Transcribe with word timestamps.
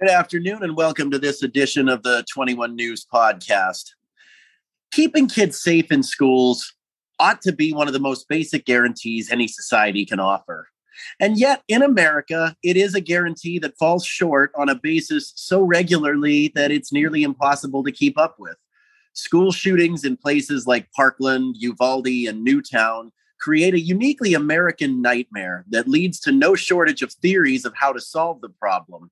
Good 0.00 0.10
afternoon, 0.10 0.62
and 0.62 0.76
welcome 0.76 1.10
to 1.10 1.18
this 1.18 1.42
edition 1.42 1.88
of 1.88 2.04
the 2.04 2.24
21 2.32 2.76
News 2.76 3.04
Podcast. 3.12 3.82
Keeping 4.92 5.26
kids 5.26 5.60
safe 5.60 5.90
in 5.90 6.04
schools 6.04 6.72
ought 7.18 7.42
to 7.42 7.50
be 7.50 7.72
one 7.72 7.88
of 7.88 7.92
the 7.92 7.98
most 7.98 8.28
basic 8.28 8.64
guarantees 8.64 9.28
any 9.28 9.48
society 9.48 10.06
can 10.06 10.20
offer. 10.20 10.68
And 11.18 11.36
yet, 11.36 11.64
in 11.66 11.82
America, 11.82 12.54
it 12.62 12.76
is 12.76 12.94
a 12.94 13.00
guarantee 13.00 13.58
that 13.58 13.76
falls 13.76 14.06
short 14.06 14.52
on 14.54 14.68
a 14.68 14.76
basis 14.76 15.32
so 15.34 15.62
regularly 15.62 16.52
that 16.54 16.70
it's 16.70 16.92
nearly 16.92 17.24
impossible 17.24 17.82
to 17.82 17.90
keep 17.90 18.16
up 18.16 18.36
with. 18.38 18.54
School 19.14 19.50
shootings 19.50 20.04
in 20.04 20.16
places 20.16 20.64
like 20.64 20.92
Parkland, 20.92 21.56
Uvalde, 21.58 22.28
and 22.28 22.44
Newtown 22.44 23.10
create 23.40 23.74
a 23.74 23.80
uniquely 23.80 24.34
American 24.34 25.02
nightmare 25.02 25.64
that 25.70 25.88
leads 25.88 26.20
to 26.20 26.30
no 26.30 26.54
shortage 26.54 27.02
of 27.02 27.12
theories 27.14 27.64
of 27.64 27.74
how 27.74 27.92
to 27.92 28.00
solve 28.00 28.40
the 28.42 28.48
problem. 28.48 29.10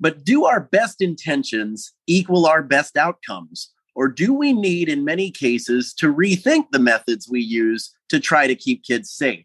But 0.00 0.24
do 0.24 0.44
our 0.44 0.60
best 0.60 1.00
intentions 1.00 1.92
equal 2.06 2.46
our 2.46 2.62
best 2.62 2.96
outcomes? 2.96 3.70
Or 3.94 4.08
do 4.08 4.34
we 4.34 4.52
need, 4.52 4.88
in 4.88 5.04
many 5.04 5.30
cases, 5.30 5.94
to 5.94 6.12
rethink 6.12 6.66
the 6.72 6.80
methods 6.80 7.28
we 7.30 7.40
use 7.40 7.94
to 8.08 8.18
try 8.18 8.46
to 8.46 8.54
keep 8.54 8.82
kids 8.82 9.10
safe? 9.10 9.44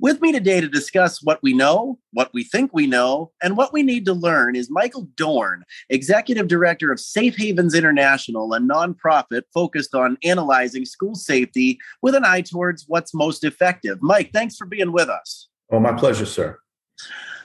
With 0.00 0.20
me 0.20 0.32
today 0.32 0.60
to 0.60 0.68
discuss 0.68 1.22
what 1.22 1.40
we 1.42 1.54
know, 1.54 1.98
what 2.12 2.30
we 2.34 2.42
think 2.42 2.72
we 2.74 2.86
know, 2.86 3.30
and 3.42 3.56
what 3.56 3.72
we 3.72 3.82
need 3.82 4.04
to 4.06 4.12
learn 4.12 4.56
is 4.56 4.68
Michael 4.68 5.08
Dorn, 5.16 5.64
Executive 5.88 6.48
Director 6.48 6.90
of 6.90 6.98
Safe 6.98 7.36
Havens 7.36 7.74
International, 7.74 8.52
a 8.54 8.58
nonprofit 8.58 9.42
focused 9.52 9.94
on 9.94 10.18
analyzing 10.24 10.84
school 10.84 11.14
safety 11.14 11.78
with 12.02 12.16
an 12.16 12.24
eye 12.24 12.40
towards 12.40 12.84
what's 12.88 13.14
most 13.14 13.44
effective. 13.44 13.98
Mike, 14.02 14.30
thanks 14.32 14.56
for 14.56 14.66
being 14.66 14.92
with 14.92 15.08
us. 15.08 15.48
Oh, 15.70 15.78
my 15.78 15.92
pleasure, 15.92 16.26
sir. 16.26 16.58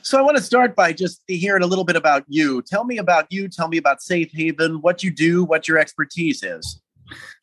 So 0.02 0.17
I 0.17 0.21
want 0.21 0.38
to 0.38 0.44
start 0.44 0.76
by 0.76 0.94
just 0.94 1.21
hearing 1.27 1.63
a 1.63 1.67
little 1.67 1.84
bit 1.84 1.95
about 1.95 2.23
you. 2.27 2.62
Tell 2.62 2.85
me 2.85 2.98
about 2.98 3.27
you. 3.31 3.48
Tell 3.48 3.67
me 3.67 3.77
about 3.77 4.02
Safe 4.02 4.31
Haven, 4.31 4.81
what 4.81 5.03
you 5.03 5.12
do, 5.12 5.44
what 5.44 5.67
your 5.67 5.77
expertise 5.77 6.41
is. 6.41 6.82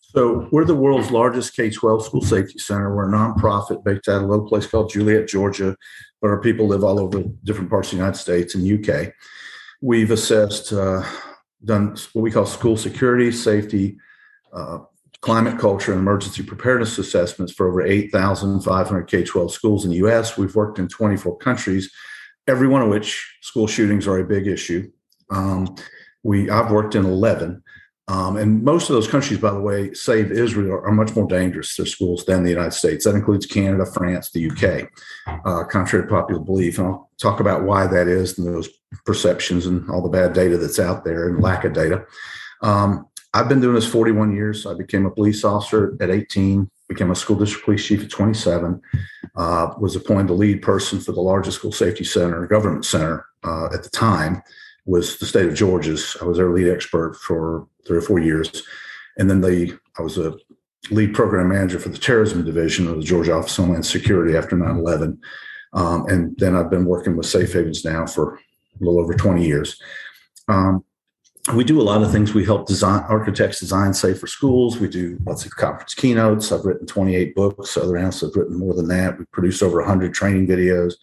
So 0.00 0.48
we're 0.50 0.64
the 0.64 0.74
world's 0.74 1.10
largest 1.10 1.54
K-12 1.54 2.02
school 2.02 2.22
safety 2.22 2.58
center. 2.58 2.94
We're 2.94 3.08
a 3.08 3.12
nonprofit 3.12 3.84
based 3.84 4.08
out 4.08 4.16
of 4.16 4.22
a 4.22 4.26
little 4.26 4.48
place 4.48 4.66
called 4.66 4.90
Juliette, 4.90 5.28
Georgia, 5.28 5.76
but 6.22 6.28
our 6.28 6.40
people 6.40 6.66
live 6.66 6.82
all 6.82 6.98
over 6.98 7.22
different 7.44 7.68
parts 7.68 7.88
of 7.88 7.92
the 7.92 7.96
United 7.98 8.18
States 8.18 8.54
and 8.54 8.88
UK. 8.88 9.12
We've 9.82 10.10
assessed, 10.10 10.72
uh, 10.72 11.02
done 11.64 11.96
what 12.12 12.22
we 12.22 12.30
call 12.30 12.46
school 12.46 12.76
security, 12.76 13.30
safety, 13.30 13.98
uh, 14.52 14.78
climate 15.20 15.58
culture, 15.58 15.92
and 15.92 16.00
emergency 16.00 16.42
preparedness 16.42 16.98
assessments 16.98 17.52
for 17.52 17.68
over 17.68 17.82
8,500 17.82 19.04
K-12 19.04 19.50
schools 19.50 19.84
in 19.84 19.90
the 19.90 19.96
U.S. 19.98 20.38
We've 20.38 20.54
worked 20.54 20.78
in 20.78 20.88
24 20.88 21.36
countries 21.38 21.90
every 22.48 22.68
one 22.68 22.82
of 22.82 22.88
which 22.88 23.38
school 23.42 23.66
shootings 23.66 24.06
are 24.06 24.18
a 24.18 24.24
big 24.24 24.46
issue. 24.46 24.90
Um, 25.30 25.76
we 26.22 26.50
I've 26.50 26.70
worked 26.70 26.94
in 26.94 27.04
11. 27.04 27.62
Um, 28.08 28.36
and 28.36 28.62
most 28.62 28.88
of 28.88 28.94
those 28.94 29.08
countries, 29.08 29.40
by 29.40 29.50
the 29.50 29.60
way, 29.60 29.92
save 29.92 30.30
Israel, 30.30 30.80
are, 30.84 30.92
much 30.92 31.16
more 31.16 31.26
dangerous, 31.26 31.74
to 31.74 31.84
schools, 31.84 32.24
than 32.24 32.44
the 32.44 32.50
United 32.50 32.72
States. 32.72 33.04
That 33.04 33.16
includes 33.16 33.46
Canada, 33.46 33.84
France, 33.84 34.30
the 34.30 34.48
UK, 34.48 34.88
uh, 35.44 35.64
contrary 35.64 36.06
to 36.06 36.08
popular 36.08 36.40
belief. 36.40 36.78
And 36.78 36.86
I'll 36.86 37.10
talk 37.20 37.40
about 37.40 37.64
why 37.64 37.88
that 37.88 38.06
is 38.06 38.38
and 38.38 38.46
those 38.46 38.68
perceptions 39.04 39.66
and 39.66 39.90
all 39.90 40.02
the 40.02 40.08
bad 40.08 40.34
data 40.34 40.56
that's 40.56 40.78
out 40.78 41.04
there 41.04 41.28
and 41.28 41.42
lack 41.42 41.64
of 41.64 41.72
data. 41.72 42.04
Um, 42.62 43.08
I've 43.34 43.48
been 43.48 43.60
doing 43.60 43.74
this 43.74 43.88
41 43.88 44.34
years. 44.36 44.66
I 44.66 44.74
became 44.74 45.04
a 45.04 45.10
police 45.10 45.44
officer 45.44 45.96
at 46.00 46.08
18 46.08 46.70
became 46.88 47.10
a 47.10 47.14
school 47.14 47.36
district 47.36 47.64
police 47.64 47.84
chief 47.84 48.02
at 48.02 48.10
27, 48.10 48.80
uh, 49.36 49.74
was 49.78 49.96
appointed 49.96 50.28
the 50.28 50.34
lead 50.34 50.62
person 50.62 51.00
for 51.00 51.12
the 51.12 51.20
largest 51.20 51.58
school 51.58 51.72
safety 51.72 52.04
center, 52.04 52.46
government 52.46 52.84
center 52.84 53.26
uh, 53.44 53.66
at 53.66 53.82
the 53.82 53.90
time, 53.90 54.42
was 54.84 55.18
the 55.18 55.26
state 55.26 55.46
of 55.46 55.54
Georgia's. 55.54 56.16
I 56.20 56.24
was 56.24 56.38
their 56.38 56.52
lead 56.52 56.68
expert 56.68 57.16
for 57.16 57.66
three 57.86 57.98
or 57.98 58.02
four 58.02 58.20
years. 58.20 58.62
And 59.18 59.28
then 59.28 59.40
they, 59.40 59.72
I 59.98 60.02
was 60.02 60.18
a 60.18 60.36
lead 60.90 61.14
program 61.14 61.48
manager 61.48 61.78
for 61.78 61.88
the 61.88 61.98
terrorism 61.98 62.44
division 62.44 62.86
of 62.86 62.96
the 62.96 63.02
Georgia 63.02 63.34
Office 63.34 63.58
of 63.58 63.64
Homeland 63.64 63.86
Security 63.86 64.36
after 64.36 64.56
9 64.56 64.76
11. 64.76 65.20
Um, 65.72 66.06
and 66.08 66.38
then 66.38 66.54
I've 66.54 66.70
been 66.70 66.84
working 66.84 67.16
with 67.16 67.26
Safe 67.26 67.52
Havens 67.52 67.84
now 67.84 68.06
for 68.06 68.36
a 68.36 68.38
little 68.78 69.00
over 69.00 69.14
20 69.14 69.44
years. 69.44 69.80
Um, 70.48 70.84
we 71.54 71.62
do 71.62 71.80
a 71.80 71.82
lot 71.82 72.02
of 72.02 72.10
things. 72.10 72.34
We 72.34 72.44
help 72.44 72.66
design 72.66 73.04
architects 73.08 73.60
design 73.60 73.94
safer 73.94 74.26
schools. 74.26 74.78
We 74.78 74.88
do 74.88 75.18
lots 75.24 75.44
of 75.44 75.54
conference 75.54 75.94
keynotes. 75.94 76.50
I've 76.50 76.64
written 76.64 76.86
28 76.86 77.34
books. 77.34 77.76
Other 77.76 77.96
analysts 77.96 78.22
have 78.22 78.34
written 78.34 78.58
more 78.58 78.74
than 78.74 78.88
that. 78.88 79.18
We 79.18 79.26
produce 79.26 79.62
over 79.62 79.78
100 79.78 80.12
training 80.12 80.48
videos. 80.48 80.94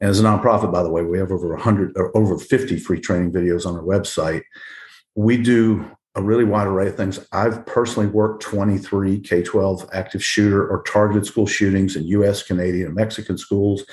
And 0.00 0.08
as 0.10 0.20
a 0.20 0.22
nonprofit, 0.22 0.72
by 0.72 0.82
the 0.82 0.90
way, 0.90 1.02
we 1.02 1.18
have 1.18 1.30
over 1.30 1.48
100 1.48 1.92
or 1.96 2.16
over 2.16 2.38
50 2.38 2.78
free 2.78 3.00
training 3.00 3.32
videos 3.32 3.66
on 3.66 3.76
our 3.76 3.82
website. 3.82 4.42
We 5.14 5.36
do 5.36 5.90
a 6.14 6.22
really 6.22 6.44
wide 6.44 6.66
array 6.66 6.88
of 6.88 6.96
things. 6.96 7.18
I've 7.32 7.66
personally 7.66 8.08
worked 8.08 8.42
23 8.42 9.20
K 9.20 9.42
12 9.42 9.90
active 9.92 10.24
shooter 10.24 10.66
or 10.66 10.82
targeted 10.82 11.26
school 11.26 11.46
shootings 11.46 11.96
in 11.96 12.04
US, 12.04 12.42
Canadian, 12.42 12.86
and 12.86 12.94
Mexican 12.94 13.36
schools. 13.36 13.84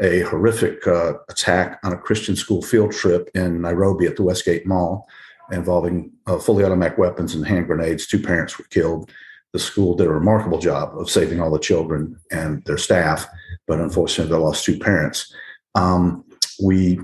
A 0.00 0.20
horrific 0.22 0.86
uh, 0.86 1.14
attack 1.30 1.78
on 1.84 1.92
a 1.92 1.98
Christian 1.98 2.34
school 2.34 2.60
field 2.60 2.92
trip 2.92 3.30
in 3.34 3.60
Nairobi 3.60 4.06
at 4.06 4.16
the 4.16 4.24
Westgate 4.24 4.66
Mall 4.66 5.08
involving 5.52 6.10
uh, 6.26 6.38
fully 6.38 6.64
automatic 6.64 6.98
weapons 6.98 7.34
and 7.34 7.46
hand 7.46 7.66
grenades. 7.66 8.06
Two 8.06 8.20
parents 8.20 8.58
were 8.58 8.64
killed. 8.70 9.10
The 9.52 9.58
school 9.58 9.94
did 9.94 10.06
a 10.06 10.12
remarkable 10.12 10.58
job 10.58 10.98
of 10.98 11.10
saving 11.10 11.40
all 11.40 11.50
the 11.50 11.58
children 11.58 12.18
and 12.30 12.64
their 12.64 12.78
staff, 12.78 13.26
but 13.66 13.80
unfortunately, 13.80 14.32
they 14.32 14.38
lost 14.38 14.64
two 14.64 14.78
parents. 14.78 15.32
Um, 15.74 16.24
we 16.62 17.00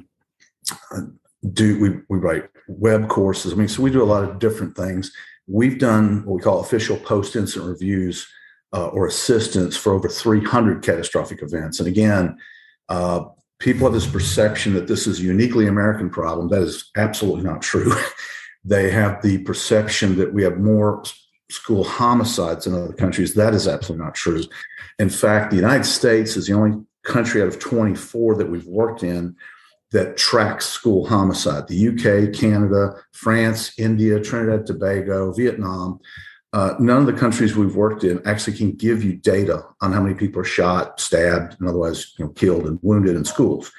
uh, 0.92 1.03
do 1.53 1.78
we, 1.78 1.91
we 2.09 2.19
write 2.19 2.48
web 2.69 3.09
courses. 3.09 3.53
I 3.53 3.56
mean, 3.56 3.69
so 3.69 3.82
we 3.82 3.91
do 3.91 4.03
a 4.03 4.04
lot 4.04 4.25
of 4.25 4.38
different 4.38 4.76
things. 4.76 5.12
We've 5.47 5.78
done 5.78 6.25
what 6.25 6.36
we 6.36 6.42
call 6.42 6.60
official 6.60 6.97
post 6.97 7.36
incident 7.36 7.70
reviews 7.70 8.26
uh, 8.72 8.88
or 8.88 9.06
assistance 9.06 9.76
for 9.76 9.92
over 9.92 10.09
300 10.09 10.82
catastrophic 10.82 11.42
events. 11.42 11.78
And 11.78 11.88
again, 11.88 12.36
uh, 12.88 13.25
people 13.58 13.86
have 13.86 13.94
this 13.94 14.06
perception 14.06 14.74
that 14.74 14.86
this 14.86 15.06
is 15.06 15.20
a 15.20 15.24
uniquely 15.24 15.66
American 15.66 16.10
problem. 16.10 16.48
That 16.48 16.62
is 16.62 16.91
absolutely 16.96 17.42
not 17.42 17.62
true. 17.62 17.92
they 18.64 18.91
have 18.91 19.22
the 19.22 19.38
perception 19.38 20.16
that 20.16 20.32
we 20.32 20.42
have 20.42 20.58
more 20.58 21.02
school 21.50 21.84
homicides 21.84 22.66
in 22.66 22.74
other 22.74 22.92
countries. 22.92 23.34
That 23.34 23.54
is 23.54 23.66
absolutely 23.66 24.04
not 24.04 24.14
true. 24.14 24.42
In 24.98 25.08
fact, 25.08 25.50
the 25.50 25.56
United 25.56 25.84
States 25.84 26.36
is 26.36 26.47
the 26.47 26.52
only 26.52 26.84
country 27.04 27.41
out 27.41 27.48
of 27.48 27.58
24 27.58 28.36
that 28.36 28.50
we've 28.50 28.66
worked 28.66 29.02
in 29.02 29.34
that 29.92 30.18
tracks 30.18 30.66
school 30.66 31.06
homicide. 31.06 31.66
The 31.66 31.88
UK, 31.88 32.34
Canada, 32.38 33.02
France, 33.12 33.72
India, 33.78 34.20
Trinidad, 34.20 34.66
Tobago, 34.66 35.32
Vietnam 35.32 36.00
uh, 36.54 36.75
none 36.78 37.00
of 37.00 37.06
the 37.06 37.12
countries 37.12 37.54
we've 37.54 37.76
worked 37.76 38.04
in 38.04 38.26
actually 38.26 38.56
can 38.56 38.72
give 38.72 39.04
you 39.04 39.14
data 39.14 39.62
on 39.82 39.92
how 39.92 40.00
many 40.00 40.14
people 40.14 40.41
are 40.41 40.44
shot, 40.44 40.98
stabbed, 40.98 41.56
and 41.60 41.69
otherwise 41.69 42.14
you 42.19 42.25
know, 42.25 42.31
killed 42.32 42.66
and 42.66 42.78
wounded 42.82 43.16
in 43.16 43.25
schools. 43.25 43.70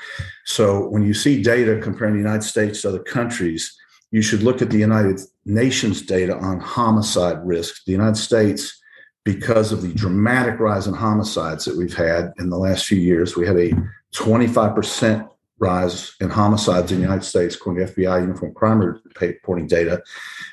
So 0.45 0.87
when 0.87 1.01
you 1.01 1.13
see 1.13 1.41
data 1.41 1.79
comparing 1.81 2.13
the 2.13 2.19
United 2.19 2.43
States 2.43 2.81
to 2.81 2.89
other 2.89 2.99
countries, 2.99 3.75
you 4.11 4.21
should 4.21 4.43
look 4.43 4.61
at 4.61 4.69
the 4.69 4.77
United 4.77 5.19
Nations 5.45 6.03
data 6.03 6.37
on 6.37 6.59
homicide 6.59 7.45
risk. 7.45 7.85
The 7.85 7.91
United 7.91 8.17
States, 8.17 8.79
because 9.23 9.71
of 9.71 9.81
the 9.81 9.93
dramatic 9.93 10.59
rise 10.59 10.85
in 10.85 10.93
homicides 10.93 11.65
that 11.65 11.77
we've 11.77 11.95
had 11.95 12.33
in 12.39 12.49
the 12.49 12.57
last 12.57 12.85
few 12.85 12.99
years, 12.99 13.35
we 13.35 13.47
had 13.47 13.57
a 13.57 13.71
25% 14.13 15.27
rise 15.59 16.15
in 16.19 16.29
homicides 16.29 16.91
in 16.91 16.97
the 16.97 17.03
United 17.03 17.25
States, 17.25 17.55
according 17.55 17.85
to 17.85 17.93
FBI 17.93 18.21
Uniform 18.21 18.53
Crime 18.53 18.79
Reporting 18.79 19.67
data, 19.67 20.01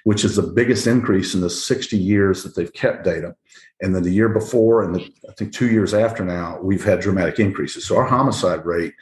which 0.05 0.25
is 0.25 0.37
the 0.37 0.43
biggest 0.43 0.87
increase 0.87 1.35
in 1.35 1.41
the 1.41 1.51
60 1.51 1.97
years 1.97 2.43
that 2.43 2.55
they've 2.55 2.73
kept 2.73 3.05
data. 3.05 3.35
And 3.81 3.95
then 3.95 4.03
the 4.03 4.11
year 4.11 4.29
before, 4.29 4.83
and 4.83 4.95
the, 4.95 5.13
I 5.29 5.33
think 5.35 5.53
two 5.53 5.71
years 5.71 5.95
after 5.95 6.25
now, 6.25 6.59
we've 6.63 6.85
had 6.85 7.01
dramatic 7.01 7.39
increases. 7.39 7.87
So 7.87 7.97
our 7.97 8.07
homicide 8.07 8.65
rate, 8.65 8.95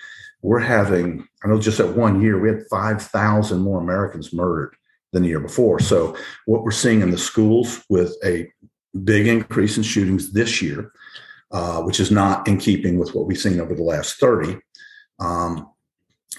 we're 0.43 0.61
having, 0.61 1.27
I 1.43 1.49
know 1.49 1.59
just 1.59 1.81
at 1.81 1.97
one 1.97 2.21
year, 2.21 2.39
we 2.39 2.49
had 2.49 2.67
5,000 2.71 3.61
more 3.61 3.81
Americans 3.81 4.33
murdered 4.33 4.77
than 5.13 5.23
the 5.23 5.29
year 5.29 5.41
before. 5.41 5.81
So 5.81 6.17
what 6.47 6.65
we're 6.65 6.71
seeing 6.71 7.01
in 7.01 7.11
the 7.11 7.19
schools 7.19 7.83
with 7.89 8.15
a 8.25 8.53
big 9.05 9.27
increase 9.27 9.77
in 9.77 9.83
shootings 9.83 10.33
this 10.33 10.61
year, 10.61 10.93
uh, 11.51 11.81
which 11.83 12.01
is 12.01 12.11
not 12.11 12.47
in 12.47 12.59
keeping 12.59 12.99
with 12.99 13.15
what 13.15 13.27
we've 13.27 13.39
seen 13.39 13.61
over 13.61 13.75
the 13.75 13.83
last 13.83 14.17
30. 14.17 14.59
Um, 15.21 15.71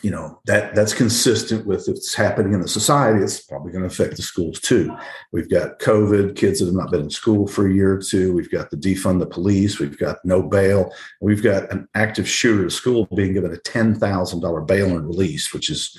you 0.03 0.11
know 0.11 0.39
that 0.45 0.75
that's 0.75 0.93
consistent 0.93 1.65
with 1.65 1.87
what's 1.87 2.13
happening 2.13 2.53
in 2.53 2.61
the 2.61 2.67
society 2.67 3.23
it's 3.23 3.39
probably 3.41 3.71
going 3.71 3.83
to 3.83 3.87
affect 3.87 4.15
the 4.15 4.21
schools 4.21 4.59
too. 4.59 4.95
We've 5.31 5.49
got 5.49 5.79
covid 5.79 6.35
kids 6.35 6.59
that 6.59 6.65
have 6.65 6.75
not 6.75 6.91
been 6.91 7.01
in 7.01 7.09
school 7.09 7.47
for 7.47 7.67
a 7.67 7.73
year 7.73 7.93
or 7.93 8.01
two. 8.01 8.33
We've 8.33 8.51
got 8.51 8.69
the 8.69 8.77
defund 8.77 9.19
the 9.19 9.25
police. 9.25 9.79
We've 9.79 9.97
got 9.97 10.17
no 10.23 10.41
bail. 10.41 10.91
We've 11.21 11.43
got 11.43 11.71
an 11.71 11.87
active 11.95 12.27
shooter 12.27 12.65
at 12.65 12.71
school 12.71 13.07
being 13.15 13.33
given 13.33 13.53
a 13.53 13.57
$10000 13.57 14.67
bail 14.67 14.97
and 14.97 15.07
release 15.07 15.53
which 15.53 15.69
is 15.69 15.97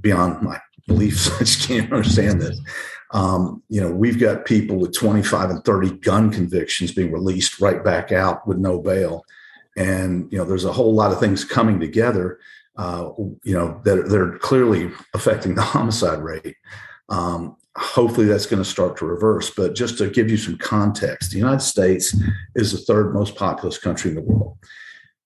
beyond 0.00 0.42
my 0.42 0.60
beliefs. 0.86 1.30
I 1.36 1.38
just 1.40 1.68
can't 1.68 1.92
understand 1.92 2.40
this. 2.40 2.60
Um, 3.12 3.62
you 3.68 3.80
know 3.80 3.90
we've 3.90 4.20
got 4.20 4.44
people 4.44 4.76
with 4.76 4.94
25 4.94 5.50
and 5.50 5.64
30 5.64 5.98
gun 5.98 6.30
convictions 6.30 6.92
being 6.92 7.12
released 7.12 7.60
right 7.60 7.82
back 7.82 8.12
out 8.12 8.46
with 8.46 8.58
no 8.58 8.80
bail. 8.80 9.24
And 9.76 10.30
you 10.32 10.38
know 10.38 10.44
there's 10.44 10.64
a 10.64 10.72
whole 10.72 10.94
lot 10.94 11.12
of 11.12 11.20
things 11.20 11.44
coming 11.44 11.80
together 11.80 12.38
uh, 12.80 13.10
you 13.44 13.54
know, 13.54 13.78
that, 13.84 14.12
are 14.12 14.38
clearly 14.38 14.90
affecting 15.12 15.54
the 15.54 15.62
homicide 15.62 16.20
rate. 16.20 16.56
Um, 17.10 17.56
hopefully 17.76 18.26
that's 18.26 18.46
going 18.46 18.62
to 18.62 18.68
start 18.68 18.96
to 18.96 19.04
reverse. 19.04 19.50
But 19.50 19.74
just 19.74 19.98
to 19.98 20.08
give 20.08 20.30
you 20.30 20.38
some 20.38 20.56
context, 20.56 21.30
the 21.30 21.38
United 21.38 21.60
States 21.60 22.16
is 22.54 22.72
the 22.72 22.78
third 22.78 23.12
most 23.12 23.36
populous 23.36 23.78
country 23.78 24.10
in 24.10 24.14
the 24.14 24.22
world 24.22 24.56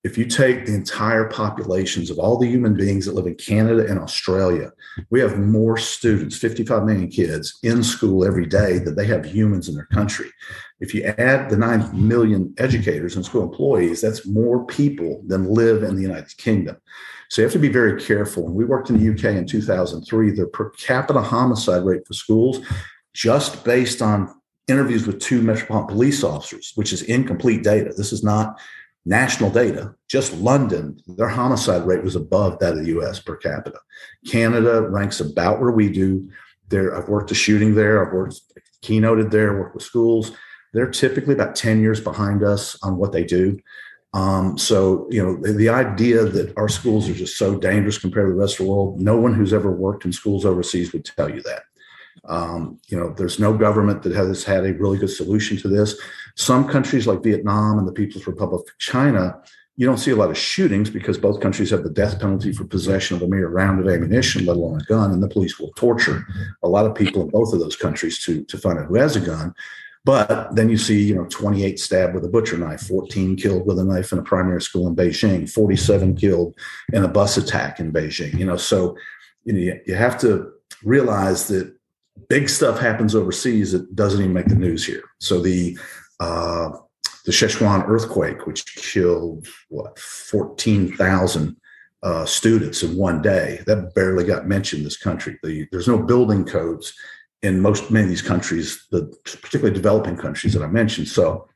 if 0.05 0.19
you 0.19 0.27
take 0.27 0.67
the 0.67 0.75
entire 0.75 1.25
populations 1.31 2.11
of 2.11 2.19
all 2.19 2.37
the 2.37 2.47
human 2.47 2.75
beings 2.75 3.07
that 3.07 3.15
live 3.15 3.27
in 3.27 3.35
Canada 3.37 3.87
and 3.89 3.99
Australia, 3.99 4.71
we 5.09 5.19
have 5.19 5.39
more 5.39 5.79
students, 5.79 6.37
55 6.37 6.85
million 6.85 7.09
kids 7.09 7.59
in 7.63 7.83
school 7.83 8.23
every 8.23 8.45
day 8.45 8.79
than 8.79 8.95
they 8.95 9.07
have 9.07 9.25
humans 9.25 9.67
in 9.67 9.75
their 9.75 9.87
country. 9.87 10.31
If 10.81 10.95
you 10.95 11.05
add 11.05 11.49
the 11.49 11.57
9 11.57 12.07
million 12.09 12.55
educators 12.59 13.17
and 13.17 13.25
school 13.25 13.45
employees, 13.45 14.03
that's 14.03 14.27
more 14.27 14.67
people 14.67 15.23
than 15.27 15.49
live 15.49 15.83
in 15.83 15.97
the 15.97 16.03
United 16.03 16.37
Kingdom. 16.37 16.77
So 17.29 17.43
you 17.43 17.47
have 17.47 17.53
to 17.53 17.59
be 17.59 17.69
very 17.69 18.01
careful. 18.01 18.45
When 18.45 18.55
we 18.55 18.65
worked 18.65 18.91
in 18.91 18.99
the 18.99 19.13
UK 19.13 19.37
in 19.37 19.47
2003, 19.47 20.31
the 20.31 20.47
per 20.47 20.71
capita 20.71 21.21
homicide 21.21 21.85
rate 21.85 22.07
for 22.07 22.15
schools, 22.15 22.61
just 23.13 23.65
based 23.65 24.03
on 24.03 24.35
interviews 24.69 25.07
with 25.07 25.21
two 25.21 25.43
metropolitan 25.43 25.89
police 25.89 26.25
officers, 26.25 26.73
which 26.75 26.93
is 26.93 27.03
incomplete 27.03 27.63
data. 27.63 27.93
This 27.97 28.13
is 28.13 28.25
not 28.25 28.59
national 29.07 29.51
data, 29.51 29.95
just 30.09 30.35
London, 30.35 30.99
their 31.07 31.29
homicide 31.29 31.87
rate 31.87 32.03
was 32.03 32.17
above 32.17 32.59
that 32.59 32.73
of 32.73 32.85
the 32.85 32.99
US 32.99 33.21
per 33.21 33.37
capita. 33.37 33.79
Canada 34.27 34.83
ranks 34.83 35.21
about 35.21 35.61
where 35.61 35.71
we 35.71 35.91
do. 35.91 36.31
There, 36.69 36.97
I've 36.97 37.09
worked 37.09 37.31
a 37.31 37.35
shooting 37.35 37.75
there, 37.75 38.05
I've 38.05 38.15
worked 38.15 38.41
keynoted 38.83 39.31
there, 39.31 39.59
worked 39.59 39.75
with 39.75 39.85
schools. 39.85 40.33
They're 40.73 40.91
typically 40.91 41.35
about 41.35 41.55
10 41.55 41.81
years 41.81 42.01
behind 42.01 42.43
us 42.43 42.77
on 42.83 42.97
what 42.97 43.13
they 43.13 43.25
do. 43.25 43.59
Um, 44.15 44.57
so, 44.57 45.09
you 45.11 45.21
know, 45.21 45.37
the, 45.37 45.53
the, 45.53 45.69
idea 45.69 46.25
that 46.25 46.57
our 46.57 46.69
schools 46.69 47.09
are 47.09 47.15
just 47.15 47.37
so 47.37 47.59
dangerous 47.59 47.99
compared 47.99 48.29
to 48.29 48.33
the 48.33 48.39
rest 48.39 48.61
of 48.61 48.67
the 48.67 48.73
world, 48.73 49.01
no 49.01 49.17
one 49.17 49.35
who's 49.35 49.53
ever 49.53 49.73
worked 49.73 50.05
in 50.05 50.13
schools 50.13 50.45
overseas 50.45 50.93
would 50.93 51.05
tell 51.05 51.29
you 51.29 51.43
that. 51.43 51.65
Um, 52.25 52.79
you 52.87 52.97
know, 52.97 53.13
there's 53.13 53.41
no 53.41 53.59
government 53.59 54.05
that 54.05 54.15
has 54.15 54.45
had 54.45 54.65
a 54.65 54.75
really 54.75 54.99
good 54.99 55.11
solution 55.11 55.57
to 55.59 55.69
this. 55.69 56.01
Some 56.37 56.69
countries 56.69 57.09
like 57.09 57.25
Vietnam 57.25 57.77
and 57.77 57.89
the 57.89 57.93
People's 57.93 58.29
Republic 58.29 58.63
of 58.69 58.79
China, 58.79 59.43
you 59.77 59.85
don't 59.85 59.99
see 59.99 60.13
a 60.13 60.17
lot 60.17 60.31
of 60.31 60.39
shootings 60.39 60.91
because 60.91 61.19
both 61.19 61.41
countries 61.41 61.71
have 61.71 61.83
the 61.83 61.91
death 61.91 62.21
penalty 62.21 62.53
for 62.53 62.65
possession 62.65 63.17
of 63.17 63.23
a 63.23 63.27
mere 63.27 63.49
round 63.49 63.81
of 63.81 63.93
ammunition, 63.93 64.47
let 64.47 64.57
alone 64.57 64.81
a 64.81 64.85
gun, 64.85 65.11
and 65.11 65.21
the 65.21 65.29
police 65.29 65.59
will 65.59 65.73
torture 65.73 66.25
a 66.63 66.69
lot 66.69 66.87
of 66.87 66.95
people 66.95 67.23
in 67.23 67.31
both 67.31 67.53
of 67.53 67.59
those 67.59 67.75
countries 67.75 68.23
to, 68.23 68.45
to 68.45 68.57
find 68.57 68.79
out 68.79 68.87
who 68.87 68.95
has 68.95 69.17
a 69.17 69.21
gun. 69.21 69.53
But 70.05 70.55
then 70.55 70.69
you 70.69 70.77
see, 70.77 71.03
you 71.03 71.15
know, 71.15 71.27
28 71.31 71.81
stabbed 71.81 72.15
with 72.15 72.25
a 72.25 72.29
butcher 72.29 72.59
knife, 72.59 72.83
14 72.83 73.37
killed 73.37 73.67
with 73.67 73.79
a 73.79 73.85
knife 73.85 74.13
in 74.13 74.19
a 74.19 74.23
primary 74.23 74.61
school 74.61 74.87
in 74.87 74.95
Beijing, 74.95 75.51
47 75.51 76.15
killed 76.17 76.55
in 76.93 77.05
a 77.05 77.09
bus 77.09 77.39
attack 77.39 77.81
in 77.81 77.91
Beijing. 77.91 78.39
You 78.39 78.45
know, 78.45 78.59
so 78.59 78.97
you 79.45 79.53
know 79.55 79.79
you 79.87 79.95
have 79.95 80.21
to 80.21 80.53
realize 80.83 81.49
that 81.49 81.75
big 82.29 82.49
stuff 82.51 82.79
happens 82.79 83.15
overseas 83.15 83.73
that 83.73 83.95
doesn't 83.97 84.21
even 84.21 84.35
make 84.35 84.47
the 84.47 84.55
news 84.55 84.85
here. 84.85 85.05
So 85.21 85.41
the 85.41 85.79
uh, 86.21 86.71
the 87.25 87.33
Sichuan 87.33 87.89
earthquake, 87.89 88.47
which 88.47 88.67
killed 88.77 89.47
what 89.69 89.99
14,000 89.99 91.57
uh, 92.03 92.27
students 92.27 92.83
in 92.83 92.97
one 92.97 93.23
day, 93.23 93.63
that 93.67 93.95
barely 93.95 94.25
got 94.25 94.47
mentioned 94.47 94.81
in 94.81 94.85
this 94.85 94.99
country. 94.99 95.39
The, 95.43 95.67
there's 95.73 95.89
no 95.89 96.03
building 96.03 96.45
codes 96.45 96.95
in 97.45 97.61
most 97.61 97.91
many 97.91 98.05
of 98.05 98.09
these 98.09 98.23
countries, 98.23 98.87
the 98.91 99.15
particularly 99.25 99.75
developing 99.75 100.17
countries 100.17 100.55
that 100.55 100.63
I 100.63 100.67
mentioned. 100.67 101.09
So 101.09 101.47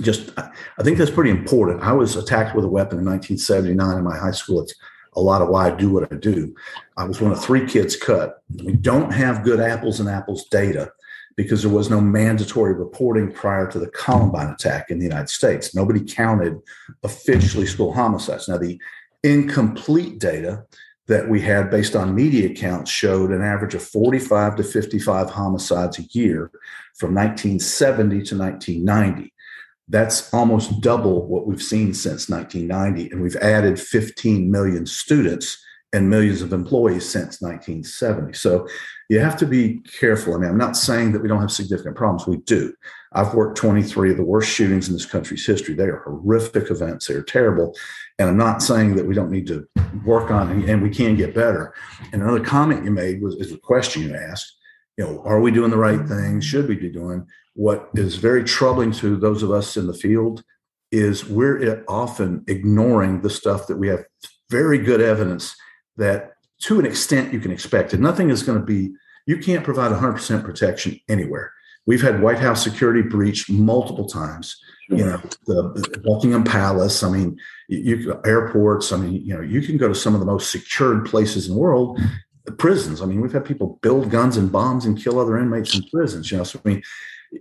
just 0.00 0.30
I 0.38 0.82
think 0.82 0.98
that's 0.98 1.10
pretty 1.10 1.30
important. 1.30 1.82
I 1.82 1.92
was 1.92 2.16
attacked 2.16 2.54
with 2.54 2.66
a 2.66 2.68
weapon 2.68 2.98
in 2.98 3.04
1979 3.06 3.98
in 3.98 4.04
my 4.04 4.16
high 4.16 4.30
school. 4.30 4.60
It's 4.60 4.74
a 5.14 5.20
lot 5.20 5.40
of 5.40 5.48
why 5.48 5.68
I 5.68 5.70
do 5.70 5.90
what 5.90 6.12
I 6.12 6.16
do. 6.16 6.54
I 6.98 7.04
was 7.04 7.20
one 7.20 7.32
of 7.32 7.42
three 7.42 7.66
kids 7.66 7.96
cut. 7.96 8.42
We 8.62 8.74
don't 8.74 9.10
have 9.10 9.42
good 9.42 9.58
apples 9.60 10.00
and 10.00 10.08
apples 10.08 10.44
data 10.50 10.92
because 11.34 11.62
there 11.62 11.72
was 11.72 11.88
no 11.88 12.00
mandatory 12.00 12.74
reporting 12.74 13.32
prior 13.32 13.66
to 13.70 13.78
the 13.78 13.88
Columbine 13.88 14.50
attack 14.50 14.90
in 14.90 14.98
the 14.98 15.04
United 15.04 15.30
States. 15.30 15.74
Nobody 15.74 16.00
counted 16.04 16.58
officially 17.02 17.66
school 17.66 17.92
homicides. 17.92 18.48
Now, 18.48 18.58
the 18.58 18.78
incomplete 19.22 20.18
data 20.18 20.64
that 21.08 21.28
we 21.28 21.40
had 21.40 21.70
based 21.70 21.96
on 21.96 22.14
media 22.14 22.50
accounts 22.50 22.90
showed 22.90 23.30
an 23.30 23.42
average 23.42 23.74
of 23.74 23.82
45 23.82 24.56
to 24.56 24.62
55 24.62 25.30
homicides 25.30 25.98
a 25.98 26.02
year 26.12 26.50
from 26.94 27.14
1970 27.14 28.22
to 28.22 28.38
1990. 28.38 29.32
That's 29.88 30.32
almost 30.32 30.80
double 30.80 31.26
what 31.26 31.46
we've 31.46 31.62
seen 31.62 31.92
since 31.92 32.28
1990. 32.28 33.10
And 33.10 33.20
we've 33.20 33.36
added 33.36 33.80
15 33.80 34.50
million 34.50 34.86
students 34.86 35.62
and 35.92 36.08
millions 36.08 36.40
of 36.40 36.52
employees 36.52 37.06
since 37.06 37.42
1970. 37.42 38.32
So 38.32 38.66
you 39.10 39.20
have 39.20 39.36
to 39.38 39.46
be 39.46 39.80
careful. 39.80 40.34
I 40.34 40.38
mean, 40.38 40.48
I'm 40.48 40.56
not 40.56 40.76
saying 40.76 41.12
that 41.12 41.20
we 41.20 41.28
don't 41.28 41.40
have 41.40 41.52
significant 41.52 41.96
problems. 41.96 42.26
We 42.26 42.38
do. 42.38 42.72
I've 43.12 43.34
worked 43.34 43.58
23 43.58 44.12
of 44.12 44.16
the 44.16 44.24
worst 44.24 44.50
shootings 44.50 44.88
in 44.88 44.94
this 44.94 45.04
country's 45.04 45.44
history. 45.44 45.74
They 45.74 45.84
are 45.84 46.02
horrific 46.04 46.70
events. 46.70 47.08
They're 47.08 47.22
terrible. 47.22 47.76
And 48.18 48.28
I'm 48.28 48.36
not 48.36 48.62
saying 48.62 48.96
that 48.96 49.06
we 49.06 49.14
don't 49.14 49.30
need 49.30 49.46
to 49.48 49.66
work 50.04 50.30
on 50.30 50.68
and 50.68 50.82
we 50.82 50.90
can 50.90 51.16
get 51.16 51.34
better. 51.34 51.74
And 52.12 52.22
another 52.22 52.44
comment 52.44 52.84
you 52.84 52.90
made 52.90 53.22
was 53.22 53.36
is 53.36 53.52
a 53.52 53.58
question 53.58 54.02
you 54.02 54.14
asked. 54.14 54.56
You 54.96 55.04
know, 55.04 55.22
are 55.24 55.40
we 55.40 55.50
doing 55.50 55.70
the 55.70 55.78
right 55.78 56.06
things? 56.06 56.44
Should 56.44 56.68
we 56.68 56.76
be 56.76 56.90
doing? 56.90 57.26
What 57.54 57.88
is 57.94 58.16
very 58.16 58.44
troubling 58.44 58.92
to 58.92 59.16
those 59.16 59.42
of 59.42 59.50
us 59.50 59.76
in 59.76 59.86
the 59.86 59.94
field 59.94 60.44
is 60.90 61.26
we're 61.26 61.84
often 61.88 62.44
ignoring 62.46 63.22
the 63.22 63.30
stuff 63.30 63.66
that 63.66 63.78
we 63.78 63.88
have 63.88 64.04
very 64.50 64.78
good 64.78 65.00
evidence 65.00 65.56
that 65.96 66.32
to 66.60 66.78
an 66.78 66.86
extent 66.86 67.32
you 67.32 67.40
can 67.40 67.50
expect 67.50 67.94
it. 67.94 68.00
Nothing 68.00 68.30
is 68.30 68.42
going 68.42 68.58
to 68.58 68.64
be, 68.64 68.92
you 69.26 69.38
can't 69.38 69.64
provide 69.64 69.90
100% 69.90 70.44
protection 70.44 71.00
anywhere. 71.08 71.52
We've 71.86 72.02
had 72.02 72.22
White 72.22 72.38
House 72.38 72.62
security 72.62 73.02
breach 73.02 73.50
multiple 73.50 74.06
times. 74.06 74.56
You 74.98 75.06
know, 75.06 75.20
the 75.46 76.02
Buckingham 76.04 76.44
Palace. 76.44 77.02
I 77.02 77.10
mean, 77.10 77.38
you, 77.68 78.20
airports. 78.24 78.92
I 78.92 78.96
mean, 78.98 79.14
you 79.24 79.34
know, 79.34 79.40
you 79.40 79.62
can 79.62 79.76
go 79.76 79.88
to 79.88 79.94
some 79.94 80.14
of 80.14 80.20
the 80.20 80.26
most 80.26 80.50
secured 80.50 81.06
places 81.06 81.48
in 81.48 81.54
the 81.54 81.60
world, 81.60 81.98
prisons. 82.58 83.00
I 83.00 83.06
mean, 83.06 83.20
we've 83.20 83.32
had 83.32 83.44
people 83.44 83.78
build 83.82 84.10
guns 84.10 84.36
and 84.36 84.50
bombs 84.50 84.84
and 84.84 85.02
kill 85.02 85.18
other 85.18 85.38
inmates 85.38 85.74
in 85.74 85.84
prisons. 85.92 86.30
You 86.30 86.38
know, 86.38 86.44
so 86.44 86.60
I 86.64 86.68
mean, 86.68 86.82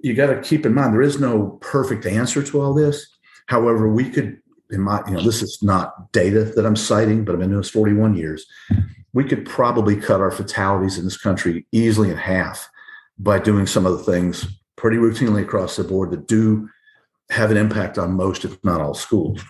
you 0.03 0.13
got 0.13 0.27
to 0.27 0.41
keep 0.41 0.65
in 0.65 0.73
mind 0.73 0.93
there 0.93 1.01
is 1.01 1.19
no 1.19 1.57
perfect 1.61 2.05
answer 2.05 2.41
to 2.43 2.61
all 2.61 2.73
this. 2.73 3.07
However, 3.47 3.89
we 3.89 4.09
could 4.09 4.41
in 4.71 4.81
my, 4.81 5.03
you 5.07 5.13
know, 5.13 5.21
this 5.21 5.41
is 5.41 5.59
not 5.61 6.11
data 6.11 6.45
that 6.45 6.65
I'm 6.65 6.75
citing, 6.75 7.25
but 7.25 7.33
I've 7.33 7.39
been 7.39 7.49
doing 7.49 7.61
this 7.61 7.69
41 7.69 8.15
years. 8.15 8.45
We 9.13 9.25
could 9.25 9.45
probably 9.45 9.97
cut 9.97 10.21
our 10.21 10.31
fatalities 10.31 10.97
in 10.97 11.03
this 11.03 11.17
country 11.17 11.67
easily 11.71 12.09
in 12.09 12.17
half 12.17 12.69
by 13.19 13.39
doing 13.39 13.67
some 13.67 13.85
of 13.85 13.97
the 13.97 14.03
things 14.03 14.47
pretty 14.77 14.97
routinely 14.97 15.43
across 15.43 15.75
the 15.75 15.83
board 15.83 16.11
that 16.11 16.27
do 16.27 16.69
have 17.31 17.51
an 17.51 17.57
impact 17.57 17.97
on 17.97 18.13
most, 18.13 18.45
if 18.45 18.63
not 18.63 18.81
all, 18.81 18.93
schools. 18.93 19.41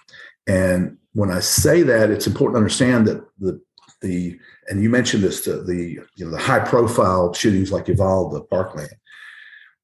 And 0.47 0.97
when 1.13 1.31
I 1.31 1.39
say 1.39 1.83
that, 1.83 2.09
it's 2.09 2.27
important 2.27 2.55
to 2.55 2.59
understand 2.59 3.07
that 3.07 3.23
the 3.39 3.61
the 4.01 4.39
and 4.67 4.81
you 4.81 4.89
mentioned 4.89 5.23
this 5.23 5.45
the, 5.45 5.61
the 5.63 5.99
you 6.15 6.25
know 6.25 6.31
the 6.31 6.37
high 6.37 6.59
profile 6.59 7.33
shootings 7.33 7.71
like 7.71 7.87
Uvalde, 7.87 8.49
Parkland. 8.49 8.89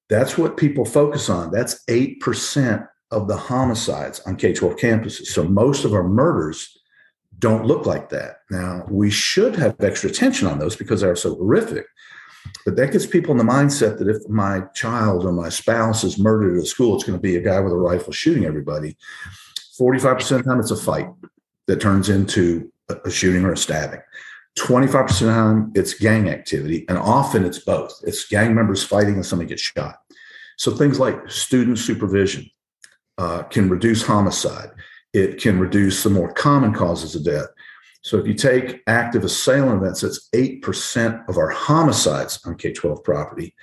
That's 0.09 0.37
what 0.37 0.57
people 0.57 0.85
focus 0.85 1.29
on. 1.29 1.51
That's 1.51 1.83
eight 1.87 2.19
percent 2.21 2.83
of 3.11 3.27
the 3.27 3.37
homicides 3.37 4.19
on 4.21 4.35
K 4.35 4.53
12 4.53 4.75
campuses. 4.77 5.27
So 5.27 5.43
most 5.43 5.85
of 5.85 5.93
our 5.93 6.07
murders 6.07 6.77
don't 7.39 7.65
look 7.65 7.85
like 7.85 8.09
that. 8.09 8.37
Now, 8.49 8.85
we 8.89 9.09
should 9.09 9.55
have 9.55 9.75
extra 9.79 10.09
attention 10.09 10.47
on 10.47 10.59
those 10.59 10.75
because 10.75 11.01
they're 11.01 11.15
so 11.15 11.35
horrific. 11.35 11.85
But 12.65 12.75
that 12.75 12.91
gets 12.91 13.05
people 13.05 13.31
in 13.31 13.37
the 13.37 13.43
mindset 13.43 13.97
that 13.99 14.07
if 14.07 14.27
my 14.27 14.61
child 14.73 15.25
or 15.25 15.31
my 15.31 15.49
spouse 15.49 16.03
is 16.03 16.19
murdered 16.19 16.59
at 16.59 16.67
school, 16.67 16.95
it's 16.95 17.03
going 17.03 17.17
to 17.17 17.21
be 17.21 17.35
a 17.35 17.41
guy 17.41 17.59
with 17.59 17.73
a 17.73 17.77
rifle 17.77 18.13
shooting 18.13 18.45
everybody. 18.45 18.97
45% 19.79 20.19
of 20.19 20.27
the 20.37 20.43
time, 20.43 20.59
it's 20.59 20.71
a 20.71 20.75
fight 20.75 21.09
that 21.67 21.81
turns 21.81 22.09
into 22.09 22.71
a 22.89 23.09
shooting 23.09 23.45
or 23.45 23.53
a 23.53 23.57
stabbing. 23.57 24.01
25% 24.57 25.09
of 25.09 25.19
the 25.19 25.25
time, 25.25 25.71
it's 25.75 25.93
gang 25.93 26.29
activity. 26.29 26.85
And 26.89 26.97
often 26.97 27.45
it's 27.45 27.59
both. 27.59 27.93
It's 28.03 28.27
gang 28.27 28.55
members 28.55 28.83
fighting 28.83 29.15
and 29.15 29.25
somebody 29.25 29.49
gets 29.49 29.61
shot. 29.61 29.99
So 30.57 30.71
things 30.71 30.99
like 30.99 31.29
student 31.29 31.77
supervision, 31.77 32.49
uh, 33.17 33.43
can 33.43 33.69
reduce 33.69 34.03
homicide. 34.03 34.69
It 35.13 35.41
can 35.41 35.59
reduce 35.59 36.03
the 36.03 36.09
more 36.09 36.31
common 36.33 36.73
causes 36.73 37.15
of 37.15 37.23
death. 37.23 37.47
So 38.07 38.17
if 38.17 38.25
you 38.25 38.33
take 38.33 38.81
active 38.87 39.25
assailant 39.25 39.81
events, 39.81 39.99
that's 39.99 40.29
8% 40.33 41.27
of 41.27 41.37
our 41.37 41.49
homicides 41.49 42.39
on 42.45 42.55
K 42.55 42.71
12 42.71 43.03
property. 43.03 43.53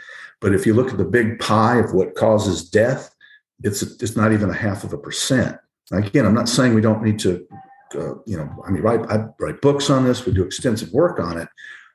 But 0.41 0.55
if 0.55 0.67
you 0.67 0.75
look 0.75 0.91
at 0.91 0.99
the 0.99 1.05
big 1.05 1.39
pie 1.39 1.79
of 1.79 1.95
what 1.95 2.15
causes 2.15 2.69
death, 2.69 3.15
it's, 3.63 3.81
it's 3.83 4.17
not 4.17 4.35
even 4.35 4.51
a 4.51 4.55
half 4.55 4.85
of 4.85 4.93
a 4.93 4.99
percent. 4.99 5.57
Again, 5.93 6.27
I'm 6.27 6.35
not 6.35 6.51
saying 6.51 6.75
we 6.75 6.83
don't 6.83 7.03
need 7.03 7.19
to, 7.21 7.47
uh, 7.95 8.17
you 8.27 8.37
know, 8.37 8.63
I 8.67 8.71
mean, 8.71 8.83
write, 8.83 9.01
I 9.11 9.25
write 9.41 9.63
books 9.63 9.89
on 9.89 10.05
this, 10.05 10.27
we 10.27 10.33
do 10.33 10.45
extensive 10.45 10.93
work 10.93 11.19
on 11.19 11.39
it. 11.39 11.49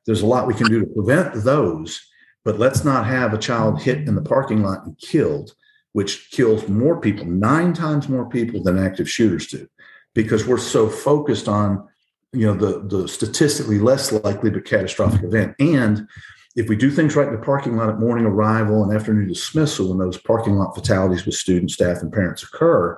There's 0.07 0.23
a 0.23 0.27
lot 0.27 0.47
we 0.47 0.55
can 0.55 0.67
do 0.67 0.79
to 0.79 0.87
prevent 0.87 1.43
those, 1.43 2.01
but 2.43 2.57
let's 2.57 2.83
not 2.83 3.05
have 3.05 3.31
a 3.33 3.37
child 3.37 3.79
hit 3.79 4.07
in 4.07 4.15
the 4.15 4.23
parking 4.23 4.63
lot 4.63 4.85
and 4.85 4.97
killed 4.97 5.53
which 5.93 6.29
kills 6.31 6.67
more 6.67 6.99
people, 7.01 7.25
nine 7.25 7.73
times 7.73 8.07
more 8.07 8.29
people 8.29 8.61
than 8.61 8.77
active 8.77 9.09
shooters 9.09 9.47
do, 9.47 9.67
because 10.13 10.45
we're 10.45 10.57
so 10.57 10.87
focused 10.87 11.47
on 11.47 11.87
you 12.33 12.45
know 12.45 12.53
the 12.53 12.85
the 12.87 13.07
statistically 13.07 13.79
less 13.79 14.11
likely 14.11 14.49
but 14.49 14.65
catastrophic 14.65 15.23
event. 15.23 15.55
And 15.59 16.07
if 16.55 16.67
we 16.67 16.75
do 16.75 16.91
things 16.91 17.15
right 17.15 17.27
in 17.27 17.33
the 17.33 17.45
parking 17.45 17.77
lot 17.77 17.89
at 17.89 17.99
morning 17.99 18.25
arrival 18.25 18.83
and 18.83 18.93
afternoon 18.93 19.27
dismissal 19.27 19.89
when 19.89 19.99
those 19.99 20.17
parking 20.17 20.55
lot 20.55 20.75
fatalities 20.75 21.25
with 21.25 21.35
students 21.35 21.75
staff 21.75 22.01
and 22.01 22.11
parents 22.11 22.43
occur 22.43 22.97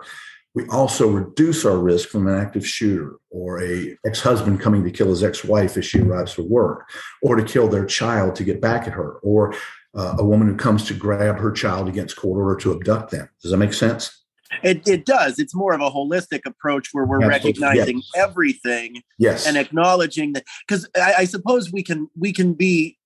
we 0.53 0.67
also 0.67 1.09
reduce 1.09 1.65
our 1.65 1.77
risk 1.77 2.09
from 2.09 2.27
an 2.27 2.37
active 2.37 2.67
shooter 2.67 3.15
or 3.29 3.63
a 3.63 3.97
ex-husband 4.05 4.59
coming 4.59 4.83
to 4.83 4.91
kill 4.91 5.09
his 5.09 5.23
ex-wife 5.23 5.77
as 5.77 5.85
she 5.85 6.01
arrives 6.01 6.33
for 6.33 6.43
work 6.43 6.89
or 7.21 7.35
to 7.35 7.43
kill 7.43 7.67
their 7.67 7.85
child 7.85 8.35
to 8.35 8.43
get 8.43 8.59
back 8.59 8.87
at 8.87 8.93
her 8.93 9.13
or 9.23 9.53
uh, 9.95 10.15
a 10.19 10.25
woman 10.25 10.47
who 10.47 10.55
comes 10.55 10.85
to 10.85 10.93
grab 10.93 11.37
her 11.37 11.51
child 11.51 11.87
against 11.87 12.15
court 12.15 12.37
order 12.37 12.59
to 12.59 12.71
abduct 12.71 13.11
them. 13.11 13.29
Does 13.41 13.51
that 13.51 13.57
make 13.57 13.73
sense 13.73 14.20
it, 14.63 14.87
it 14.87 15.05
does. 15.05 15.39
It's 15.39 15.55
more 15.55 15.73
of 15.73 15.81
a 15.81 15.89
holistic 15.89 16.41
approach 16.45 16.89
where 16.91 17.05
we're 17.05 17.23
Absolutely. 17.23 17.61
recognizing 17.61 17.97
yes. 17.97 18.11
everything 18.15 19.03
yes. 19.17 19.47
and 19.47 19.57
acknowledging 19.57 20.33
that 20.33 20.43
because 20.67 20.87
I, 20.95 21.13
I 21.19 21.25
suppose 21.25 21.71
we 21.71 21.83
can 21.83 22.09
we 22.17 22.31
can 22.31 22.53
be 22.53 22.97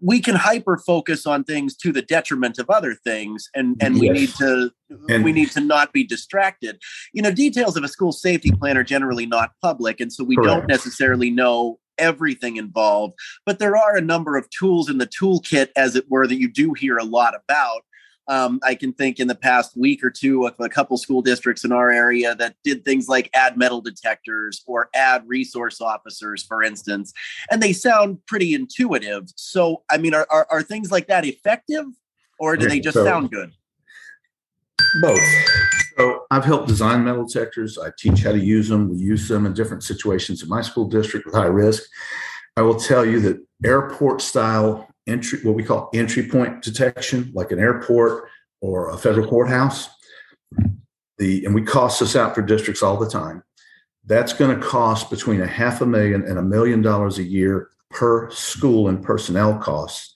we 0.00 0.20
can 0.20 0.34
hyper 0.34 0.76
focus 0.78 1.26
on 1.26 1.44
things 1.44 1.76
to 1.76 1.92
the 1.92 2.02
detriment 2.02 2.58
of 2.58 2.70
other 2.70 2.94
things 2.94 3.48
and 3.54 3.76
and 3.80 3.98
we 3.98 4.08
need 4.08 4.30
to 4.38 4.70
and 5.08 5.24
we 5.24 5.32
need 5.32 5.50
to 5.50 5.60
not 5.60 5.92
be 5.92 6.04
distracted 6.04 6.80
you 7.12 7.22
know 7.22 7.32
details 7.32 7.76
of 7.76 7.84
a 7.84 7.88
school 7.88 8.12
safety 8.12 8.52
plan 8.52 8.76
are 8.76 8.84
generally 8.84 9.26
not 9.26 9.50
public 9.60 10.00
and 10.00 10.12
so 10.12 10.22
we 10.22 10.36
correct. 10.36 10.48
don't 10.48 10.68
necessarily 10.68 11.30
know 11.30 11.78
everything 11.98 12.56
involved 12.56 13.14
but 13.44 13.58
there 13.58 13.76
are 13.76 13.96
a 13.96 14.00
number 14.00 14.36
of 14.36 14.48
tools 14.50 14.88
in 14.88 14.98
the 14.98 15.06
toolkit 15.06 15.68
as 15.76 15.96
it 15.96 16.08
were 16.08 16.26
that 16.28 16.38
you 16.38 16.48
do 16.48 16.72
hear 16.74 16.96
a 16.96 17.04
lot 17.04 17.34
about 17.34 17.82
um, 18.28 18.60
I 18.62 18.74
can 18.74 18.92
think 18.92 19.18
in 19.18 19.26
the 19.26 19.34
past 19.34 19.76
week 19.76 20.04
or 20.04 20.10
two 20.10 20.46
of 20.46 20.54
a 20.60 20.68
couple 20.68 20.96
school 20.98 21.22
districts 21.22 21.64
in 21.64 21.72
our 21.72 21.90
area 21.90 22.34
that 22.34 22.56
did 22.62 22.84
things 22.84 23.08
like 23.08 23.30
add 23.32 23.56
metal 23.56 23.80
detectors 23.80 24.62
or 24.66 24.90
add 24.94 25.24
resource 25.26 25.80
officers, 25.80 26.42
for 26.44 26.62
instance, 26.62 27.12
and 27.50 27.62
they 27.62 27.72
sound 27.72 28.18
pretty 28.26 28.54
intuitive. 28.54 29.24
So, 29.34 29.82
I 29.90 29.96
mean, 29.96 30.14
are, 30.14 30.26
are, 30.30 30.46
are 30.50 30.62
things 30.62 30.92
like 30.92 31.08
that 31.08 31.24
effective 31.24 31.86
or 32.38 32.56
do 32.56 32.68
they 32.68 32.80
just 32.80 32.94
so, 32.94 33.04
sound 33.04 33.30
good? 33.30 33.52
Both. 35.00 35.20
So, 35.96 36.26
I've 36.30 36.44
helped 36.44 36.68
design 36.68 37.04
metal 37.04 37.26
detectors. 37.26 37.78
I 37.78 37.90
teach 37.98 38.22
how 38.22 38.32
to 38.32 38.38
use 38.38 38.68
them. 38.68 38.90
We 38.90 38.98
use 38.98 39.26
them 39.26 39.46
in 39.46 39.54
different 39.54 39.82
situations 39.82 40.42
in 40.42 40.48
my 40.48 40.60
school 40.60 40.84
district 40.84 41.26
with 41.26 41.34
high 41.34 41.46
risk. 41.46 41.82
I 42.56 42.62
will 42.62 42.78
tell 42.78 43.06
you 43.06 43.20
that 43.20 43.38
airport 43.64 44.20
style 44.20 44.88
entry, 45.08 45.40
what 45.42 45.54
we 45.54 45.64
call 45.64 45.90
entry 45.94 46.22
point 46.28 46.62
detection, 46.62 47.30
like 47.34 47.50
an 47.50 47.58
airport 47.58 48.28
or 48.60 48.90
a 48.90 48.98
federal 48.98 49.28
courthouse. 49.28 49.88
The 51.18 51.44
and 51.44 51.54
we 51.54 51.62
cost 51.62 52.00
this 52.00 52.14
out 52.14 52.34
for 52.34 52.42
districts 52.42 52.82
all 52.82 52.96
the 52.96 53.08
time. 53.08 53.42
That's 54.04 54.32
going 54.32 54.58
to 54.58 54.66
cost 54.66 55.10
between 55.10 55.40
a 55.40 55.46
half 55.46 55.80
a 55.80 55.86
million 55.86 56.24
and 56.24 56.38
a 56.38 56.42
million 56.42 56.80
dollars 56.80 57.18
a 57.18 57.24
year 57.24 57.70
per 57.90 58.30
school 58.30 58.88
and 58.88 59.02
personnel 59.02 59.58
costs 59.58 60.14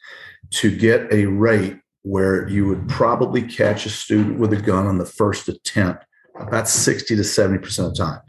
to 0.50 0.74
get 0.74 1.12
a 1.12 1.26
rate 1.26 1.78
where 2.02 2.48
you 2.48 2.66
would 2.66 2.88
probably 2.88 3.42
catch 3.42 3.86
a 3.86 3.90
student 3.90 4.38
with 4.38 4.52
a 4.52 4.56
gun 4.56 4.86
on 4.86 4.98
the 4.98 5.06
first 5.06 5.48
attempt 5.48 6.04
about 6.36 6.68
60 6.68 7.16
to 7.16 7.22
70% 7.22 7.86
of 7.86 7.94
the 7.94 8.04
time. 8.04 8.20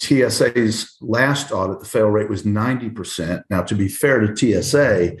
TSA's 0.00 0.96
last 1.00 1.52
audit, 1.52 1.80
the 1.80 1.86
fail 1.86 2.08
rate 2.08 2.30
was 2.30 2.44
90%. 2.44 3.42
Now, 3.50 3.62
to 3.62 3.74
be 3.74 3.88
fair 3.88 4.20
to 4.20 4.34
TSA, 4.34 5.16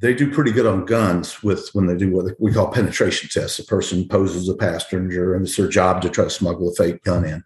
they 0.00 0.14
do 0.14 0.30
pretty 0.30 0.52
good 0.52 0.66
on 0.66 0.84
guns 0.84 1.42
with 1.42 1.70
when 1.72 1.86
they 1.86 1.96
do 1.96 2.10
what 2.10 2.34
we 2.38 2.52
call 2.52 2.70
penetration 2.70 3.28
tests. 3.32 3.58
A 3.58 3.64
person 3.64 4.08
poses 4.08 4.48
a 4.48 4.54
passenger 4.54 5.34
and 5.34 5.46
it's 5.46 5.56
their 5.56 5.68
job 5.68 6.02
to 6.02 6.10
try 6.10 6.24
to 6.24 6.30
smuggle 6.30 6.68
a 6.68 6.74
fake 6.74 7.02
gun 7.04 7.24
in. 7.24 7.44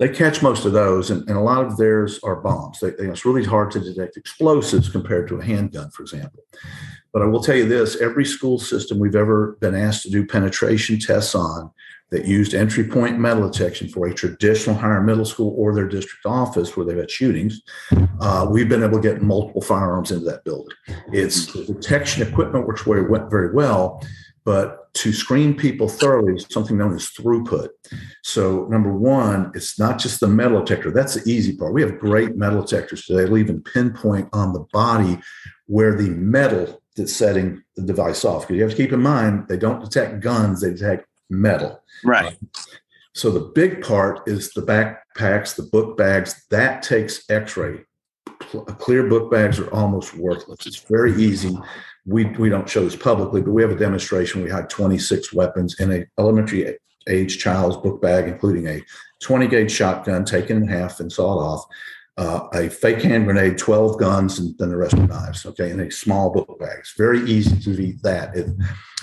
They 0.00 0.08
catch 0.08 0.42
most 0.42 0.64
of 0.64 0.72
those, 0.72 1.10
and, 1.10 1.28
and 1.28 1.38
a 1.38 1.42
lot 1.42 1.64
of 1.64 1.76
theirs 1.76 2.18
are 2.24 2.36
bombs. 2.36 2.80
They, 2.80 2.90
they, 2.90 3.06
it's 3.06 3.24
really 3.24 3.44
hard 3.44 3.70
to 3.72 3.80
detect 3.80 4.16
explosives 4.16 4.88
compared 4.88 5.28
to 5.28 5.38
a 5.38 5.44
handgun, 5.44 5.90
for 5.90 6.02
example. 6.02 6.42
But 7.12 7.22
I 7.22 7.26
will 7.26 7.42
tell 7.42 7.54
you 7.54 7.68
this 7.68 8.00
every 8.00 8.24
school 8.24 8.58
system 8.58 8.98
we've 8.98 9.14
ever 9.14 9.56
been 9.60 9.76
asked 9.76 10.02
to 10.02 10.10
do 10.10 10.26
penetration 10.26 10.98
tests 10.98 11.36
on 11.36 11.70
that 12.10 12.26
used 12.26 12.54
entry 12.54 12.84
point 12.84 13.18
metal 13.18 13.48
detection 13.48 13.88
for 13.88 14.06
a 14.06 14.14
traditional 14.14 14.76
higher 14.76 15.02
middle 15.02 15.24
school 15.24 15.54
or 15.56 15.74
their 15.74 15.88
district 15.88 16.24
office 16.26 16.76
where 16.76 16.86
they've 16.86 16.96
had 16.96 17.10
shootings, 17.10 17.62
uh, 18.20 18.46
we've 18.48 18.68
been 18.68 18.82
able 18.82 19.00
to 19.00 19.08
get 19.08 19.22
multiple 19.22 19.62
firearms 19.62 20.12
into 20.12 20.24
that 20.24 20.44
building. 20.44 20.76
It's 21.12 21.52
the 21.52 21.64
detection 21.64 22.26
equipment 22.26 22.66
works 22.66 22.82
very, 22.82 23.04
very 23.30 23.52
well, 23.52 24.04
but 24.44 24.92
to 24.94 25.12
screen 25.12 25.56
people 25.56 25.88
thoroughly 25.88 26.34
is 26.34 26.46
something 26.50 26.78
known 26.78 26.94
as 26.94 27.10
throughput. 27.10 27.70
So, 28.22 28.66
number 28.70 28.92
one, 28.92 29.50
it's 29.54 29.78
not 29.78 29.98
just 29.98 30.20
the 30.20 30.28
metal 30.28 30.62
detector. 30.62 30.92
That's 30.92 31.14
the 31.14 31.30
easy 31.30 31.56
part. 31.56 31.72
We 31.72 31.82
have 31.82 31.98
great 31.98 32.36
metal 32.36 32.62
detectors 32.62 33.04
today. 33.04 33.24
They'll 33.24 33.38
even 33.38 33.62
pinpoint 33.62 34.28
on 34.32 34.52
the 34.52 34.66
body 34.72 35.18
where 35.66 35.96
the 35.96 36.10
metal 36.10 36.80
that's 36.96 37.12
setting 37.12 37.62
the 37.74 37.82
device 37.82 38.24
off. 38.24 38.42
Because 38.42 38.56
you 38.56 38.62
have 38.62 38.70
to 38.70 38.76
keep 38.76 38.92
in 38.92 39.02
mind, 39.02 39.48
they 39.48 39.56
don't 39.56 39.82
detect 39.82 40.20
guns, 40.20 40.60
they 40.60 40.70
detect 40.70 41.06
metal. 41.40 41.82
Right. 42.04 42.26
Um, 42.26 42.50
so 43.14 43.30
the 43.30 43.52
big 43.54 43.82
part 43.82 44.26
is 44.26 44.52
the 44.52 44.62
backpacks, 44.62 45.54
the 45.54 45.62
book 45.62 45.96
bags. 45.96 46.44
That 46.50 46.82
takes 46.82 47.28
X-ray. 47.30 47.84
Uh, 48.26 48.60
clear 48.74 49.08
book 49.08 49.30
bags 49.30 49.58
are 49.58 49.72
almost 49.72 50.14
worthless. 50.16 50.66
It's 50.66 50.84
very 50.88 51.14
easy. 51.14 51.56
We 52.06 52.24
we 52.24 52.48
don't 52.48 52.68
show 52.68 52.84
this 52.84 52.96
publicly, 52.96 53.40
but 53.40 53.52
we 53.52 53.62
have 53.62 53.70
a 53.70 53.76
demonstration. 53.76 54.42
We 54.42 54.50
had 54.50 54.68
26 54.68 55.32
weapons 55.32 55.80
in 55.80 55.92
a 55.92 56.04
elementary 56.18 56.76
age 57.08 57.38
child's 57.38 57.76
book 57.76 58.02
bag, 58.02 58.28
including 58.28 58.66
a 58.66 58.82
20 59.22 59.46
gauge 59.46 59.70
shotgun 59.70 60.24
taken 60.24 60.58
in 60.58 60.68
half 60.68 61.00
and 61.00 61.10
sawed 61.10 61.42
off, 61.42 61.64
uh, 62.16 62.46
a 62.52 62.68
fake 62.68 63.02
hand 63.02 63.24
grenade, 63.24 63.58
12 63.58 63.98
guns, 63.98 64.38
and 64.38 64.56
then 64.58 64.70
the 64.70 64.76
rest 64.76 64.94
are 64.94 65.06
knives. 65.06 65.44
Okay, 65.46 65.70
in 65.70 65.80
a 65.80 65.90
small 65.90 66.30
book 66.30 66.58
bag. 66.60 66.78
It's 66.78 66.94
very 66.96 67.20
easy 67.28 67.58
to 67.60 67.76
beat 67.76 68.02
that 68.02 68.36
if 68.36 68.46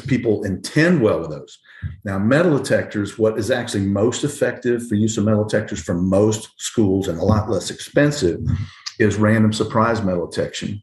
people 0.08 0.44
intend 0.44 1.02
well 1.02 1.20
with 1.20 1.32
those. 1.32 1.60
Now, 2.06 2.20
metal 2.20 2.58
detectors, 2.58 3.18
what 3.18 3.38
is 3.38 3.52
actually 3.52 3.86
most 3.86 4.24
effective 4.24 4.88
for 4.88 4.96
use 4.96 5.18
of 5.18 5.26
metal 5.26 5.44
detectors 5.44 5.82
for 5.82 5.94
most 5.94 6.52
schools 6.58 7.08
and 7.08 7.20
a 7.20 7.26
lot 7.26 7.50
less 7.50 7.70
expensive 7.70 8.40
is 9.00 9.18
random 9.18 9.52
surprise 9.52 10.02
metal 10.02 10.28
detection, 10.28 10.82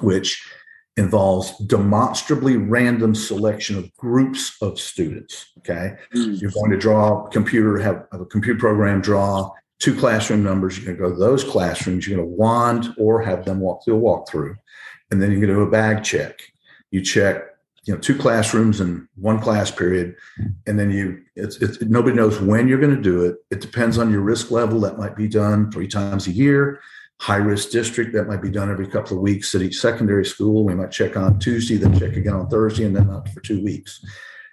which 0.00 0.48
involves 0.96 1.58
demonstrably 1.66 2.56
random 2.56 3.14
selection 3.14 3.76
of 3.76 3.94
groups 3.96 4.56
of 4.62 4.80
students. 4.80 5.52
Okay. 5.58 5.94
Mm. 6.14 6.40
You're 6.40 6.52
going 6.52 6.70
to 6.70 6.78
draw 6.78 7.26
a 7.26 7.30
computer, 7.30 7.78
have 7.78 8.06
a 8.12 8.24
computer 8.24 8.58
program 8.58 9.02
draw 9.02 9.50
two 9.78 9.98
classroom 9.98 10.42
numbers. 10.42 10.78
You're 10.78 10.94
going 10.94 10.96
to 10.96 11.02
go 11.02 11.14
to 11.14 11.18
those 11.18 11.44
classrooms. 11.44 12.06
You're 12.06 12.16
going 12.16 12.28
to 12.28 12.34
wand 12.34 12.94
or 12.98 13.22
have 13.22 13.44
them 13.44 13.60
walk 13.60 13.84
through 13.84 13.96
a 13.96 14.00
walkthrough. 14.00 14.56
And 15.10 15.22
then 15.22 15.30
you're 15.30 15.40
going 15.40 15.52
to 15.52 15.56
do 15.56 15.62
a 15.62 15.70
bag 15.70 16.02
check. 16.02 16.40
You 16.90 17.02
check, 17.02 17.42
you 17.84 17.94
know, 17.94 18.00
two 18.00 18.16
classrooms 18.16 18.80
in 18.80 19.08
one 19.16 19.40
class 19.40 19.70
period. 19.70 20.16
And 20.66 20.78
then 20.78 20.90
you, 20.90 21.22
it's, 21.36 21.56
it's 21.56 21.80
nobody 21.82 22.16
knows 22.16 22.40
when 22.40 22.68
you're 22.68 22.80
going 22.80 22.96
to 22.96 23.02
do 23.02 23.24
it. 23.24 23.36
It 23.50 23.60
depends 23.60 23.98
on 23.98 24.10
your 24.10 24.22
risk 24.22 24.50
level. 24.50 24.80
That 24.80 24.98
might 24.98 25.14
be 25.14 25.28
done 25.28 25.70
three 25.70 25.88
times 25.88 26.26
a 26.26 26.32
year. 26.32 26.80
High 27.18 27.36
risk 27.36 27.70
district, 27.70 28.12
that 28.12 28.28
might 28.28 28.42
be 28.42 28.50
done 28.50 28.70
every 28.70 28.86
couple 28.86 29.16
of 29.16 29.22
weeks 29.22 29.54
at 29.54 29.62
each 29.62 29.78
secondary 29.78 30.26
school. 30.26 30.64
We 30.64 30.74
might 30.74 30.90
check 30.90 31.16
on 31.16 31.38
Tuesday, 31.38 31.76
then 31.76 31.98
check 31.98 32.14
again 32.14 32.34
on 32.34 32.48
Thursday, 32.50 32.84
and 32.84 32.94
then 32.94 33.06
not 33.06 33.30
for 33.30 33.40
two 33.40 33.64
weeks. 33.64 34.04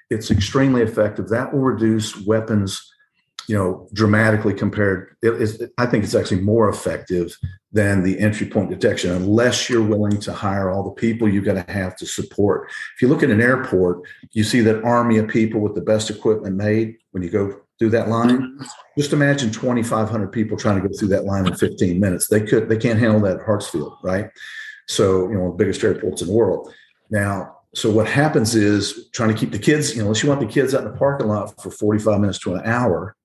It's 0.10 0.32
extremely 0.32 0.82
effective. 0.82 1.27
That 1.27 1.51
will 1.51 1.60
reduce 1.60 2.15
weapons 2.25 2.93
you 3.48 3.56
know, 3.56 3.88
dramatically 3.94 4.54
compared. 4.54 5.16
It, 5.22 5.72
I 5.78 5.86
think 5.86 6.04
it's 6.04 6.16
actually 6.16 6.42
more 6.42 6.70
effective 6.70 7.38
than 7.72 8.04
the 8.04 8.20
entry 8.20 8.48
point 8.48 8.70
detection, 8.70 9.12
unless 9.12 9.70
you're 9.70 9.84
willing 9.84 10.20
to 10.22 10.32
hire 10.32 10.70
all 10.70 10.84
the 10.84 10.92
people 10.92 11.28
you've 11.28 11.46
got 11.46 11.66
to 11.66 11.72
have 11.72 11.96
to 11.98 12.06
support. 12.06 12.70
If 12.96 13.02
you 13.02 13.08
look 13.08 13.24
at 13.24 13.32
an 13.32 13.42
airport, 13.42 14.02
you 14.32 14.44
see 14.44 14.62
that 14.62 14.84
army 14.84 15.18
of 15.18 15.28
people 15.28 15.60
with 15.60 15.76
the 15.76 15.82
best 15.82 16.10
equipment 16.10 16.56
made 16.56 16.98
when 17.12 17.24
you 17.24 17.30
go 17.30 17.62
through 17.80 17.90
that 17.90 18.10
line. 18.10 18.60
Just 18.98 19.12
imagine 19.12 19.52
2,500 19.52 20.28
people 20.32 20.56
trying 20.56 20.82
to 20.82 20.88
go 20.88 20.96
through 20.96 21.10
that 21.10 21.26
line 21.26 21.48
in 21.48 21.56
15 21.56 22.00
minutes. 22.00 22.28
They 22.28 22.42
could, 22.42 22.70
they 22.70 22.78
can't 22.78 23.00
handle 23.00 23.20
that 23.22 23.40
at 23.40 23.46
Hartsfield, 23.46 23.98
right? 24.04 24.30
So, 24.88 25.28
you 25.30 25.36
know, 25.36 25.52
the 25.52 25.58
biggest 25.58 25.84
airports 25.84 26.22
in 26.22 26.28
the 26.28 26.34
world. 26.34 26.72
Now, 27.10 27.58
so 27.74 27.90
what 27.90 28.08
happens 28.08 28.54
is 28.54 29.10
trying 29.14 29.30
to 29.30 29.36
keep 29.36 29.52
the 29.52 29.60
kids, 29.60 29.96
you 29.96 29.98
know, 29.98 30.06
unless 30.06 30.22
you 30.22 30.30
want 30.30 30.42
the 30.42 30.48
kids 30.48 30.76
out 30.76 30.86
in 30.86 30.92
the 30.92 30.98
parking 30.98 31.28
lot 31.28 31.60
for 31.62 31.72
45 31.72 32.20
minutes 32.20 32.40
to 32.40 32.54
an 32.54 32.62
hour, 32.66 33.16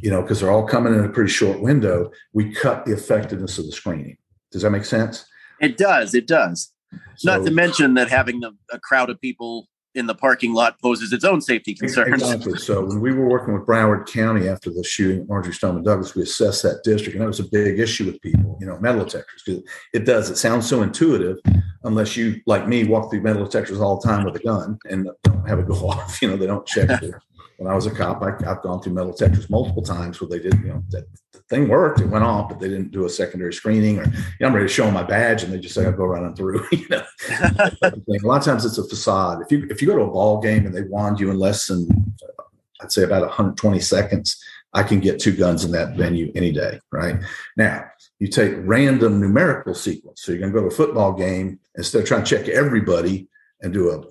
you 0.00 0.10
know, 0.10 0.22
because 0.22 0.40
they're 0.40 0.50
all 0.50 0.66
coming 0.66 0.94
in 0.94 1.04
a 1.04 1.08
pretty 1.08 1.30
short 1.30 1.60
window, 1.60 2.10
we 2.32 2.52
cut 2.52 2.84
the 2.84 2.92
effectiveness 2.92 3.58
of 3.58 3.66
the 3.66 3.72
screening. 3.72 4.16
Does 4.50 4.62
that 4.62 4.70
make 4.70 4.84
sense? 4.84 5.24
It 5.60 5.76
does. 5.76 6.14
It 6.14 6.26
does. 6.26 6.72
So, 7.16 7.36
Not 7.36 7.44
to 7.46 7.52
mention 7.52 7.94
that 7.94 8.08
having 8.08 8.40
the, 8.40 8.52
a 8.72 8.78
crowd 8.78 9.10
of 9.10 9.20
people 9.20 9.68
in 9.94 10.06
the 10.06 10.14
parking 10.14 10.54
lot 10.54 10.80
poses 10.80 11.12
its 11.12 11.24
own 11.24 11.40
safety 11.40 11.74
concerns. 11.74 12.22
Exactly. 12.22 12.56
So 12.58 12.84
when 12.84 13.00
we 13.00 13.12
were 13.12 13.28
working 13.28 13.54
with 13.54 13.66
Broward 13.66 14.06
County 14.06 14.48
after 14.48 14.70
the 14.70 14.84
shooting 14.84 15.22
at 15.22 15.28
Marjory 15.28 15.52
Stoneman 15.52 15.82
Douglas, 15.82 16.14
we 16.14 16.22
assessed 16.22 16.62
that 16.62 16.82
district, 16.84 17.14
and 17.14 17.22
that 17.22 17.26
was 17.26 17.40
a 17.40 17.48
big 17.50 17.80
issue 17.80 18.06
with 18.06 18.20
people, 18.20 18.56
you 18.60 18.66
know, 18.66 18.78
metal 18.78 19.04
detectors, 19.04 19.42
because 19.44 19.62
it 19.92 20.04
does. 20.04 20.30
It 20.30 20.36
sounds 20.36 20.68
so 20.68 20.82
intuitive, 20.82 21.38
unless 21.82 22.16
you, 22.16 22.40
like 22.46 22.68
me, 22.68 22.84
walk 22.84 23.10
through 23.10 23.22
metal 23.22 23.44
detectors 23.44 23.80
all 23.80 23.98
the 23.98 24.06
time 24.06 24.24
with 24.24 24.36
a 24.36 24.40
gun 24.40 24.78
and 24.88 25.08
don't 25.24 25.48
have 25.48 25.58
it 25.58 25.66
go 25.66 25.74
off. 25.88 26.18
You 26.22 26.28
know, 26.28 26.36
they 26.36 26.46
don't 26.46 26.66
check 26.66 26.88
when 27.60 27.70
I 27.70 27.74
was 27.74 27.84
a 27.84 27.90
cop, 27.90 28.22
I, 28.22 28.30
have 28.46 28.62
gone 28.62 28.80
through 28.80 28.94
metal 28.94 29.12
detectors 29.12 29.50
multiple 29.50 29.82
times 29.82 30.18
where 30.18 30.30
they 30.30 30.38
did, 30.38 30.54
you 30.60 30.68
know, 30.68 30.82
that 30.88 31.04
the 31.32 31.40
thing 31.50 31.68
worked, 31.68 32.00
it 32.00 32.06
went 32.06 32.24
off, 32.24 32.48
but 32.48 32.58
they 32.58 32.68
didn't 32.68 32.90
do 32.90 33.04
a 33.04 33.10
secondary 33.10 33.52
screening 33.52 33.98
or, 33.98 34.04
you 34.04 34.12
know, 34.40 34.46
I'm 34.46 34.54
ready 34.54 34.66
to 34.66 34.72
show 34.72 34.86
them 34.86 34.94
my 34.94 35.02
badge 35.02 35.42
and 35.42 35.52
they 35.52 35.58
just 35.58 35.74
say, 35.74 35.84
I'll 35.84 35.92
go 35.92 36.16
on 36.16 36.34
through, 36.34 36.66
you 36.72 36.88
know. 36.88 37.04
a 37.28 37.92
lot 38.22 38.38
of 38.38 38.44
times 38.44 38.64
it's 38.64 38.78
a 38.78 38.88
facade. 38.88 39.42
If 39.42 39.52
you, 39.52 39.66
if 39.68 39.82
you 39.82 39.88
go 39.88 39.96
to 39.96 40.04
a 40.04 40.10
ball 40.10 40.40
game 40.40 40.64
and 40.64 40.74
they 40.74 40.84
wand 40.84 41.20
you 41.20 41.30
in 41.30 41.38
less 41.38 41.66
than, 41.66 41.86
uh, 42.22 42.44
I'd 42.80 42.92
say 42.92 43.02
about 43.02 43.20
120 43.20 43.78
seconds, 43.78 44.42
I 44.72 44.82
can 44.82 44.98
get 44.98 45.20
two 45.20 45.36
guns 45.36 45.62
in 45.62 45.70
that 45.72 45.98
venue 45.98 46.32
any 46.34 46.52
day, 46.52 46.80
right? 46.90 47.16
Now, 47.58 47.84
you 48.20 48.28
take 48.28 48.54
random 48.60 49.20
numerical 49.20 49.74
sequence. 49.74 50.22
So 50.22 50.32
you're 50.32 50.40
going 50.40 50.52
to 50.54 50.58
go 50.58 50.66
to 50.66 50.72
a 50.72 50.76
football 50.76 51.12
game 51.12 51.60
instead 51.76 52.00
of 52.00 52.08
trying 52.08 52.24
to 52.24 52.36
check 52.38 52.48
everybody 52.48 53.28
and 53.60 53.70
do 53.70 53.90
a 53.90 54.02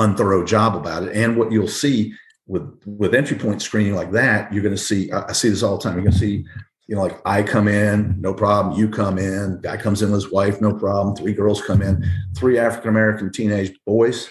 unthorough 0.00 0.44
job 0.44 0.76
about 0.76 1.04
it. 1.04 1.16
And 1.16 1.36
what 1.36 1.50
you'll 1.50 1.66
see 1.66 2.14
with 2.46 2.80
with 2.86 3.14
entry 3.14 3.38
point 3.38 3.62
screening 3.62 3.94
like 3.94 4.10
that, 4.12 4.52
you're 4.52 4.62
going 4.62 4.74
to 4.74 4.80
see. 4.80 5.10
I 5.12 5.32
see 5.32 5.48
this 5.48 5.62
all 5.62 5.78
the 5.78 5.82
time. 5.82 5.94
You're 5.94 6.02
going 6.02 6.12
to 6.12 6.18
see, 6.18 6.44
you 6.86 6.94
know, 6.94 7.02
like 7.02 7.20
I 7.24 7.42
come 7.42 7.68
in, 7.68 8.20
no 8.20 8.34
problem. 8.34 8.78
You 8.78 8.88
come 8.88 9.18
in. 9.18 9.60
Guy 9.62 9.76
comes 9.76 10.02
in 10.02 10.10
with 10.10 10.22
his 10.22 10.32
wife, 10.32 10.60
no 10.60 10.74
problem. 10.74 11.16
Three 11.16 11.32
girls 11.32 11.62
come 11.62 11.82
in. 11.82 12.04
Three 12.36 12.58
African 12.58 12.90
American 12.90 13.32
teenage 13.32 13.74
boys, 13.86 14.30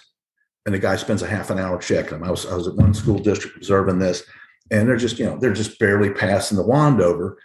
and 0.66 0.76
the 0.76 0.80
guy 0.80 0.96
spends 0.96 1.24
a 1.24 1.28
half 1.28 1.50
an 1.50 1.60
hour 1.60 1.78
checking 1.80 2.20
them. 2.20 2.24
I 2.24 2.32
was 2.32 2.46
I 2.46 2.56
was 2.56 2.68
at 2.68 2.76
one 2.76 2.94
school 2.94 3.20
district 3.20 3.58
observing 3.58 4.00
this, 4.00 4.24
and 4.70 4.88
they're 4.88 4.98
just 4.98 5.18
you 5.18 5.26
know 5.26 5.38
they're 5.38 5.54
just 5.54 5.80
barely 5.80 6.12
passing 6.12 6.58
the 6.58 6.66
wand 6.66 7.02
over, 7.02 7.40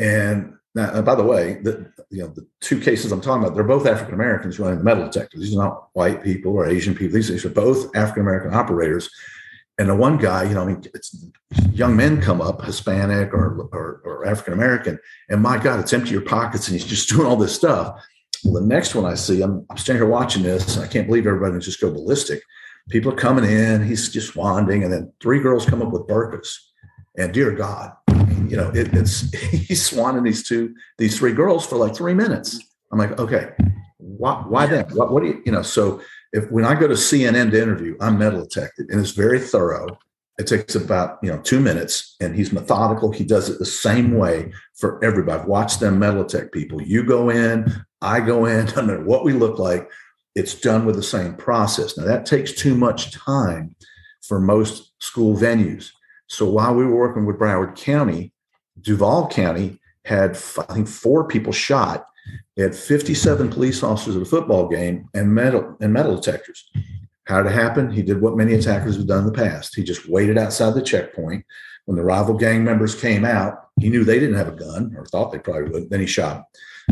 and 0.00 0.54
now, 0.74 1.00
by 1.00 1.14
the 1.14 1.24
way, 1.24 1.54
the 1.62 1.90
you 2.10 2.22
know 2.22 2.28
the 2.28 2.46
two 2.60 2.80
cases 2.80 3.12
I'm 3.12 3.20
talking 3.20 3.42
about, 3.42 3.54
they're 3.54 3.64
both 3.64 3.86
African 3.86 4.14
Americans 4.14 4.58
running 4.58 4.78
the 4.78 4.84
metal 4.84 5.04
detectors. 5.04 5.40
These 5.40 5.56
are 5.56 5.64
not 5.64 5.88
white 5.94 6.22
people 6.22 6.52
or 6.52 6.66
Asian 6.66 6.94
people. 6.94 7.14
These, 7.14 7.28
these 7.28 7.46
are 7.46 7.50
both 7.50 7.94
African 7.96 8.22
American 8.22 8.54
operators 8.54 9.10
and 9.78 9.88
the 9.88 9.94
one 9.94 10.16
guy, 10.16 10.44
you 10.44 10.54
know, 10.54 10.62
I 10.62 10.66
mean, 10.66 10.82
it's 10.94 11.14
young 11.72 11.96
men 11.96 12.20
come 12.20 12.40
up, 12.40 12.64
Hispanic 12.64 13.34
or, 13.34 13.68
or, 13.72 14.00
or 14.04 14.26
African 14.26 14.54
American, 14.54 14.98
and 15.28 15.42
my 15.42 15.58
God, 15.58 15.80
it's 15.80 15.92
empty 15.92 16.12
your 16.12 16.22
pockets, 16.22 16.68
and 16.68 16.78
he's 16.78 16.88
just 16.88 17.08
doing 17.14 17.26
all 17.26 17.36
this 17.36 17.54
stuff. 17.54 18.02
Well, 18.44 18.62
the 18.62 18.66
next 18.66 18.94
one 18.94 19.04
I 19.04 19.14
see, 19.14 19.42
I'm, 19.42 19.66
I'm 19.70 19.76
standing 19.76 20.02
here 20.02 20.10
watching 20.10 20.42
this, 20.42 20.76
and 20.76 20.84
I 20.84 20.88
can't 20.88 21.06
believe 21.06 21.26
everybody 21.26 21.58
just 21.58 21.80
go 21.80 21.90
ballistic. 21.90 22.42
People 22.88 23.12
are 23.12 23.16
coming 23.16 23.44
in, 23.44 23.84
he's 23.84 24.08
just 24.08 24.36
wanding, 24.36 24.84
and 24.84 24.92
then 24.92 25.12
three 25.20 25.40
girls 25.40 25.66
come 25.66 25.82
up 25.82 25.92
with 25.92 26.06
burkas, 26.06 26.54
and 27.18 27.34
dear 27.34 27.52
God, 27.52 27.92
you 28.48 28.56
know, 28.56 28.70
it, 28.70 28.94
it's 28.94 29.30
he's 29.50 29.90
swanning 29.90 30.24
these 30.24 30.46
two, 30.46 30.74
these 30.98 31.18
three 31.18 31.32
girls 31.32 31.66
for 31.66 31.76
like 31.76 31.94
three 31.94 32.14
minutes. 32.14 32.60
I'm 32.92 32.98
like, 32.98 33.18
okay, 33.18 33.50
why, 33.98 34.36
why 34.46 34.66
then? 34.66 34.86
What, 34.90 35.12
what 35.12 35.22
do 35.22 35.28
you, 35.28 35.42
you 35.44 35.52
know? 35.52 35.62
So 35.62 36.00
if 36.36 36.50
when 36.50 36.66
I 36.66 36.78
go 36.78 36.86
to 36.86 36.94
CNN 36.94 37.50
to 37.50 37.62
interview, 37.62 37.96
I'm 37.98 38.18
metal 38.18 38.42
detected 38.42 38.90
and 38.90 39.00
it's 39.00 39.12
very 39.12 39.40
thorough. 39.40 39.98
It 40.38 40.46
takes 40.46 40.74
about 40.74 41.18
you 41.22 41.30
know 41.30 41.38
two 41.38 41.60
minutes, 41.60 42.14
and 42.20 42.36
he's 42.36 42.52
methodical. 42.52 43.10
He 43.10 43.24
does 43.24 43.48
it 43.48 43.58
the 43.58 43.64
same 43.64 44.18
way 44.18 44.52
for 44.74 45.02
everybody. 45.02 45.40
I've 45.40 45.48
watched 45.48 45.80
them 45.80 45.98
metal 45.98 46.24
detect 46.24 46.52
people. 46.52 46.82
You 46.82 47.04
go 47.04 47.30
in, 47.30 47.72
I 48.02 48.20
go 48.20 48.44
in. 48.44 48.66
No 48.76 48.82
matter 48.82 49.02
what 49.02 49.24
we 49.24 49.32
look 49.32 49.58
like, 49.58 49.88
it's 50.34 50.54
done 50.54 50.84
with 50.84 50.96
the 50.96 51.02
same 51.02 51.34
process. 51.36 51.96
Now 51.96 52.04
that 52.04 52.26
takes 52.26 52.52
too 52.52 52.74
much 52.74 53.12
time 53.12 53.74
for 54.20 54.38
most 54.38 54.92
school 54.98 55.34
venues. 55.34 55.92
So 56.26 56.44
while 56.46 56.74
we 56.74 56.84
were 56.84 56.96
working 56.96 57.24
with 57.24 57.38
Broward 57.38 57.76
County, 57.76 58.34
Duval 58.82 59.28
County 59.28 59.80
had 60.04 60.32
I 60.68 60.74
think 60.74 60.88
four 60.88 61.26
people 61.26 61.54
shot 61.54 62.06
they 62.56 62.62
had 62.62 62.74
57 62.74 63.50
police 63.50 63.82
officers 63.82 64.16
at 64.16 64.22
a 64.22 64.26
football 64.26 64.68
game 64.68 65.08
and 65.14 65.32
metal 65.32 65.76
and 65.80 65.92
metal 65.92 66.16
detectors. 66.16 66.70
How 67.24 67.42
did 67.42 67.52
it 67.52 67.54
happen? 67.54 67.90
He 67.90 68.02
did 68.02 68.20
what 68.20 68.36
many 68.36 68.54
attackers 68.54 68.96
have 68.96 69.06
done 69.06 69.20
in 69.20 69.26
the 69.26 69.32
past. 69.32 69.74
He 69.74 69.82
just 69.82 70.08
waited 70.08 70.38
outside 70.38 70.74
the 70.74 70.82
checkpoint. 70.82 71.44
When 71.84 71.96
the 71.96 72.04
rival 72.04 72.34
gang 72.34 72.64
members 72.64 72.94
came 72.94 73.24
out, 73.24 73.68
he 73.78 73.90
knew 73.90 74.04
they 74.04 74.18
didn't 74.18 74.36
have 74.36 74.48
a 74.48 74.52
gun 74.56 74.94
or 74.96 75.06
thought 75.06 75.32
they 75.32 75.38
probably 75.38 75.70
would. 75.70 75.90
Then 75.90 76.00
he 76.00 76.06
shot. 76.06 76.44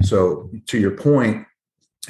So, 0.03 0.51
to 0.67 0.79
your 0.79 0.93
point, 0.93 1.47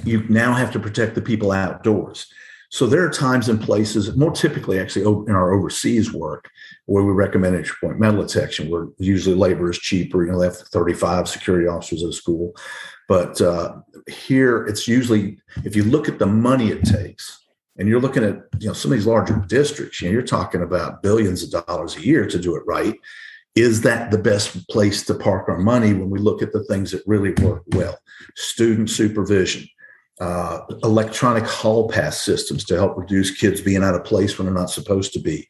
you 0.04 0.24
now 0.28 0.52
have 0.54 0.72
to 0.72 0.80
protect 0.80 1.14
the 1.14 1.22
people 1.22 1.52
outdoors. 1.52 2.26
So 2.70 2.88
there 2.88 3.04
are 3.04 3.10
times 3.10 3.48
and 3.48 3.60
places, 3.60 4.16
more 4.16 4.32
typically 4.32 4.80
actually 4.80 5.02
in 5.02 5.34
our 5.36 5.52
overseas 5.52 6.12
work, 6.12 6.50
where 6.86 7.04
we 7.04 7.12
recommend 7.12 7.54
entry 7.54 7.76
point 7.80 8.00
metal 8.00 8.22
detection, 8.22 8.68
where 8.68 8.88
usually 8.98 9.36
labor 9.36 9.70
is 9.70 9.78
cheaper. 9.78 10.24
You 10.24 10.32
know, 10.32 10.40
they 10.40 10.46
have 10.46 10.56
35 10.56 11.28
security 11.28 11.68
officers 11.68 12.02
at 12.02 12.08
a 12.08 12.12
school. 12.12 12.52
But 13.08 13.40
uh, 13.40 13.76
here, 14.08 14.64
it's 14.66 14.88
usually 14.88 15.38
if 15.64 15.76
you 15.76 15.84
look 15.84 16.08
at 16.08 16.18
the 16.18 16.26
money 16.26 16.68
it 16.68 16.84
takes, 16.84 17.44
and 17.76 17.88
you're 17.88 18.00
looking 18.00 18.24
at 18.24 18.42
you 18.60 18.68
know 18.68 18.72
some 18.72 18.92
of 18.92 18.98
these 18.98 19.06
larger 19.06 19.36
districts, 19.48 20.00
you 20.00 20.08
know, 20.08 20.12
you're 20.12 20.22
talking 20.22 20.62
about 20.62 21.02
billions 21.02 21.42
of 21.42 21.64
dollars 21.64 21.96
a 21.96 22.04
year 22.04 22.26
to 22.26 22.38
do 22.38 22.56
it 22.56 22.62
right. 22.66 22.94
Is 23.54 23.82
that 23.82 24.10
the 24.10 24.18
best 24.18 24.68
place 24.68 25.04
to 25.06 25.14
park 25.14 25.48
our 25.48 25.58
money 25.58 25.92
when 25.92 26.10
we 26.10 26.18
look 26.18 26.42
at 26.42 26.52
the 26.52 26.64
things 26.64 26.90
that 26.90 27.02
really 27.06 27.32
work 27.34 27.62
well? 27.68 27.96
Student 28.34 28.90
supervision, 28.90 29.68
uh, 30.20 30.60
electronic 30.82 31.44
hall 31.44 31.88
pass 31.88 32.20
systems 32.20 32.64
to 32.64 32.74
help 32.74 32.96
reduce 32.96 33.30
kids 33.30 33.60
being 33.60 33.84
out 33.84 33.94
of 33.94 34.02
place 34.02 34.36
when 34.36 34.46
they're 34.46 34.54
not 34.54 34.70
supposed 34.70 35.12
to 35.12 35.20
be. 35.20 35.46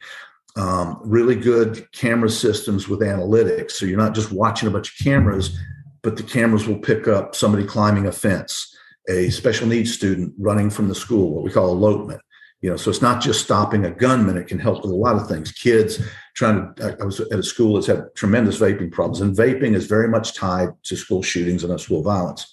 Um, 0.57 1.01
really 1.03 1.35
good 1.35 1.91
camera 1.93 2.29
systems 2.29 2.89
with 2.89 3.01
analytics. 3.01 3.73
So 3.73 3.87
you're 3.87 3.99
not 3.99 4.15
just 4.15 4.31
watching 4.31 4.69
a 4.69 4.73
bunch 4.73 4.89
of 4.89 5.05
cameras 5.05 5.59
but 6.05 6.17
the 6.17 6.23
cameras 6.23 6.69
will 6.69 6.79
pick 6.79 7.09
up 7.09 7.35
somebody 7.35 7.65
climbing 7.65 8.07
a 8.07 8.13
fence, 8.13 8.77
a 9.09 9.31
special 9.31 9.67
needs 9.67 9.93
student 9.93 10.35
running 10.39 10.71
from 10.71 10.87
the 10.89 10.95
school, 10.95 11.35
what 11.35 11.43
we 11.43 11.51
call 11.51 11.73
elopement. 11.73 12.21
You 12.61 12.71
know, 12.71 12.77
so 12.77 12.91
it's 12.91 13.03
not 13.03 13.21
just 13.21 13.43
stopping 13.43 13.85
a 13.85 13.91
gunman; 13.91 14.37
it 14.37 14.47
can 14.47 14.59
help 14.59 14.83
with 14.83 14.93
a 14.93 14.95
lot 14.95 15.17
of 15.17 15.29
things. 15.29 15.51
Kids 15.51 16.01
trying 16.35 16.75
to. 16.77 16.97
I 17.01 17.05
was 17.05 17.21
at 17.21 17.39
a 17.39 17.43
school 17.43 17.75
that's 17.75 17.89
had 17.89 18.15
tremendous 18.15 18.59
vaping 18.59 18.93
problems, 18.93 19.21
and 19.21 19.37
vaping 19.37 19.75
is 19.75 19.87
very 19.87 20.09
much 20.09 20.35
tied 20.35 20.71
to 20.85 20.97
school 20.97 21.23
shootings 21.23 21.65
and 21.65 21.81
school 21.81 22.03
violence. 22.03 22.51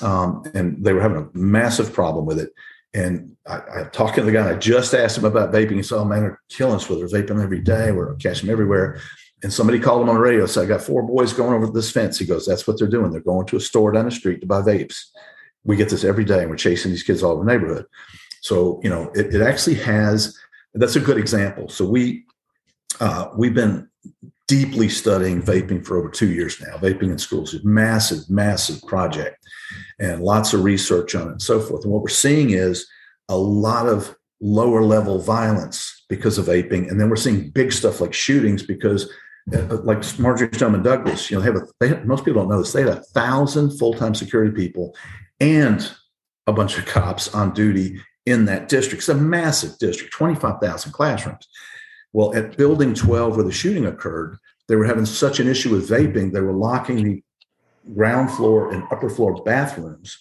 Um, 0.00 0.42
and 0.54 0.84
they 0.84 0.92
were 0.92 1.00
having 1.00 1.18
a 1.18 1.38
massive 1.38 1.92
problem 1.92 2.26
with 2.26 2.40
it. 2.40 2.50
And 2.94 3.36
I, 3.46 3.60
I 3.76 3.84
talked 3.92 4.16
to 4.16 4.22
the 4.22 4.32
guy, 4.32 4.50
I 4.50 4.54
just 4.56 4.92
asked 4.92 5.18
him 5.18 5.24
about 5.24 5.52
vaping. 5.52 5.76
He 5.76 5.82
said, 5.84 5.98
"Oh 5.98 6.04
man, 6.04 6.22
they're 6.22 6.40
killing 6.48 6.74
us 6.76 6.88
with 6.88 7.00
it. 7.00 7.10
They're 7.10 7.22
vaping 7.22 7.42
every 7.42 7.60
day. 7.60 7.92
We're 7.92 8.14
catching 8.16 8.46
them 8.46 8.52
everywhere." 8.52 9.00
And 9.44 9.52
somebody 9.52 9.78
called 9.78 10.02
him 10.02 10.08
on 10.08 10.14
the 10.14 10.20
radio. 10.22 10.46
So 10.46 10.62
I 10.62 10.66
got 10.66 10.82
four 10.82 11.02
boys 11.02 11.34
going 11.34 11.52
over 11.52 11.70
this 11.70 11.90
fence. 11.90 12.18
He 12.18 12.24
goes, 12.24 12.46
That's 12.46 12.66
what 12.66 12.78
they're 12.78 12.88
doing. 12.88 13.12
They're 13.12 13.20
going 13.20 13.46
to 13.46 13.56
a 13.56 13.60
store 13.60 13.92
down 13.92 14.06
the 14.06 14.10
street 14.10 14.40
to 14.40 14.46
buy 14.46 14.62
vapes. 14.62 15.04
We 15.64 15.76
get 15.76 15.90
this 15.90 16.02
every 16.02 16.24
day 16.24 16.40
and 16.40 16.50
we're 16.50 16.56
chasing 16.56 16.90
these 16.90 17.02
kids 17.02 17.22
all 17.22 17.32
over 17.32 17.44
the 17.44 17.52
neighborhood. 17.52 17.84
So, 18.40 18.80
you 18.82 18.90
know, 18.90 19.10
it, 19.14 19.34
it 19.34 19.42
actually 19.42 19.76
has, 19.76 20.38
that's 20.74 20.96
a 20.96 21.00
good 21.00 21.18
example. 21.18 21.68
So 21.68 21.86
we, 21.86 22.24
uh, 23.00 23.28
we've 23.36 23.54
been 23.54 23.88
deeply 24.46 24.88
studying 24.88 25.42
vaping 25.42 25.84
for 25.84 25.98
over 25.98 26.08
two 26.08 26.30
years 26.30 26.60
now. 26.60 26.76
Vaping 26.76 27.10
in 27.10 27.18
schools 27.18 27.54
is 27.54 27.64
a 27.64 27.66
massive, 27.66 28.28
massive 28.28 28.82
project 28.82 29.46
and 29.98 30.22
lots 30.22 30.52
of 30.54 30.64
research 30.64 31.14
on 31.14 31.28
it 31.28 31.32
and 31.32 31.42
so 31.42 31.60
forth. 31.60 31.84
And 31.84 31.92
what 31.92 32.02
we're 32.02 32.08
seeing 32.08 32.50
is 32.50 32.86
a 33.28 33.36
lot 33.36 33.88
of 33.88 34.14
lower 34.40 34.82
level 34.82 35.18
violence 35.18 36.04
because 36.08 36.38
of 36.38 36.46
vaping. 36.46 36.90
And 36.90 37.00
then 37.00 37.08
we're 37.08 37.16
seeing 37.16 37.50
big 37.50 37.72
stuff 37.72 38.00
like 38.00 38.12
shootings 38.12 38.62
because 38.62 39.10
like 39.46 40.18
Marjory 40.18 40.48
Stoneman 40.52 40.82
Douglas, 40.82 41.30
you 41.30 41.36
know, 41.36 41.42
they 41.42 41.52
have 41.52 41.56
a, 41.56 41.66
they 41.80 42.04
most 42.04 42.24
people 42.24 42.42
don't 42.42 42.50
know 42.50 42.60
this. 42.60 42.72
They 42.72 42.82
had 42.82 42.98
a 42.98 43.02
thousand 43.02 43.78
full-time 43.78 44.14
security 44.14 44.52
people 44.54 44.94
and 45.40 45.90
a 46.46 46.52
bunch 46.52 46.78
of 46.78 46.86
cops 46.86 47.34
on 47.34 47.52
duty 47.52 48.00
in 48.26 48.46
that 48.46 48.68
district. 48.68 49.02
It's 49.02 49.08
a 49.08 49.14
massive 49.14 49.78
district, 49.78 50.12
25,000 50.12 50.92
classrooms. 50.92 51.46
Well, 52.12 52.34
at 52.34 52.56
building 52.56 52.94
12 52.94 53.36
where 53.36 53.44
the 53.44 53.52
shooting 53.52 53.86
occurred, 53.86 54.38
they 54.68 54.76
were 54.76 54.86
having 54.86 55.04
such 55.04 55.40
an 55.40 55.48
issue 55.48 55.70
with 55.70 55.88
vaping, 55.88 56.32
they 56.32 56.40
were 56.40 56.52
locking 56.52 57.02
the 57.02 57.22
ground 57.94 58.30
floor 58.30 58.72
and 58.72 58.84
upper 58.90 59.10
floor 59.10 59.42
bathrooms 59.44 60.18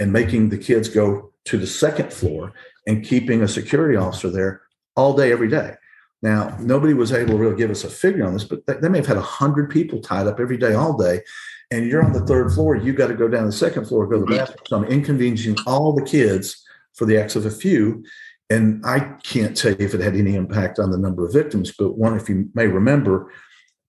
and 0.00 0.12
making 0.12 0.48
the 0.48 0.56
kids 0.56 0.88
go 0.88 1.32
to 1.44 1.58
the 1.58 1.66
second 1.66 2.12
floor 2.12 2.52
and 2.86 3.04
keeping 3.04 3.42
a 3.42 3.48
security 3.48 3.96
officer 3.96 4.30
there 4.30 4.62
all 4.96 5.14
day, 5.14 5.30
every 5.30 5.48
day. 5.48 5.74
Now, 6.22 6.56
nobody 6.60 6.94
was 6.94 7.12
able 7.12 7.32
to 7.32 7.38
really 7.38 7.56
give 7.56 7.70
us 7.70 7.82
a 7.82 7.90
figure 7.90 8.24
on 8.24 8.32
this, 8.32 8.44
but 8.44 8.64
they 8.66 8.88
may 8.88 8.98
have 8.98 9.06
had 9.06 9.16
100 9.16 9.70
people 9.70 10.00
tied 10.00 10.28
up 10.28 10.38
every 10.38 10.56
day, 10.56 10.74
all 10.74 10.96
day. 10.96 11.20
And 11.72 11.86
you're 11.86 12.04
on 12.04 12.12
the 12.12 12.24
third 12.26 12.52
floor, 12.52 12.76
you 12.76 12.92
got 12.92 13.08
to 13.08 13.14
go 13.14 13.28
down 13.28 13.46
the 13.46 13.52
second 13.52 13.86
floor, 13.86 14.06
go 14.06 14.20
to 14.20 14.26
the 14.26 14.36
bathroom. 14.36 14.58
So 14.68 14.76
I'm 14.76 14.84
inconveniencing 14.84 15.56
all 15.66 15.92
the 15.92 16.04
kids 16.04 16.62
for 16.94 17.06
the 17.06 17.18
acts 17.18 17.34
of 17.34 17.44
a 17.44 17.50
few. 17.50 18.04
And 18.50 18.84
I 18.84 19.00
can't 19.24 19.56
tell 19.56 19.72
you 19.72 19.84
if 19.84 19.94
it 19.94 20.00
had 20.00 20.14
any 20.14 20.34
impact 20.34 20.78
on 20.78 20.90
the 20.90 20.98
number 20.98 21.26
of 21.26 21.32
victims, 21.32 21.72
but 21.76 21.96
one, 21.96 22.14
if 22.14 22.28
you 22.28 22.50
may 22.54 22.66
remember, 22.66 23.32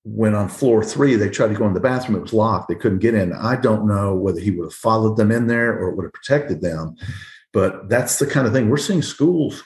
when 0.06 0.34
on 0.36 0.50
floor 0.50 0.84
three 0.84 1.16
they 1.16 1.30
tried 1.30 1.50
to 1.50 1.54
go 1.54 1.68
in 1.68 1.74
the 1.74 1.80
bathroom, 1.80 2.18
it 2.18 2.22
was 2.22 2.34
locked. 2.34 2.68
They 2.70 2.76
couldn't 2.76 3.00
get 3.00 3.14
in. 3.14 3.34
I 3.34 3.58
don't 3.58 3.88
know 3.88 4.16
whether 4.16 4.40
he 4.40 4.52
would 4.52 4.66
have 4.66 4.74
followed 4.74 5.18
them 5.18 5.32
in 5.32 5.48
there 5.48 5.78
or 5.78 5.90
it 5.90 5.96
would 5.96 6.06
have 6.06 6.14
protected 6.14 6.62
them. 6.62 6.96
But 7.52 7.90
that's 7.90 8.20
the 8.20 8.26
kind 8.26 8.48
of 8.48 8.54
thing 8.54 8.70
we're 8.70 8.78
seeing 8.78 9.02
schools 9.02 9.64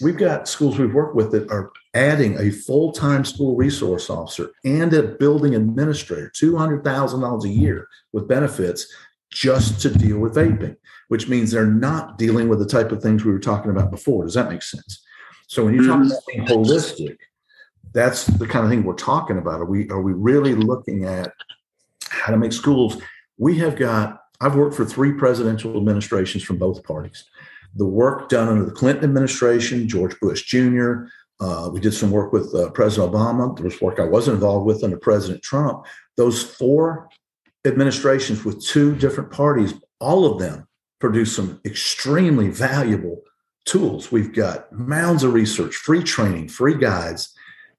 we've 0.00 0.16
got 0.16 0.48
schools 0.48 0.78
we've 0.78 0.94
worked 0.94 1.14
with 1.14 1.30
that 1.32 1.50
are 1.50 1.72
adding 1.94 2.38
a 2.38 2.50
full-time 2.50 3.24
school 3.24 3.56
resource 3.56 4.10
officer 4.10 4.50
and 4.64 4.92
a 4.92 5.02
building 5.02 5.54
administrator 5.54 6.30
$200000 6.34 7.44
a 7.44 7.48
year 7.48 7.88
with 8.12 8.28
benefits 8.28 8.92
just 9.30 9.80
to 9.80 9.90
deal 9.90 10.18
with 10.18 10.34
vaping 10.34 10.76
which 11.08 11.28
means 11.28 11.50
they're 11.50 11.66
not 11.66 12.18
dealing 12.18 12.48
with 12.48 12.58
the 12.58 12.66
type 12.66 12.92
of 12.92 13.02
things 13.02 13.24
we 13.24 13.32
were 13.32 13.38
talking 13.38 13.70
about 13.70 13.90
before 13.90 14.24
does 14.24 14.34
that 14.34 14.50
make 14.50 14.62
sense 14.62 15.04
so 15.46 15.64
when 15.64 15.74
you 15.74 15.86
talk 15.86 16.00
mm-hmm. 16.00 16.10
about 16.10 16.22
being 16.26 16.46
holistic 16.46 17.16
that's 17.92 18.26
the 18.26 18.46
kind 18.46 18.64
of 18.64 18.70
thing 18.70 18.84
we're 18.84 18.94
talking 18.94 19.38
about. 19.38 19.60
Are 19.60 19.64
we 19.64 19.88
are 19.90 20.02
we 20.02 20.12
really 20.12 20.54
looking 20.54 21.04
at 21.04 21.32
how 22.08 22.32
to 22.32 22.38
make 22.38 22.52
schools? 22.52 23.00
We 23.38 23.58
have 23.58 23.76
got. 23.76 24.20
I've 24.40 24.54
worked 24.54 24.76
for 24.76 24.84
three 24.84 25.12
presidential 25.14 25.76
administrations 25.76 26.44
from 26.44 26.58
both 26.58 26.84
parties. 26.84 27.24
The 27.76 27.86
work 27.86 28.28
done 28.28 28.48
under 28.48 28.64
the 28.64 28.72
Clinton 28.72 29.04
administration, 29.04 29.88
George 29.88 30.18
Bush 30.20 30.44
Jr. 30.44 31.04
Uh, 31.40 31.70
we 31.72 31.80
did 31.80 31.92
some 31.92 32.10
work 32.10 32.32
with 32.32 32.52
uh, 32.54 32.70
President 32.70 33.12
Obama. 33.12 33.54
There 33.56 33.64
was 33.64 33.80
work 33.80 34.00
I 34.00 34.04
wasn't 34.04 34.36
involved 34.36 34.66
with 34.66 34.82
under 34.82 34.98
President 34.98 35.42
Trump. 35.42 35.86
Those 36.16 36.42
four 36.42 37.08
administrations 37.64 38.44
with 38.44 38.64
two 38.64 38.96
different 38.96 39.30
parties, 39.30 39.74
all 40.00 40.26
of 40.26 40.40
them 40.40 40.66
produced 40.98 41.36
some 41.36 41.60
extremely 41.64 42.48
valuable 42.48 43.22
tools. 43.64 44.10
We've 44.10 44.34
got 44.34 44.72
mounds 44.72 45.22
of 45.22 45.32
research, 45.32 45.76
free 45.76 46.02
training, 46.02 46.48
free 46.48 46.74
guides 46.74 47.34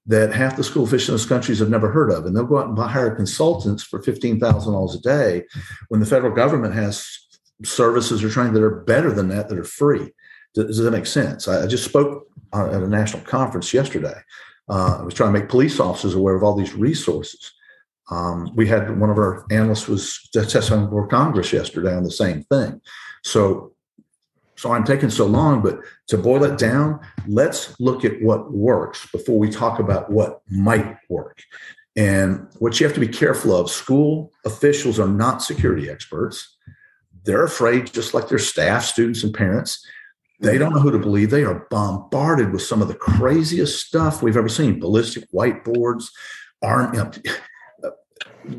that 0.06 0.34
half 0.34 0.56
the 0.56 0.64
school 0.64 0.84
officials 0.84 1.10
in 1.10 1.14
those 1.14 1.26
countries 1.26 1.60
have 1.60 1.70
never 1.70 1.92
heard 1.92 2.12
of. 2.12 2.26
And 2.26 2.36
they'll 2.36 2.46
go 2.46 2.58
out 2.58 2.68
and 2.68 2.78
hire 2.78 3.14
consultants 3.14 3.84
for 3.84 4.02
$15,000 4.02 4.96
a 4.96 5.00
day 5.00 5.44
when 5.90 6.00
the 6.00 6.06
federal 6.06 6.34
government 6.34 6.74
has 6.74 7.28
services 7.64 8.24
or 8.24 8.30
training 8.30 8.54
that 8.54 8.64
are 8.64 8.82
better 8.82 9.12
than 9.12 9.28
that, 9.30 9.50
that 9.50 9.58
are 9.58 9.64
free. 9.64 10.12
Does, 10.56 10.78
that 10.78 10.92
make 10.92 11.06
sense? 11.06 11.48
I, 11.48 11.68
just 11.68 11.86
spoke 11.86 12.28
at 12.54 12.74
a 12.74 12.88
national 12.88 13.24
conference 13.24 13.74
yesterday. 13.74 14.16
Uh, 14.68 14.98
I 15.00 15.04
was 15.04 15.14
trying 15.14 15.34
to 15.34 15.40
make 15.40 15.50
police 15.50 15.80
officers 15.80 16.16
aware 16.16 16.36
of 16.36 16.44
all 16.44 16.56
these 16.56 16.74
resources. 16.74 17.52
Um, 18.12 18.52
we 18.56 18.68
had 18.68 19.00
one 19.00 19.10
of 19.10 19.18
our 19.18 19.46
analysts 19.52 19.88
was 19.88 20.30
testifying 20.34 20.86
before 20.86 21.08
Congress 21.08 21.54
yesterday 21.54 21.96
on 21.96 22.04
the 22.04 22.12
same 22.12 22.44
thing. 22.44 22.82
So, 23.24 23.74
so 24.56 24.72
I'm 24.72 24.84
taking 24.84 25.10
so 25.10 25.26
long, 25.26 25.62
but 25.62 25.80
to 26.08 26.18
boil 26.18 26.44
it 26.44 26.58
down, 26.58 27.00
let's 27.28 27.80
look 27.80 28.04
at 28.04 28.22
what 28.22 28.52
works 28.52 29.08
before 29.12 29.38
we 29.38 29.50
talk 29.50 29.80
about 29.80 30.12
what 30.12 30.42
might 30.50 30.98
work. 31.08 31.44
And 31.96 32.48
what 32.60 32.80
you 32.80 32.86
have 32.86 32.94
to 32.96 33.00
be 33.00 33.08
careful 33.08 33.56
of, 33.56 33.70
school 33.70 34.32
officials 34.46 35.00
are 35.00 35.08
not 35.08 35.44
security 35.44 35.90
experts. 35.90 36.58
They're 37.24 37.44
afraid, 37.44 37.92
just 37.92 38.14
like 38.14 38.30
their 38.30 38.40
staff, 38.40 38.86
students, 38.86 39.24
and 39.24 39.34
parents. 39.34 39.86
They 40.42 40.58
don't 40.58 40.74
know 40.74 40.80
who 40.80 40.92
to 40.92 41.00
believe. 41.00 41.30
They 41.30 41.44
are 41.44 41.68
bombarded 41.70 42.54
with 42.54 42.62
some 42.62 42.82
of 42.82 42.88
the 42.88 42.96
craziest 42.96 43.86
stuff 43.86 44.22
we've 44.22 44.38
ever 44.38 44.48
seen 44.48 44.80
ballistic 44.80 45.30
whiteboards, 45.32 46.10
arm. 46.62 46.94
You 46.94 47.04
know, 47.04 47.92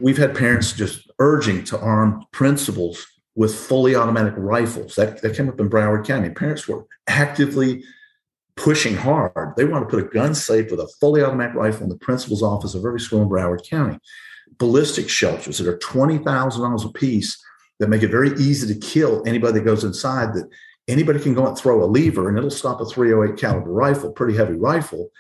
we've 0.01 0.19
had 0.19 0.37
parents 0.37 0.73
just 0.73 1.11
urging 1.19 1.65
to 1.65 1.81
arm 1.81 2.25
principals 2.33 3.07
with 3.35 3.55
fully 3.55 3.95
automatic 3.95 4.35
rifles. 4.37 4.95
That, 4.97 5.23
that 5.23 5.37
came 5.37 5.49
up 5.49 5.59
in 5.59 5.71
Broward 5.71 6.07
County. 6.07 6.29
Parents 6.31 6.69
were 6.69 6.85
actively 7.07 7.83
pushing 8.57 8.95
hard. 8.95 9.55
They 9.57 9.65
want 9.65 9.89
to 9.89 9.97
put 9.97 10.05
a 10.05 10.09
gun 10.09 10.35
safe 10.35 10.71
with 10.71 10.81
a 10.81 10.93
fully 11.01 11.23
automatic 11.23 11.55
rifle 11.55 11.85
in 11.85 11.89
the 11.89 11.97
principal's 11.97 12.43
office 12.43 12.75
of 12.75 12.85
every 12.85 13.01
school 13.01 13.23
in 13.23 13.29
Broward 13.29 13.67
County. 13.67 13.99
Ballistic 14.59 15.09
shelters 15.09 15.57
that 15.57 15.67
are 15.67 15.79
$20,000 15.79 16.85
a 16.85 16.93
piece 16.93 17.43
that 17.81 17.89
make 17.89 18.03
it 18.03 18.11
very 18.11 18.31
easy 18.35 18.73
to 18.73 18.79
kill 18.79 19.23
anybody 19.27 19.55
that 19.55 19.65
goes 19.65 19.83
inside 19.83 20.35
that 20.35 20.49
anybody 20.87 21.19
can 21.19 21.35
go 21.35 21.47
and 21.47 21.59
throw 21.59 21.83
a 21.83 21.87
lever 21.87 22.29
and 22.29 22.39
it'll 22.39 22.51
stop 22.51 22.81
a 22.81 22.85
308 22.85 23.41
caliber 23.41 23.73
rifle, 23.73 24.13
pretty 24.13 24.37
heavy 24.37 24.55
rifle, 24.55 25.11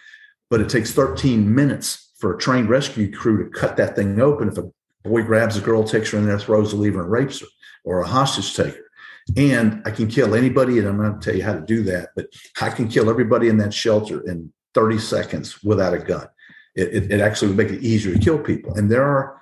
but 0.50 0.60
it 0.60 0.68
takes 0.68 0.92
13 0.92 1.52
minutes 1.52 2.12
for 2.18 2.34
a 2.34 2.38
trained 2.38 2.68
rescue 2.68 3.10
crew 3.10 3.42
to 3.42 3.50
cut 3.50 3.76
that 3.78 3.96
thing 3.96 4.20
open 4.20 4.48
if 4.48 4.58
a 4.58 4.70
boy 5.02 5.22
grabs 5.22 5.56
a 5.56 5.60
girl, 5.60 5.82
takes 5.82 6.10
her 6.10 6.18
in 6.18 6.26
there, 6.26 6.38
throws 6.38 6.72
the 6.72 6.76
lever, 6.76 7.00
and 7.00 7.10
rapes 7.10 7.40
her, 7.40 7.46
or 7.84 8.00
a 8.00 8.06
hostage 8.06 8.54
taker. 8.54 8.90
And 9.36 9.82
I 9.86 9.90
can 9.90 10.08
kill 10.08 10.34
anybody, 10.34 10.78
and 10.78 10.88
I'm 10.88 10.98
not 10.98 11.08
going 11.08 11.20
to 11.20 11.24
tell 11.24 11.36
you 11.36 11.44
how 11.44 11.54
to 11.54 11.60
do 11.60 11.82
that, 11.84 12.10
but 12.14 12.26
I 12.60 12.68
can 12.68 12.88
kill 12.88 13.08
everybody 13.08 13.48
in 13.48 13.56
that 13.58 13.72
shelter 13.72 14.20
in 14.28 14.52
30 14.74 14.98
seconds 14.98 15.62
without 15.62 15.94
a 15.94 15.98
gun. 15.98 16.26
It, 16.74 16.94
it, 16.94 17.12
it 17.12 17.20
actually 17.20 17.48
would 17.48 17.56
make 17.56 17.70
it 17.70 17.82
easier 17.82 18.12
to 18.12 18.20
kill 18.20 18.38
people. 18.38 18.74
And 18.74 18.90
there 18.90 19.04
are 19.04 19.39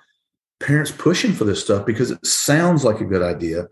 parents 0.59 0.91
pushing 0.91 1.33
for 1.33 1.45
this 1.45 1.63
stuff 1.63 1.85
because 1.85 2.11
it 2.11 2.25
sounds 2.25 2.83
like 2.83 3.01
a 3.01 3.05
good 3.05 3.21
idea, 3.21 3.67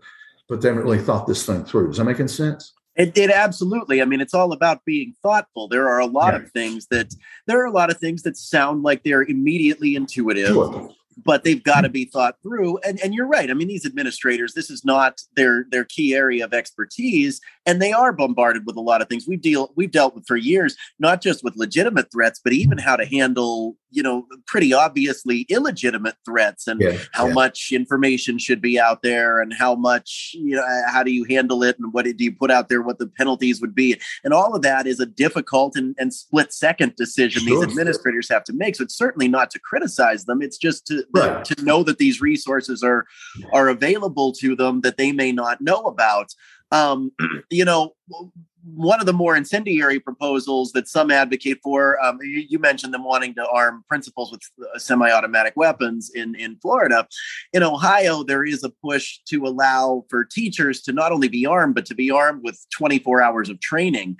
but 0.48 0.60
they 0.60 0.68
haven't 0.68 0.84
really 0.84 0.98
thought 0.98 1.26
this 1.26 1.44
thing 1.44 1.64
through. 1.64 1.90
Is 1.90 1.98
that 1.98 2.04
making 2.04 2.28
sense? 2.28 2.72
It 2.96 3.14
did 3.14 3.30
absolutely. 3.30 4.02
I 4.02 4.06
mean, 4.06 4.20
it's 4.20 4.34
all 4.34 4.52
about 4.52 4.84
being 4.84 5.14
thoughtful. 5.22 5.68
There 5.68 5.88
are 5.88 6.00
a 6.00 6.06
lot 6.06 6.34
yeah. 6.34 6.40
of 6.40 6.50
things 6.50 6.88
that 6.90 7.14
there 7.46 7.60
are 7.60 7.66
a 7.66 7.70
lot 7.70 7.90
of 7.90 7.98
things 7.98 8.22
that 8.22 8.36
sound 8.36 8.82
like 8.82 9.04
they're 9.04 9.22
immediately 9.22 9.94
intuitive. 9.94 10.48
Sure 10.48 10.92
but 11.24 11.42
they've 11.44 11.62
got 11.62 11.82
to 11.82 11.88
hmm. 11.88 11.92
be 11.92 12.04
thought 12.04 12.36
through. 12.42 12.78
And 12.78 13.00
and 13.00 13.14
you're 13.14 13.26
right. 13.26 13.50
I 13.50 13.54
mean, 13.54 13.68
these 13.68 13.86
administrators, 13.86 14.54
this 14.54 14.70
is 14.70 14.84
not 14.84 15.20
their 15.36 15.66
their 15.70 15.84
key 15.84 16.14
area 16.14 16.44
of 16.44 16.54
expertise, 16.54 17.40
and 17.66 17.82
they 17.82 17.92
are 17.92 18.12
bombarded 18.12 18.66
with 18.66 18.76
a 18.76 18.80
lot 18.80 19.02
of 19.02 19.08
things. 19.08 19.26
We've 19.26 19.40
deal 19.40 19.72
we've 19.76 19.90
dealt 19.90 20.14
with 20.14 20.26
for 20.26 20.36
years, 20.36 20.76
not 20.98 21.20
just 21.20 21.44
with 21.44 21.56
legitimate 21.56 22.10
threats, 22.12 22.40
but 22.42 22.52
even 22.52 22.78
how 22.78 22.96
to 22.96 23.04
handle 23.04 23.76
you 23.90 24.02
know 24.02 24.26
pretty 24.46 24.72
obviously 24.72 25.42
illegitimate 25.48 26.14
threats 26.24 26.66
and 26.66 26.80
yeah, 26.80 26.98
how 27.12 27.26
yeah. 27.26 27.32
much 27.32 27.72
information 27.72 28.38
should 28.38 28.60
be 28.60 28.78
out 28.78 29.02
there 29.02 29.40
and 29.40 29.52
how 29.52 29.74
much 29.74 30.32
you 30.34 30.56
know 30.56 30.64
how 30.86 31.02
do 31.02 31.10
you 31.10 31.24
handle 31.24 31.62
it 31.62 31.76
and 31.78 31.92
what 31.92 32.04
do 32.04 32.24
you 32.24 32.32
put 32.32 32.50
out 32.50 32.68
there 32.68 32.82
what 32.82 32.98
the 32.98 33.06
penalties 33.06 33.60
would 33.60 33.74
be 33.74 33.98
and 34.24 34.34
all 34.34 34.54
of 34.54 34.62
that 34.62 34.86
is 34.86 35.00
a 35.00 35.06
difficult 35.06 35.76
and, 35.76 35.94
and 35.98 36.12
split 36.12 36.52
second 36.52 36.94
decision 36.96 37.42
sure, 37.42 37.60
these 37.60 37.68
administrators 37.68 38.26
sure. 38.26 38.36
have 38.36 38.44
to 38.44 38.52
make 38.52 38.76
so 38.76 38.84
it's 38.84 38.96
certainly 38.96 39.28
not 39.28 39.50
to 39.50 39.58
criticize 39.58 40.24
them 40.24 40.42
it's 40.42 40.58
just 40.58 40.86
to 40.86 41.04
right. 41.14 41.44
to 41.44 41.62
know 41.62 41.82
that 41.82 41.98
these 41.98 42.20
resources 42.20 42.82
are 42.82 43.06
are 43.52 43.68
available 43.68 44.32
to 44.32 44.54
them 44.54 44.80
that 44.82 44.96
they 44.96 45.12
may 45.12 45.32
not 45.32 45.60
know 45.60 45.82
about 45.82 46.32
um, 46.70 47.12
you 47.50 47.64
know 47.64 47.94
one 48.74 49.00
of 49.00 49.06
the 49.06 49.12
more 49.12 49.36
incendiary 49.36 50.00
proposals 50.00 50.72
that 50.72 50.88
some 50.88 51.10
advocate 51.10 51.58
for, 51.62 52.02
um, 52.04 52.18
you, 52.22 52.44
you, 52.48 52.58
mentioned 52.58 52.92
them 52.92 53.04
wanting 53.04 53.34
to 53.34 53.48
arm 53.48 53.84
principals 53.88 54.30
with 54.32 54.42
uh, 54.60 54.78
semi-automatic 54.78 55.54
weapons 55.56 56.10
in 56.14 56.34
in 56.34 56.56
Florida. 56.56 57.06
In 57.52 57.62
Ohio, 57.62 58.22
there 58.22 58.44
is 58.44 58.64
a 58.64 58.70
push 58.70 59.18
to 59.28 59.46
allow 59.46 60.04
for 60.08 60.24
teachers 60.24 60.82
to 60.82 60.92
not 60.92 61.12
only 61.12 61.28
be 61.28 61.46
armed 61.46 61.74
but 61.74 61.86
to 61.86 61.94
be 61.94 62.10
armed 62.10 62.42
with 62.42 62.64
24 62.72 63.22
hours 63.22 63.48
of 63.48 63.60
training. 63.60 64.16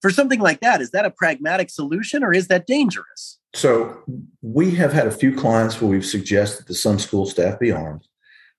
For 0.00 0.10
something 0.10 0.40
like 0.40 0.60
that, 0.60 0.80
is 0.80 0.90
that 0.90 1.06
a 1.06 1.10
pragmatic 1.10 1.70
solution 1.70 2.22
or 2.22 2.34
is 2.34 2.48
that 2.48 2.66
dangerous? 2.66 3.38
So 3.54 4.02
we 4.42 4.74
have 4.74 4.92
had 4.92 5.06
a 5.06 5.12
few 5.12 5.34
clients 5.34 5.80
where 5.80 5.90
we've 5.90 6.04
suggested 6.04 6.66
that 6.66 6.74
some 6.74 6.98
school 6.98 7.26
staff 7.26 7.58
be 7.58 7.72
armed. 7.72 8.06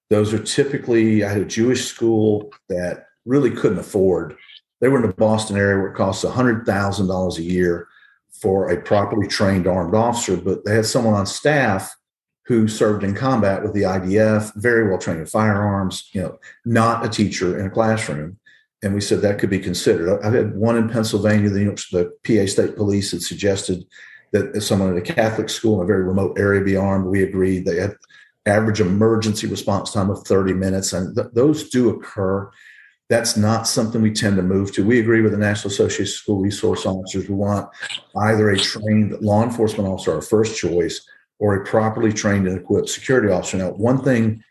Those 0.10 0.34
are 0.34 0.40
typically 0.40 1.24
I 1.24 1.30
had 1.30 1.42
a 1.42 1.46
Jewish 1.46 1.86
school 1.86 2.52
that 2.70 3.08
really 3.26 3.52
couldn't 3.52 3.80
afford 3.80 4.38
they 4.82 4.88
were 4.88 5.02
in 5.02 5.08
the 5.08 5.14
Boston 5.14 5.58
area 5.58 5.78
where 5.78 5.92
it 5.92 5.96
costs 5.96 6.24
$100,000 6.24 7.38
a 7.38 7.42
year 7.42 7.88
for 8.32 8.70
a 8.70 8.82
properly 8.82 9.28
trained 9.28 9.68
armed 9.68 9.96
officer, 9.96 10.36
but 10.36 10.66
they 10.66 10.76
had 10.76 10.86
someone 10.86 11.14
on 11.14 11.26
staff 11.26 11.96
who 12.46 12.68
served 12.68 13.04
in 13.04 13.16
combat 13.16 13.64
with 13.64 13.74
the 13.74 13.84
IDF, 13.84 14.54
very 14.56 14.88
well 14.88 15.00
trained 15.00 15.20
in 15.20 15.26
firearms, 15.26 16.10
you 16.14 16.22
know, 16.22 16.38
not 16.64 17.06
a 17.06 17.10
teacher 17.10 17.58
in 17.60 17.66
a 17.66 17.70
classroom. 17.70 18.38
And 18.84 18.94
we 18.94 19.02
said 19.02 19.22
that 19.22 19.40
could 19.40 19.50
be 19.50 19.60
considered. 19.60 20.20
I've 20.24 20.34
had 20.34 20.56
one 20.56 20.78
in 20.78 20.90
Pennsylvania, 20.90 21.50
the, 21.50 21.64
the 21.92 22.12
PA 22.24 22.46
State 22.48 22.76
Police 22.76 23.12
had 23.12 23.22
suggested 23.22 23.86
that 24.32 24.62
someone 24.62 24.92
at 24.92 24.98
a 24.98 25.14
Catholic 25.14 25.50
school 25.50 25.80
in 25.80 25.86
a 25.86 25.88
very 25.88 26.04
remote 26.04 26.38
area 26.38 26.62
be 26.62 26.76
armed. 26.76 27.08
We 27.08 27.24
agreed. 27.24 27.66
They 27.66 27.78
had 27.78 27.96
average 28.46 28.82
emergency 28.82 29.48
response 29.48 29.92
time 29.92 30.10
of 30.10 30.28
30 30.28 30.54
minutes, 30.54 30.94
and 30.94 31.16
th- 31.16 31.30
those 31.34 31.70
do 31.70 31.90
occur 31.90 32.52
that's 33.10 33.38
not 33.38 33.68
something 33.68 34.02
we 34.02 34.12
tend 34.12 34.36
to 34.38 34.42
move 34.42 34.74
to. 34.74 34.86
We 34.86 35.00
agree 35.00 35.22
with 35.22 35.32
the 35.32 35.38
National 35.38 35.72
Association 35.72 36.04
of 36.04 36.10
School 36.10 36.42
Resource 36.42 36.86
Officers. 36.86 37.30
We 37.30 37.36
want 37.36 37.70
either 38.18 38.50
a 38.50 38.58
trained 38.58 39.22
law 39.22 39.44
enforcement 39.44 39.88
officer, 39.88 40.16
our 40.16 40.22
first 40.22 40.58
choice, 40.58 41.08
or 41.38 41.56
a 41.56 41.66
properly 41.66 42.12
trained 42.12 42.48
and 42.48 42.58
equipped 42.58 42.90
security 42.90 43.32
officer. 43.32 43.58
Now, 43.58 43.72
one 43.72 44.02
thing 44.04 44.44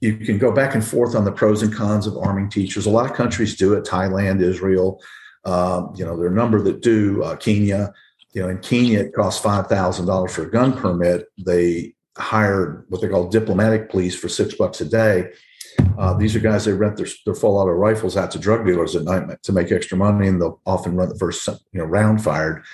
you 0.00 0.16
can 0.16 0.38
go 0.38 0.52
back 0.52 0.74
and 0.74 0.84
forth 0.84 1.14
on 1.14 1.24
the 1.24 1.32
pros 1.32 1.62
and 1.62 1.74
cons 1.74 2.06
of 2.06 2.16
arming 2.16 2.48
teachers. 2.48 2.86
A 2.86 2.90
lot 2.90 3.10
of 3.10 3.16
countries 3.16 3.56
do 3.56 3.74
it. 3.74 3.84
Thailand, 3.84 4.40
Israel, 4.40 5.02
um, 5.44 5.92
you 5.96 6.04
know, 6.04 6.16
there 6.16 6.26
are 6.26 6.32
a 6.32 6.34
number 6.34 6.62
that 6.62 6.80
do. 6.82 7.22
Uh, 7.22 7.36
Kenya, 7.36 7.92
you 8.32 8.42
know, 8.42 8.48
in 8.48 8.58
Kenya, 8.58 9.00
it 9.00 9.12
costs 9.12 9.42
five 9.42 9.66
thousand 9.66 10.06
dollars 10.06 10.32
for 10.34 10.42
a 10.42 10.50
gun 10.50 10.72
permit. 10.72 11.26
They 11.44 11.94
hired 12.16 12.84
what 12.88 13.00
they 13.00 13.08
call 13.08 13.28
diplomatic 13.28 13.90
police 13.90 14.14
for 14.14 14.28
six 14.28 14.54
bucks 14.54 14.80
a 14.80 14.84
day 14.84 15.30
uh, 15.98 16.14
these 16.14 16.36
are 16.36 16.40
guys 16.40 16.64
that 16.64 16.76
rent 16.76 16.96
their, 16.96 17.06
their 17.24 17.34
full 17.34 17.56
auto 17.56 17.72
rifles 17.72 18.16
out 18.16 18.30
to 18.30 18.38
drug 18.38 18.64
dealers 18.64 18.94
at 18.94 19.02
night 19.02 19.42
to 19.42 19.52
make 19.52 19.72
extra 19.72 19.98
money, 19.98 20.28
and 20.28 20.40
they'll 20.40 20.60
often 20.64 20.94
run 20.94 21.08
the 21.08 21.18
first 21.18 21.46
you 21.48 21.58
know 21.80 21.84
round 21.84 22.22
fired. 22.22 22.64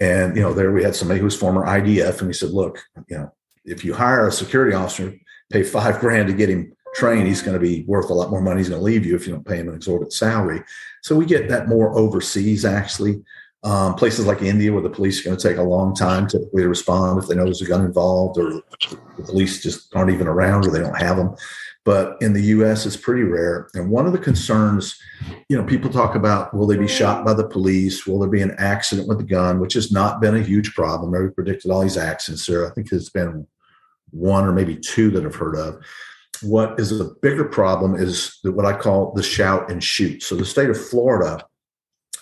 And 0.00 0.34
you 0.34 0.42
know, 0.42 0.54
there 0.54 0.72
we 0.72 0.82
had 0.82 0.96
somebody 0.96 1.20
who 1.20 1.26
was 1.26 1.36
former 1.36 1.66
IDF, 1.66 2.20
and 2.20 2.28
he 2.28 2.32
said, 2.32 2.50
"Look, 2.50 2.78
you 3.08 3.18
know, 3.18 3.32
if 3.66 3.84
you 3.84 3.92
hire 3.92 4.26
a 4.26 4.32
security 4.32 4.74
officer, 4.74 5.14
pay 5.52 5.62
five 5.62 6.00
grand 6.00 6.28
to 6.28 6.34
get 6.34 6.48
him 6.48 6.72
trained, 6.94 7.28
he's 7.28 7.42
going 7.42 7.54
to 7.54 7.60
be 7.60 7.84
worth 7.86 8.08
a 8.08 8.14
lot 8.14 8.30
more 8.30 8.40
money. 8.40 8.60
He's 8.60 8.70
going 8.70 8.80
to 8.80 8.84
leave 8.84 9.04
you 9.04 9.14
if 9.14 9.26
you 9.26 9.34
don't 9.34 9.46
pay 9.46 9.56
him 9.56 9.68
an 9.68 9.74
exorbitant 9.74 10.14
salary." 10.14 10.62
So 11.02 11.14
we 11.14 11.26
get 11.26 11.48
that 11.50 11.68
more 11.68 11.96
overseas, 11.98 12.64
actually. 12.64 13.22
Um, 13.62 13.94
places 13.94 14.24
like 14.24 14.40
India, 14.40 14.72
where 14.72 14.80
the 14.80 14.88
police 14.88 15.20
are 15.20 15.24
going 15.24 15.36
to 15.36 15.48
take 15.48 15.58
a 15.58 15.62
long 15.62 15.94
time 15.94 16.26
typically 16.26 16.62
to 16.62 16.68
respond 16.70 17.22
if 17.22 17.28
they 17.28 17.34
know 17.34 17.44
there's 17.44 17.60
a 17.60 17.66
gun 17.66 17.84
involved, 17.84 18.38
or 18.38 18.62
the 19.18 19.22
police 19.22 19.62
just 19.62 19.94
aren't 19.94 20.10
even 20.10 20.26
around, 20.26 20.66
or 20.66 20.70
they 20.70 20.80
don't 20.80 20.98
have 20.98 21.18
them. 21.18 21.36
But 21.90 22.22
in 22.22 22.34
the 22.34 22.42
US, 22.54 22.86
it's 22.86 22.96
pretty 22.96 23.24
rare. 23.24 23.68
And 23.74 23.90
one 23.90 24.06
of 24.06 24.12
the 24.12 24.18
concerns, 24.18 24.96
you 25.48 25.58
know, 25.58 25.64
people 25.64 25.90
talk 25.90 26.14
about 26.14 26.54
will 26.54 26.68
they 26.68 26.76
be 26.76 26.86
shot 26.86 27.24
by 27.24 27.34
the 27.34 27.48
police? 27.48 28.06
Will 28.06 28.20
there 28.20 28.28
be 28.28 28.42
an 28.42 28.54
accident 28.58 29.08
with 29.08 29.18
a 29.18 29.24
gun, 29.24 29.58
which 29.58 29.72
has 29.72 29.90
not 29.90 30.20
been 30.20 30.36
a 30.36 30.40
huge 30.40 30.72
problem. 30.72 31.10
We 31.10 31.30
predicted 31.30 31.68
all 31.68 31.80
these 31.80 31.96
accidents 31.96 32.46
there. 32.46 32.64
I 32.64 32.72
think 32.72 32.90
there's 32.90 33.10
been 33.10 33.44
one 34.12 34.44
or 34.44 34.52
maybe 34.52 34.76
two 34.76 35.10
that 35.10 35.26
I've 35.26 35.34
heard 35.34 35.56
of. 35.56 35.84
What 36.42 36.78
is 36.78 36.92
a 36.92 37.10
bigger 37.22 37.46
problem 37.46 37.96
is 37.96 38.38
what 38.44 38.66
I 38.66 38.78
call 38.78 39.12
the 39.14 39.24
shout 39.24 39.68
and 39.68 39.82
shoot. 39.82 40.22
So 40.22 40.36
the 40.36 40.44
state 40.44 40.70
of 40.70 40.80
Florida, 40.80 41.44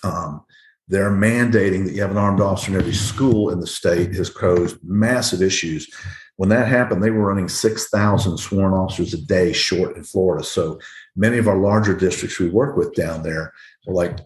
um, 0.03 0.47
they're 0.89 1.11
mandating 1.11 1.85
that 1.85 1.93
you 1.93 2.01
have 2.01 2.11
an 2.11 2.17
armed 2.17 2.41
officer 2.41 2.73
in 2.73 2.79
every 2.79 2.95
school 2.95 3.51
in 3.51 3.61
the 3.61 3.67
state 3.67 4.15
has 4.15 4.31
caused 4.31 4.79
massive 4.83 5.43
issues. 5.43 5.89
When 6.37 6.49
that 6.49 6.69
happened, 6.69 7.03
they 7.03 7.11
were 7.11 7.27
running 7.27 7.49
6,000 7.49 8.39
sworn 8.39 8.73
officers 8.73 9.13
a 9.13 9.21
day 9.21 9.53
short 9.53 9.97
in 9.97 10.05
Florida. 10.05 10.45
So 10.45 10.79
many 11.15 11.37
of 11.39 11.47
our 11.47 11.59
larger 11.59 11.95
districts 11.95 12.39
we 12.39 12.49
work 12.49 12.77
with 12.77 12.95
down 12.95 13.23
there 13.23 13.53
were 13.87 13.95
like, 13.95 14.19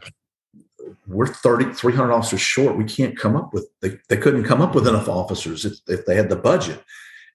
we're 1.09 1.27
30, 1.27 1.72
300 1.72 2.12
officers 2.12 2.40
short. 2.40 2.77
We 2.77 2.85
can't 2.85 3.18
come 3.18 3.35
up 3.35 3.53
with, 3.53 3.68
they, 3.81 3.98
they 4.09 4.16
couldn't 4.16 4.44
come 4.44 4.62
up 4.62 4.75
with 4.75 4.87
enough 4.87 5.09
officers 5.09 5.64
if, 5.64 5.75
if 5.88 6.07
they 6.07 6.14
had 6.14 6.29
the 6.29 6.37
budget. 6.37 6.83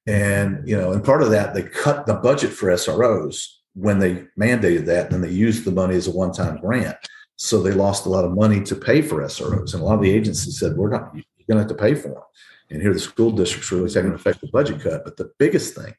And, 0.05 0.65
you 0.65 0.77
know, 0.77 0.93
and 0.93 1.03
part 1.03 1.21
of 1.21 1.31
that, 1.31 1.53
they 1.53 1.63
cut 1.63 2.05
the 2.05 2.15
budget 2.15 2.51
for 2.51 2.69
SROs 2.69 3.47
when 3.73 3.99
they 3.99 4.25
mandated 4.39 4.85
that, 4.85 5.11
and 5.11 5.23
they 5.23 5.29
used 5.29 5.65
the 5.65 5.71
money 5.71 5.95
as 5.95 6.07
a 6.07 6.11
one 6.11 6.31
time 6.31 6.57
grant. 6.57 6.95
So 7.37 7.61
they 7.61 7.71
lost 7.71 8.05
a 8.05 8.09
lot 8.09 8.25
of 8.25 8.31
money 8.31 8.61
to 8.63 8.75
pay 8.75 9.01
for 9.01 9.21
SROs. 9.21 9.73
And 9.73 9.81
a 9.81 9.85
lot 9.85 9.95
of 9.95 10.01
the 10.01 10.11
agencies 10.11 10.59
said, 10.59 10.75
we're 10.75 10.89
not, 10.89 11.11
you're 11.13 11.23
going 11.47 11.57
to 11.57 11.57
have 11.59 11.67
to 11.67 11.75
pay 11.75 11.93
for 11.93 12.09
them. 12.09 12.23
And 12.69 12.81
here 12.81 12.93
the 12.93 12.99
school 12.99 13.31
districts 13.31 13.71
really 13.71 13.89
taking 13.89 14.09
an 14.09 14.15
effective 14.15 14.51
budget 14.51 14.81
cut. 14.81 15.05
But 15.05 15.17
the 15.17 15.31
biggest 15.37 15.75
thing 15.75 15.93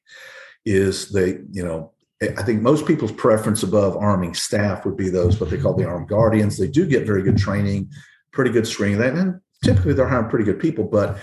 is 0.67 1.11
they, 1.11 1.39
you 1.51 1.65
know, 1.65 1.93
I 2.21 2.43
think 2.43 2.61
most 2.61 2.87
people's 2.87 3.13
preference 3.13 3.63
above 3.63 3.97
arming 3.97 4.35
staff 4.35 4.85
would 4.85 4.97
be 4.97 5.09
those 5.09 5.39
what 5.41 5.51
they 5.51 5.57
call 5.57 5.75
the 5.75 5.87
armed 5.87 6.09
guardians. 6.09 6.59
They 6.59 6.67
do 6.67 6.85
get 6.85 7.07
very 7.07 7.23
good 7.23 7.39
training, 7.39 7.91
pretty 8.33 8.51
good 8.51 8.67
screening. 8.67 9.01
And 9.01 9.41
typically 9.63 9.95
they're 9.95 10.09
hiring 10.09 10.29
pretty 10.29 10.45
good 10.45 10.59
people, 10.59 10.85
but 10.85 11.19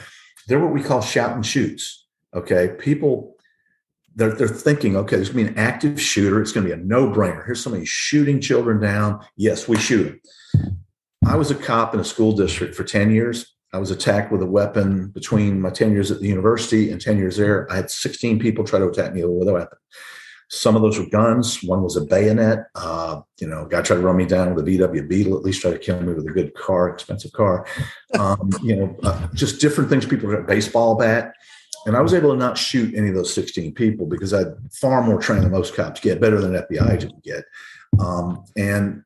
they're 0.48 0.60
what 0.60 0.74
we 0.74 0.82
call 0.82 1.02
shout 1.02 1.36
and 1.36 1.46
shoots. 1.46 2.08
Okay. 2.34 2.70
People 2.80 3.35
they're, 4.16 4.32
they're 4.32 4.48
thinking, 4.48 4.96
okay, 4.96 5.18
there's 5.18 5.30
going 5.30 5.46
to 5.46 5.52
be 5.52 5.58
an 5.58 5.66
active 5.66 6.02
shooter. 6.02 6.42
It's 6.42 6.52
going 6.52 6.68
to 6.68 6.76
be 6.76 6.82
a 6.82 6.84
no 6.84 7.08
brainer. 7.08 7.46
Here's 7.46 7.62
somebody 7.62 7.86
shooting 7.86 8.40
children 8.40 8.80
down. 8.80 9.20
Yes, 9.36 9.68
we 9.68 9.78
shoot 9.78 10.22
them. 10.54 10.80
I 11.28 11.36
was 11.36 11.52
a 11.52 11.56
cop 11.56 11.94
in 11.94 12.00
a 12.00 12.04
school 12.04 12.32
district 12.32 12.76
for 12.76 12.84
10 12.84 13.12
years. 13.12 13.54
I 13.74 13.78
was 13.78 13.92
attacked 13.92 14.32
with 14.32 14.42
a 14.42 14.46
weapon 14.46 15.08
between 15.08 15.60
my 15.60 15.70
10 15.70 15.92
years 15.92 16.12
at 16.12 16.22
the 16.22 16.28
university 16.28 16.92
and 16.92 17.02
10 17.02 17.18
years 17.18 17.36
there. 17.36 17.70
I 17.70 17.76
had 17.76 17.92
16 17.92 18.40
people 18.40 18.64
try 18.64 18.80
to 18.80 18.88
attack 18.88 19.14
me 19.14 19.24
with 19.26 19.50
a 19.50 19.54
weapon. 19.54 19.78
Some 20.50 20.76
of 20.76 20.82
those 20.82 21.00
were 21.00 21.08
guns. 21.08 21.62
One 21.64 21.82
was 21.82 21.98
a 21.98 22.06
bayonet. 22.06 22.68
Uh, 22.76 23.22
you 23.42 23.48
know, 23.48 23.66
guy 23.66 23.82
tried 23.82 23.98
to 23.98 24.04
run 24.04 24.16
me 24.16 24.26
down 24.26 24.54
with 24.54 24.66
a 24.66 24.72
VW 24.72 25.10
Beetle, 25.10 25.36
at 25.36 25.44
least 25.44 25.62
try 25.62 25.72
to 25.72 25.80
kill 25.80 26.00
me 26.00 26.14
with 26.14 26.26
a 26.26 26.32
good 26.32 26.54
car, 26.54 26.88
expensive 26.90 27.34
car. 27.34 27.66
Um, 28.18 28.50
you 28.64 28.76
know, 28.76 28.96
uh, 29.04 29.28
just 29.34 29.60
different 29.60 29.90
things. 29.90 30.06
People 30.06 30.32
got 30.32 30.48
baseball 30.48 30.96
bat. 30.96 31.34
And 31.86 31.96
I 31.96 32.02
was 32.02 32.14
able 32.14 32.32
to 32.32 32.38
not 32.38 32.58
shoot 32.58 32.96
any 32.96 33.10
of 33.10 33.16
those 33.16 33.34
16 33.34 33.74
people 33.74 34.08
because 34.08 34.34
I 34.34 34.40
had 34.40 34.56
far 34.74 35.04
more 35.04 35.20
training 35.20 35.44
than 35.44 35.52
most 35.52 35.76
cops 35.76 36.00
get, 36.00 36.20
better 36.20 36.42
than 36.42 36.54
FBI 36.54 36.92
agent 36.92 37.24
get, 37.24 37.44
um, 38.00 38.44
and 38.58 39.04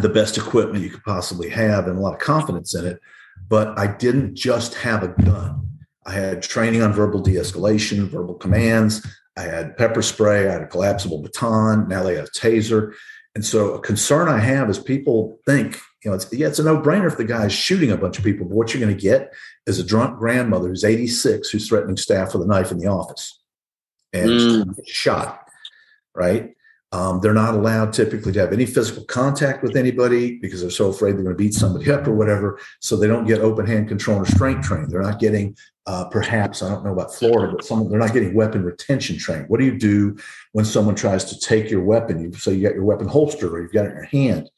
the 0.00 0.08
best 0.08 0.38
equipment 0.38 0.82
you 0.82 0.90
could 0.90 1.04
possibly 1.04 1.50
have 1.50 1.86
and 1.86 1.98
a 1.98 2.00
lot 2.00 2.14
of 2.14 2.20
confidence 2.20 2.74
in 2.74 2.86
it. 2.86 3.00
But 3.48 3.78
I 3.78 3.86
didn't 3.86 4.34
just 4.34 4.74
have 4.74 5.02
a 5.02 5.08
gun. 5.08 5.68
I 6.06 6.12
had 6.12 6.42
training 6.42 6.82
on 6.82 6.92
verbal 6.92 7.20
de-escalation, 7.20 8.08
verbal 8.08 8.34
commands. 8.34 9.06
I 9.36 9.42
had 9.42 9.76
pepper 9.76 10.02
spray. 10.02 10.48
I 10.48 10.52
had 10.52 10.62
a 10.62 10.66
collapsible 10.66 11.20
baton. 11.20 11.88
Now 11.88 12.02
they 12.02 12.16
have 12.16 12.26
a 12.26 12.38
taser. 12.38 12.94
And 13.34 13.44
so 13.44 13.74
a 13.74 13.80
concern 13.80 14.28
I 14.28 14.38
have 14.38 14.70
is 14.70 14.78
people 14.78 15.38
think, 15.46 15.78
you 16.04 16.10
know, 16.10 16.16
it's, 16.16 16.30
yeah, 16.32 16.46
it's 16.46 16.58
a 16.58 16.64
no 16.64 16.78
brainer 16.78 17.06
if 17.06 17.16
the 17.16 17.24
guy 17.24 17.46
is 17.46 17.52
shooting 17.52 17.90
a 17.90 17.96
bunch 17.96 18.18
of 18.18 18.24
people, 18.24 18.46
but 18.46 18.54
what 18.54 18.74
you're 18.74 18.80
going 18.80 18.94
to 18.94 19.00
get 19.00 19.32
is 19.66 19.78
a 19.78 19.84
drunk 19.84 20.18
grandmother 20.18 20.68
who's 20.68 20.84
86 20.84 21.48
who's 21.48 21.68
threatening 21.68 21.96
staff 21.96 22.34
with 22.34 22.42
a 22.42 22.46
knife 22.46 22.70
in 22.70 22.78
the 22.78 22.88
office 22.88 23.40
and 24.12 24.30
mm. 24.30 24.86
shot, 24.86 25.48
right? 26.14 26.54
Um, 26.92 27.20
they're 27.20 27.34
not 27.34 27.54
allowed 27.54 27.92
typically 27.92 28.30
to 28.32 28.40
have 28.40 28.52
any 28.52 28.66
physical 28.66 29.02
contact 29.04 29.64
with 29.64 29.76
anybody 29.76 30.38
because 30.38 30.60
they're 30.60 30.70
so 30.70 30.90
afraid 30.90 31.16
they're 31.16 31.24
going 31.24 31.36
to 31.36 31.42
beat 31.42 31.54
somebody 31.54 31.90
up 31.90 32.06
or 32.06 32.14
whatever. 32.14 32.60
So 32.80 32.96
they 32.96 33.08
don't 33.08 33.26
get 33.26 33.40
open 33.40 33.66
hand 33.66 33.88
control 33.88 34.18
and 34.18 34.28
restraint 34.28 34.62
training. 34.62 34.90
They're 34.90 35.02
not 35.02 35.18
getting, 35.18 35.56
uh, 35.86 36.04
perhaps, 36.04 36.62
I 36.62 36.68
don't 36.68 36.84
know 36.84 36.92
about 36.92 37.12
Florida, 37.12 37.52
but 37.56 37.64
some 37.64 37.88
they're 37.88 37.98
not 37.98 38.12
getting 38.12 38.32
weapon 38.32 38.62
retention 38.62 39.18
training. 39.18 39.46
What 39.46 39.58
do 39.58 39.66
you 39.66 39.76
do 39.76 40.16
when 40.52 40.64
someone 40.64 40.94
tries 40.94 41.24
to 41.24 41.40
take 41.40 41.68
your 41.68 41.82
weapon? 41.82 42.22
You 42.22 42.32
say 42.34 42.54
you 42.54 42.62
got 42.62 42.76
your 42.76 42.84
weapon 42.84 43.08
holstered 43.08 43.52
or 43.52 43.60
you've 43.60 43.72
got 43.72 43.86
it 43.86 43.90
in 43.90 43.96
your 43.96 44.04
hand. 44.04 44.50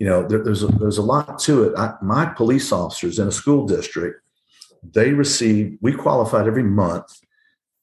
You 0.00 0.06
know, 0.06 0.26
there, 0.26 0.42
there's 0.42 0.64
a, 0.64 0.66
there's 0.66 0.98
a 0.98 1.02
lot 1.02 1.38
to 1.40 1.62
it. 1.64 1.78
I, 1.78 1.94
my 2.02 2.26
police 2.26 2.72
officers 2.72 3.20
in 3.20 3.28
a 3.28 3.32
school 3.32 3.66
district, 3.66 4.20
they 4.82 5.12
receive. 5.12 5.78
We 5.80 5.92
qualified 5.92 6.48
every 6.48 6.64
month 6.64 7.06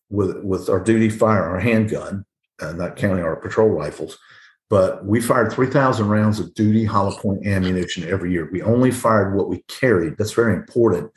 with 0.09 0.43
with 0.43 0.67
our 0.67 0.81
duty 0.81 1.09
fire, 1.09 1.43
our 1.43 1.59
handgun 1.59 2.25
uh, 2.61 2.73
not 2.73 2.95
counting 2.95 3.23
our 3.23 3.35
patrol 3.35 3.69
rifles. 3.69 4.17
But 4.69 5.05
we 5.05 5.21
fired 5.21 5.53
3,000 5.53 6.09
rounds 6.09 6.39
of 6.41 6.53
duty 6.53 6.83
hollow 6.83 7.15
point 7.15 7.47
ammunition 7.47 8.03
every 8.03 8.33
year. 8.33 8.49
We 8.51 8.61
only 8.61 8.91
fired 8.91 9.33
what 9.33 9.47
we 9.47 9.63
carried. 9.69 10.17
That's 10.17 10.33
very 10.33 10.53
important 10.53 11.09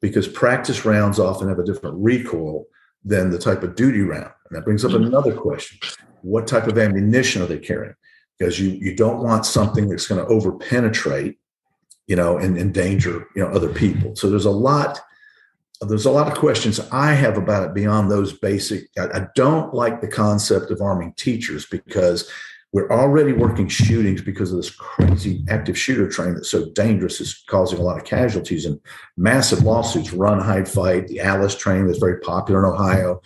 because 0.00 0.26
practice 0.26 0.84
rounds 0.84 1.20
often 1.20 1.48
have 1.48 1.60
a 1.60 1.64
different 1.64 1.96
recoil 1.98 2.64
than 3.04 3.30
the 3.30 3.38
type 3.38 3.62
of 3.62 3.76
duty 3.76 4.00
round. 4.00 4.32
And 4.48 4.56
that 4.56 4.64
brings 4.64 4.84
up 4.84 4.90
mm-hmm. 4.90 5.04
another 5.04 5.34
question. 5.34 5.78
What 6.22 6.48
type 6.48 6.66
of 6.66 6.78
ammunition 6.78 7.42
are 7.42 7.46
they 7.46 7.58
carrying? 7.58 7.94
Because 8.38 8.60
you, 8.60 8.70
you 8.70 8.94
don't 8.94 9.22
want 9.22 9.46
something 9.46 9.88
that's 9.88 10.06
going 10.06 10.24
to 10.24 10.30
over 10.30 10.52
penetrate, 10.52 11.38
you 12.06 12.16
know, 12.16 12.36
and 12.36 12.58
endanger, 12.58 13.26
you 13.34 13.42
know, 13.42 13.48
other 13.48 13.72
people. 13.72 14.14
So 14.14 14.28
there's 14.28 14.44
a 14.44 14.50
lot 14.50 15.00
there's 15.82 16.06
a 16.06 16.10
lot 16.10 16.30
of 16.30 16.38
questions 16.38 16.80
I 16.90 17.12
have 17.12 17.36
about 17.36 17.64
it 17.64 17.74
beyond 17.74 18.10
those 18.10 18.32
basic. 18.38 18.88
I, 18.98 19.18
I, 19.18 19.26
don't 19.34 19.74
like 19.74 20.00
the 20.00 20.08
concept 20.08 20.70
of 20.70 20.80
arming 20.80 21.12
teachers 21.18 21.66
because 21.66 22.30
we're 22.72 22.90
already 22.90 23.32
working 23.32 23.68
shootings 23.68 24.22
because 24.22 24.52
of 24.52 24.58
this 24.58 24.70
crazy 24.70 25.44
active 25.48 25.78
shooter 25.78 26.08
train 26.08 26.34
that's 26.34 26.50
so 26.50 26.70
dangerous. 26.70 27.20
is 27.20 27.44
causing 27.46 27.78
a 27.78 27.82
lot 27.82 27.96
of 27.96 28.04
casualties 28.04 28.66
and 28.66 28.80
massive 29.16 29.62
lawsuits. 29.62 30.12
Run, 30.12 30.40
hide, 30.40 30.68
fight. 30.68 31.08
The 31.08 31.20
Alice 31.20 31.56
training 31.56 31.86
that's 31.86 31.98
very 31.98 32.20
popular 32.20 32.64
in 32.64 32.72
Ohio. 32.72 33.20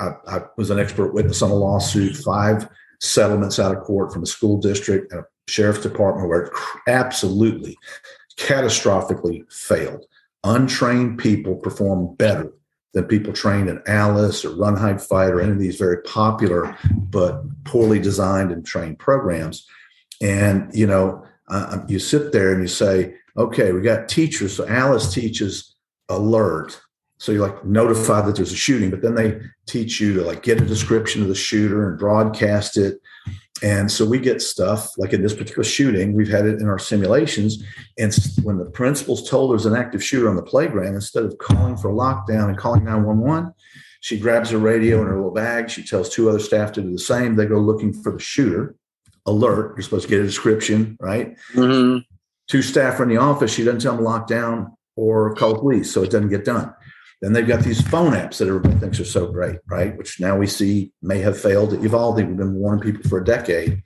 I, 0.00 0.10
I 0.26 0.40
was 0.56 0.70
an 0.70 0.78
expert 0.78 1.14
witness 1.14 1.42
on 1.42 1.50
a 1.50 1.54
lawsuit. 1.54 2.16
Five 2.16 2.68
settlements 3.00 3.58
out 3.58 3.76
of 3.76 3.82
court 3.82 4.12
from 4.12 4.22
a 4.22 4.26
school 4.26 4.58
district 4.58 5.12
and 5.12 5.20
a 5.20 5.24
sheriff's 5.50 5.82
department 5.82 6.28
where 6.28 6.42
it 6.42 6.52
absolutely 6.86 7.76
catastrophically 8.36 9.50
failed 9.52 10.04
untrained 10.44 11.18
people 11.18 11.56
perform 11.56 12.14
better 12.16 12.52
than 12.94 13.04
people 13.04 13.32
trained 13.32 13.68
in 13.68 13.82
Alice 13.86 14.44
or 14.44 14.54
Run, 14.56 14.76
Hide, 14.76 15.02
Fight 15.02 15.30
or 15.30 15.40
any 15.40 15.52
of 15.52 15.58
these 15.58 15.76
very 15.76 16.02
popular 16.02 16.76
but 16.94 17.42
poorly 17.64 17.98
designed 17.98 18.50
and 18.50 18.64
trained 18.64 18.98
programs. 18.98 19.66
And 20.22 20.70
you 20.74 20.86
know, 20.86 21.24
uh, 21.48 21.80
you 21.88 21.98
sit 21.98 22.32
there 22.32 22.52
and 22.52 22.62
you 22.62 22.68
say, 22.68 23.14
okay, 23.36 23.72
we 23.72 23.80
got 23.80 24.08
teachers. 24.08 24.56
So 24.56 24.66
Alice 24.66 25.12
teaches 25.12 25.74
alert. 26.08 26.80
So 27.18 27.32
you're 27.32 27.46
like 27.46 27.64
notify 27.64 28.20
that 28.22 28.36
there's 28.36 28.52
a 28.52 28.56
shooting, 28.56 28.90
but 28.90 29.02
then 29.02 29.14
they 29.14 29.40
teach 29.66 30.00
you 30.00 30.14
to 30.14 30.22
like 30.22 30.42
get 30.42 30.60
a 30.60 30.64
description 30.64 31.22
of 31.22 31.28
the 31.28 31.34
shooter 31.34 31.88
and 31.88 31.98
broadcast 31.98 32.76
it 32.76 33.00
and 33.62 33.90
so 33.90 34.04
we 34.04 34.18
get 34.18 34.40
stuff 34.40 34.96
like 34.98 35.12
in 35.12 35.22
this 35.22 35.34
particular 35.34 35.64
shooting, 35.64 36.12
we've 36.12 36.28
had 36.28 36.46
it 36.46 36.60
in 36.60 36.68
our 36.68 36.78
simulations. 36.78 37.62
And 37.98 38.14
when 38.42 38.58
the 38.58 38.70
principal's 38.70 39.28
told 39.28 39.50
there's 39.50 39.66
an 39.66 39.76
active 39.76 40.02
shooter 40.02 40.28
on 40.28 40.36
the 40.36 40.42
playground, 40.42 40.94
instead 40.94 41.24
of 41.24 41.36
calling 41.38 41.76
for 41.76 41.90
lockdown 41.90 42.48
and 42.48 42.58
calling 42.58 42.84
911, 42.84 43.52
she 44.00 44.18
grabs 44.18 44.50
her 44.50 44.58
radio 44.58 45.00
in 45.00 45.08
her 45.08 45.16
little 45.16 45.32
bag. 45.32 45.70
She 45.70 45.82
tells 45.82 46.08
two 46.08 46.28
other 46.28 46.38
staff 46.38 46.72
to 46.72 46.82
do 46.82 46.92
the 46.92 46.98
same. 46.98 47.34
They 47.34 47.46
go 47.46 47.58
looking 47.58 47.92
for 47.92 48.12
the 48.12 48.20
shooter. 48.20 48.76
Alert, 49.26 49.74
you're 49.76 49.82
supposed 49.82 50.04
to 50.04 50.10
get 50.10 50.20
a 50.20 50.24
description, 50.24 50.96
right? 51.00 51.36
Mm-hmm. 51.52 51.98
Two 52.46 52.62
staff 52.62 53.00
are 53.00 53.02
in 53.02 53.08
the 53.08 53.16
office. 53.16 53.52
She 53.52 53.64
doesn't 53.64 53.80
tell 53.80 53.96
them 53.96 54.04
lockdown 54.04 54.72
or 54.96 55.34
call 55.34 55.58
police, 55.58 55.92
so 55.92 56.02
it 56.02 56.10
doesn't 56.10 56.30
get 56.30 56.44
done. 56.44 56.72
Then 57.20 57.32
they've 57.32 57.46
got 57.46 57.64
these 57.64 57.86
phone 57.86 58.12
apps 58.12 58.38
that 58.38 58.48
everybody 58.48 58.76
thinks 58.76 59.00
are 59.00 59.04
so 59.04 59.30
great, 59.32 59.58
right? 59.66 59.96
Which 59.96 60.20
now 60.20 60.36
we 60.36 60.46
see 60.46 60.92
may 61.02 61.18
have 61.18 61.40
failed 61.40 61.72
at 61.72 61.82
Uvalde. 61.82 62.16
We've 62.16 62.36
been 62.36 62.54
warning 62.54 62.82
people 62.82 63.08
for 63.08 63.18
a 63.18 63.24
decade. 63.24 63.82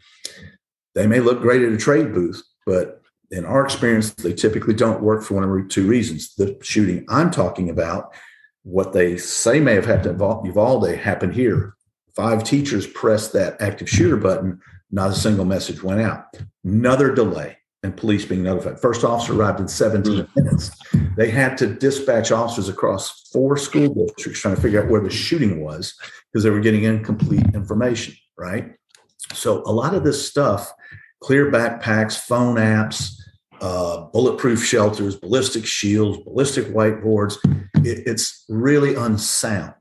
They 0.95 1.07
may 1.07 1.21
look 1.21 1.41
great 1.41 1.63
at 1.63 1.73
a 1.73 1.79
trade 1.79 2.13
booth, 2.13 2.43
but 2.67 3.01
in 3.31 3.47
our 3.47 3.65
experience, 3.65 4.13
they 4.13 4.35
typically 4.35 4.75
don't 4.75 5.03
work 5.03 5.23
for 5.23 5.35
one 5.35 5.45
of 5.45 5.69
two 5.69 5.87
reasons. 5.87 6.35
The 6.35 6.59
shooting 6.61 7.07
I'm 7.09 7.31
talking 7.31 7.71
about, 7.71 8.15
what 8.65 8.93
they 8.93 9.17
say 9.17 9.59
may 9.59 9.75
have 9.75 9.87
happened 9.87 10.21
at 10.21 10.45
Uvalde 10.45 10.95
happened 10.95 11.35
here. 11.35 11.75
Five 12.15 12.45
teachers 12.45 12.87
pressed 12.87 13.33
that 13.33 13.61
active 13.63 13.89
shooter 13.89 14.19
button, 14.19 14.61
not 14.91 15.11
a 15.11 15.15
single 15.15 15.47
message 15.47 15.83
went 15.83 16.03
out. 16.03 16.27
Another 16.63 17.15
delay 17.15 17.57
and 17.83 17.97
police 17.97 18.25
being 18.25 18.43
notified. 18.43 18.81
First 18.81 19.05
officer 19.05 19.35
arrived 19.35 19.61
in 19.61 19.69
17 19.69 20.13
mm. 20.13 20.37
minutes. 20.37 20.71
They 21.17 21.31
had 21.31 21.59
to 21.59 21.67
dispatch 21.67 22.31
officers 22.31 22.69
across 22.69 23.29
four 23.33 23.57
school 23.57 23.93
districts 23.95 24.41
trying 24.41 24.55
to 24.55 24.61
figure 24.61 24.83
out 24.83 24.91
where 24.91 25.01
the 25.01 25.11
shooting 25.11 25.63
was 25.63 25.95
because 26.31 26.45
they 26.45 26.51
were 26.51 26.61
getting 26.61 26.85
incomplete 26.85 27.47
information, 27.55 28.15
right? 28.39 28.73
So 29.33 29.63
a 29.67 29.73
lot 29.73 29.95
of 29.95 30.05
this 30.05 30.27
stuff, 30.29 30.73
clear 31.21 31.51
backpacks, 31.51 32.17
phone 32.17 32.57
apps, 32.57 33.15
uh, 33.61 34.03
bulletproof 34.13 34.65
shelters, 34.65 35.17
ballistic 35.17 35.67
shields, 35.67 36.19
ballistic 36.19 36.67
whiteboards, 36.67 37.37
it, 37.85 38.07
it's 38.07 38.45
really 38.49 38.95
unsound. 38.95 39.75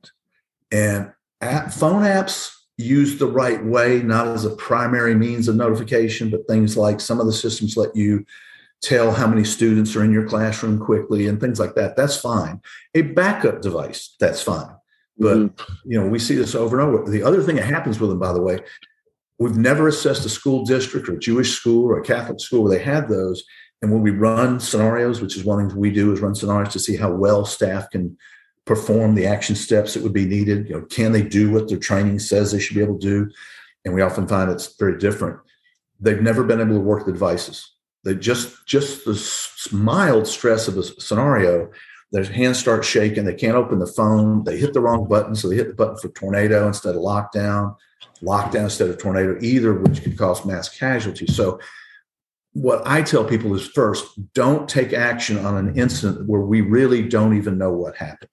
And 0.71 1.11
app, 1.41 1.71
phone 1.71 2.03
apps 2.03 2.55
used 2.81 3.19
the 3.19 3.27
right 3.27 3.63
way, 3.63 4.01
not 4.01 4.27
as 4.27 4.45
a 4.45 4.55
primary 4.55 5.15
means 5.15 5.47
of 5.47 5.55
notification, 5.55 6.29
but 6.29 6.47
things 6.47 6.75
like 6.75 6.99
some 6.99 7.19
of 7.19 7.25
the 7.25 7.33
systems 7.33 7.77
let 7.77 7.95
you 7.95 8.25
tell 8.81 9.11
how 9.11 9.27
many 9.27 9.43
students 9.43 9.95
are 9.95 10.03
in 10.03 10.11
your 10.11 10.27
classroom 10.27 10.79
quickly 10.79 11.27
and 11.27 11.39
things 11.39 11.59
like 11.59 11.75
that. 11.75 11.95
That's 11.95 12.19
fine. 12.19 12.61
A 12.95 13.03
backup 13.03 13.61
device, 13.61 14.15
that's 14.19 14.41
fine. 14.41 14.75
But 15.17 15.37
mm-hmm. 15.37 15.73
you 15.85 15.99
know, 15.99 16.07
we 16.07 16.19
see 16.19 16.35
this 16.35 16.55
over 16.55 16.79
and 16.79 16.87
over. 16.87 17.09
The 17.09 17.23
other 17.23 17.43
thing 17.43 17.57
that 17.57 17.65
happens 17.65 17.99
with 17.99 18.09
them, 18.09 18.19
by 18.19 18.33
the 18.33 18.41
way, 18.41 18.59
we've 19.37 19.57
never 19.57 19.87
assessed 19.87 20.25
a 20.25 20.29
school 20.29 20.65
district 20.65 21.07
or 21.07 21.13
a 21.13 21.19
Jewish 21.19 21.51
school 21.51 21.85
or 21.85 21.99
a 21.99 22.03
Catholic 22.03 22.39
school 22.39 22.63
where 22.63 22.77
they 22.77 22.83
had 22.83 23.07
those. 23.07 23.43
And 23.81 23.91
when 23.91 24.01
we 24.01 24.11
run 24.11 24.59
scenarios, 24.59 25.21
which 25.21 25.35
is 25.35 25.43
one 25.43 25.67
thing 25.67 25.77
we 25.77 25.91
do, 25.91 26.11
is 26.11 26.19
run 26.19 26.35
scenarios 26.35 26.73
to 26.73 26.79
see 26.79 26.95
how 26.95 27.11
well 27.11 27.45
staff 27.45 27.89
can 27.89 28.17
perform 28.65 29.15
the 29.15 29.25
action 29.25 29.55
steps 29.55 29.93
that 29.93 30.03
would 30.03 30.13
be 30.13 30.25
needed. 30.25 30.67
You 30.67 30.75
know, 30.75 30.85
can 30.85 31.11
they 31.11 31.23
do 31.23 31.51
what 31.51 31.67
their 31.67 31.79
training 31.79 32.19
says 32.19 32.51
they 32.51 32.59
should 32.59 32.75
be 32.75 32.83
able 32.83 32.99
to 32.99 33.07
do? 33.07 33.31
And 33.85 33.93
we 33.93 34.01
often 34.01 34.27
find 34.27 34.51
it's 34.51 34.75
very 34.77 34.97
different. 34.97 35.39
They've 35.99 36.21
never 36.21 36.43
been 36.43 36.61
able 36.61 36.75
to 36.75 36.79
work 36.79 37.05
the 37.05 37.11
devices. 37.11 37.71
They 38.03 38.15
just 38.15 38.67
just 38.67 39.05
the 39.05 39.75
mild 39.75 40.27
stress 40.27 40.67
of 40.67 40.77
a 40.77 40.83
scenario, 40.83 41.71
their 42.11 42.23
hands 42.23 42.59
start 42.59 42.83
shaking. 42.83 43.25
They 43.25 43.33
can't 43.33 43.55
open 43.55 43.79
the 43.79 43.87
phone. 43.87 44.43
They 44.43 44.57
hit 44.57 44.73
the 44.73 44.81
wrong 44.81 45.07
button, 45.07 45.35
so 45.35 45.47
they 45.47 45.55
hit 45.55 45.67
the 45.69 45.73
button 45.75 45.97
for 45.97 46.09
tornado 46.09 46.67
instead 46.67 46.95
of 46.95 47.01
lockdown, 47.01 47.75
lockdown 48.21 48.65
instead 48.65 48.89
of 48.89 48.97
tornado, 48.97 49.37
either 49.39 49.73
which 49.73 50.03
could 50.03 50.17
cause 50.17 50.45
mass 50.45 50.67
casualties. 50.67 51.35
So 51.35 51.59
what 52.53 52.85
I 52.85 53.01
tell 53.01 53.23
people 53.23 53.53
is 53.55 53.67
first, 53.67 54.33
don't 54.33 54.67
take 54.67 54.91
action 54.93 55.37
on 55.45 55.55
an 55.57 55.77
incident 55.77 56.27
where 56.27 56.41
we 56.41 56.61
really 56.61 57.07
don't 57.07 57.37
even 57.37 57.57
know 57.57 57.71
what 57.71 57.95
happened. 57.95 58.31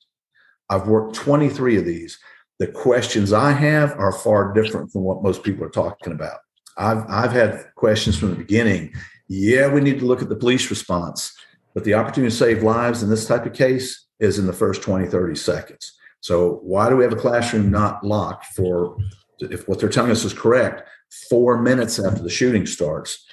I've 0.71 0.89
worked 0.89 1.15
23 1.15 1.79
of 1.79 1.85
these. 1.85 2.19
The 2.59 2.67
questions 2.67 3.33
I 3.33 3.53
have 3.53 3.93
are 3.99 4.13
far 4.13 4.53
different 4.53 4.91
from 4.91 5.03
what 5.03 5.23
most 5.23 5.43
people 5.43 5.65
are 5.65 5.71
talking 5.71 6.13
about. 6.13 6.39
I've, 6.77 7.05
I've 7.09 7.33
had 7.33 7.67
questions 7.77 8.19
from 8.19 8.31
the 8.31 8.37
beginning. 8.37 8.93
Yeah, 9.29 9.69
we 9.69 9.81
need 9.81 9.99
to 10.01 10.07
look 10.07 10.23
at 10.23 10.29
the 10.29 10.37
police 10.37 10.71
response, 10.71 11.37
but 11.75 11.85
the 11.85 11.95
opportunity 11.95 12.31
to 12.31 12.37
save 12.37 12.63
lives 12.63 13.03
in 13.03 13.11
this 13.11 13.27
type 13.27 13.47
of 13.47 13.53
case 13.53 14.07
is 14.21 14.39
in 14.39 14.47
the 14.47 14.53
first 14.53 14.83
20, 14.83 15.07
30 15.07 15.35
seconds. 15.37 15.93
So, 16.21 16.61
why 16.63 16.89
do 16.89 16.97
we 16.97 17.05
have 17.05 17.13
a 17.13 17.17
classroom 17.17 17.71
not 17.71 18.03
locked 18.03 18.47
for, 18.47 18.97
if 19.39 19.69
what 19.69 19.79
they're 19.79 19.89
telling 19.89 20.11
us 20.11 20.25
is 20.25 20.33
correct, 20.33 20.83
four 21.31 21.63
minutes 21.63 21.99
after 21.99 22.23
the 22.23 22.31
shooting 22.31 22.67
starts? 22.67 23.25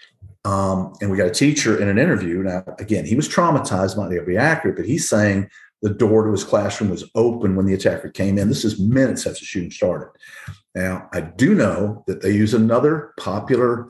Um, 0.44 0.94
and 1.02 1.10
we 1.10 1.18
got 1.18 1.28
a 1.28 1.32
teacher 1.32 1.82
in 1.82 1.88
an 1.88 1.98
interview. 1.98 2.44
Now, 2.44 2.64
again, 2.78 3.06
he 3.06 3.16
was 3.16 3.28
traumatized, 3.28 3.98
might 3.98 4.12
not 4.12 4.28
be 4.28 4.38
accurate, 4.38 4.76
but 4.76 4.86
he's 4.86 5.10
saying 5.10 5.50
the 5.86 5.94
door 5.94 6.26
to 6.26 6.32
his 6.32 6.44
classroom 6.44 6.90
was 6.90 7.08
open 7.14 7.56
when 7.56 7.68
the 7.68 7.76
attacker 7.76 8.10
came 8.10 8.40
in. 8.40 8.50
This 8.50 8.66
is 8.66 8.80
minutes 8.80 9.28
after 9.28 9.40
the 9.40 9.46
shooting 9.46 9.70
started. 9.70 10.10
Now, 10.74 11.08
I 11.14 11.22
do 11.22 11.54
know 11.54 12.04
that 12.08 12.24
they 12.24 12.32
use 12.32 12.56
another 12.56 13.14
popular, 13.20 13.88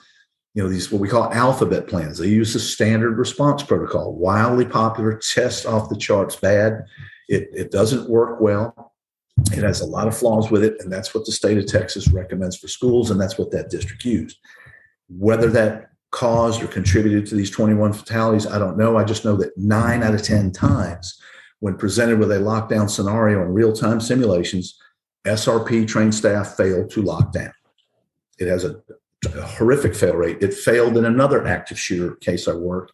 you 0.54 0.62
know, 0.62 0.68
these 0.68 0.92
what 0.92 1.00
we 1.00 1.08
call 1.08 1.32
alphabet 1.34 1.88
plans. 1.88 2.18
They 2.18 2.28
use 2.28 2.52
the 2.52 2.60
standard 2.60 3.18
response 3.18 3.64
protocol, 3.64 4.14
wildly 4.14 4.66
popular, 4.66 5.18
test 5.34 5.66
off 5.66 5.88
the 5.88 5.96
charts 5.96 6.36
bad. 6.36 6.84
It, 7.30 7.48
it 7.54 7.72
doesn't 7.72 8.10
work 8.10 8.42
well. 8.42 8.94
It 9.54 9.64
has 9.64 9.80
a 9.80 9.86
lot 9.86 10.10
of 10.10 10.18
flaws 10.18 10.52
with 10.52 10.66
it, 10.66 10.76
and 10.82 10.92
that's 10.92 11.16
what 11.16 11.26
the 11.26 11.32
state 11.32 11.58
of 11.58 11.66
Texas 11.66 12.10
recommends 12.10 12.58
for 12.58 12.68
schools, 12.68 13.10
and 13.10 13.22
that's 13.22 13.38
what 13.38 13.52
that 13.52 13.70
district 13.70 14.04
used. 14.04 14.38
Whether 15.08 15.50
that 15.52 15.92
caused 16.12 16.62
or 16.62 16.68
contributed 16.68 17.26
to 17.28 17.36
these 17.36 17.52
21 17.52 17.94
fatalities, 17.94 18.48
I 18.48 18.60
don't 18.60 18.78
know. 18.78 18.98
I 18.98 19.06
just 19.06 19.24
know 19.24 19.38
that 19.38 19.58
nine 19.58 20.04
out 20.04 20.14
of 20.14 20.24
10 20.24 20.52
times, 20.52 21.22
when 21.66 21.76
presented 21.76 22.20
with 22.20 22.32
a 22.32 22.36
lockdown 22.36 22.88
scenario 22.88 23.42
in 23.42 23.52
real 23.52 23.74
time 23.74 24.00
simulations, 24.00 24.80
SRP 25.26 25.88
trained 25.88 26.14
staff 26.14 26.56
failed 26.56 26.92
to 26.92 27.02
lock 27.02 27.34
down. 27.34 27.52
It 28.38 28.48
has 28.48 28.64
a, 28.66 28.76
a 29.36 29.42
horrific 29.42 29.96
fail 29.96 30.16
rate. 30.16 30.44
It 30.44 30.54
failed 30.54 30.96
in 30.96 31.06
another 31.06 31.44
active 31.48 31.80
shooter 31.80 32.18
case 32.18 32.48
I 32.48 32.54
worked. 32.54 32.92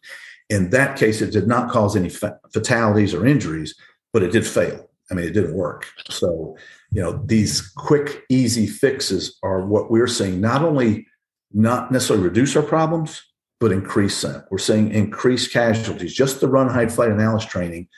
In 0.48 0.70
that 0.70 0.96
case, 0.96 1.20
it 1.20 1.32
did 1.32 1.46
not 1.46 1.70
cause 1.70 1.96
any 1.96 2.08
fa- 2.08 2.38
fatalities 2.50 3.12
or 3.12 3.26
injuries, 3.26 3.74
but 4.10 4.22
it 4.22 4.32
did 4.32 4.46
fail. 4.46 4.88
I 5.10 5.14
mean, 5.16 5.26
it 5.26 5.34
didn't 5.34 5.54
work. 5.54 5.88
So, 6.08 6.56
you 6.92 7.02
know, 7.02 7.22
these 7.26 7.60
quick, 7.60 8.24
easy 8.30 8.66
fixes 8.66 9.38
are 9.42 9.66
what 9.66 9.90
we're 9.90 10.06
seeing 10.06 10.40
not 10.40 10.64
only 10.64 11.06
not 11.52 11.92
necessarily 11.92 12.24
reduce 12.26 12.56
our 12.56 12.62
problems, 12.62 13.22
but 13.60 13.70
increase 13.70 14.22
them. 14.22 14.44
We're 14.50 14.56
seeing 14.56 14.90
increased 14.92 15.52
casualties. 15.52 16.14
Just 16.14 16.40
the 16.40 16.48
run, 16.48 16.70
hide, 16.70 16.90
fight, 16.90 17.10
and 17.10 17.20
ALICE 17.20 17.44
training, 17.44 17.88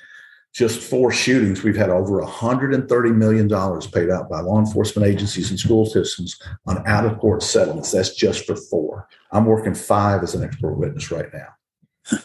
just 0.55 0.81
four 0.81 1.11
shootings, 1.11 1.65
we've 1.65 1.77
had 1.77 1.91
over 1.91 2.23
$130 2.23 3.15
million 3.15 3.49
paid 3.91 4.09
out 4.09 4.31
by 4.31 4.41
law 4.41 4.61
enforcement 4.61 5.07
agencies 5.07 5.51
and 5.51 5.59
school 5.59 5.85
systems 5.85 6.41
on 6.67 6.87
out 6.87 7.05
of 7.05 7.19
court 7.19 7.43
settlements. 7.43 7.91
That's 7.91 8.15
just 8.15 8.47
for 8.47 8.55
four. 8.55 9.09
I'm 9.33 9.47
working 9.47 9.75
five 9.75 10.23
as 10.23 10.35
an 10.35 10.45
expert 10.45 10.75
witness 10.75 11.11
right 11.11 11.27
now. 11.33 12.21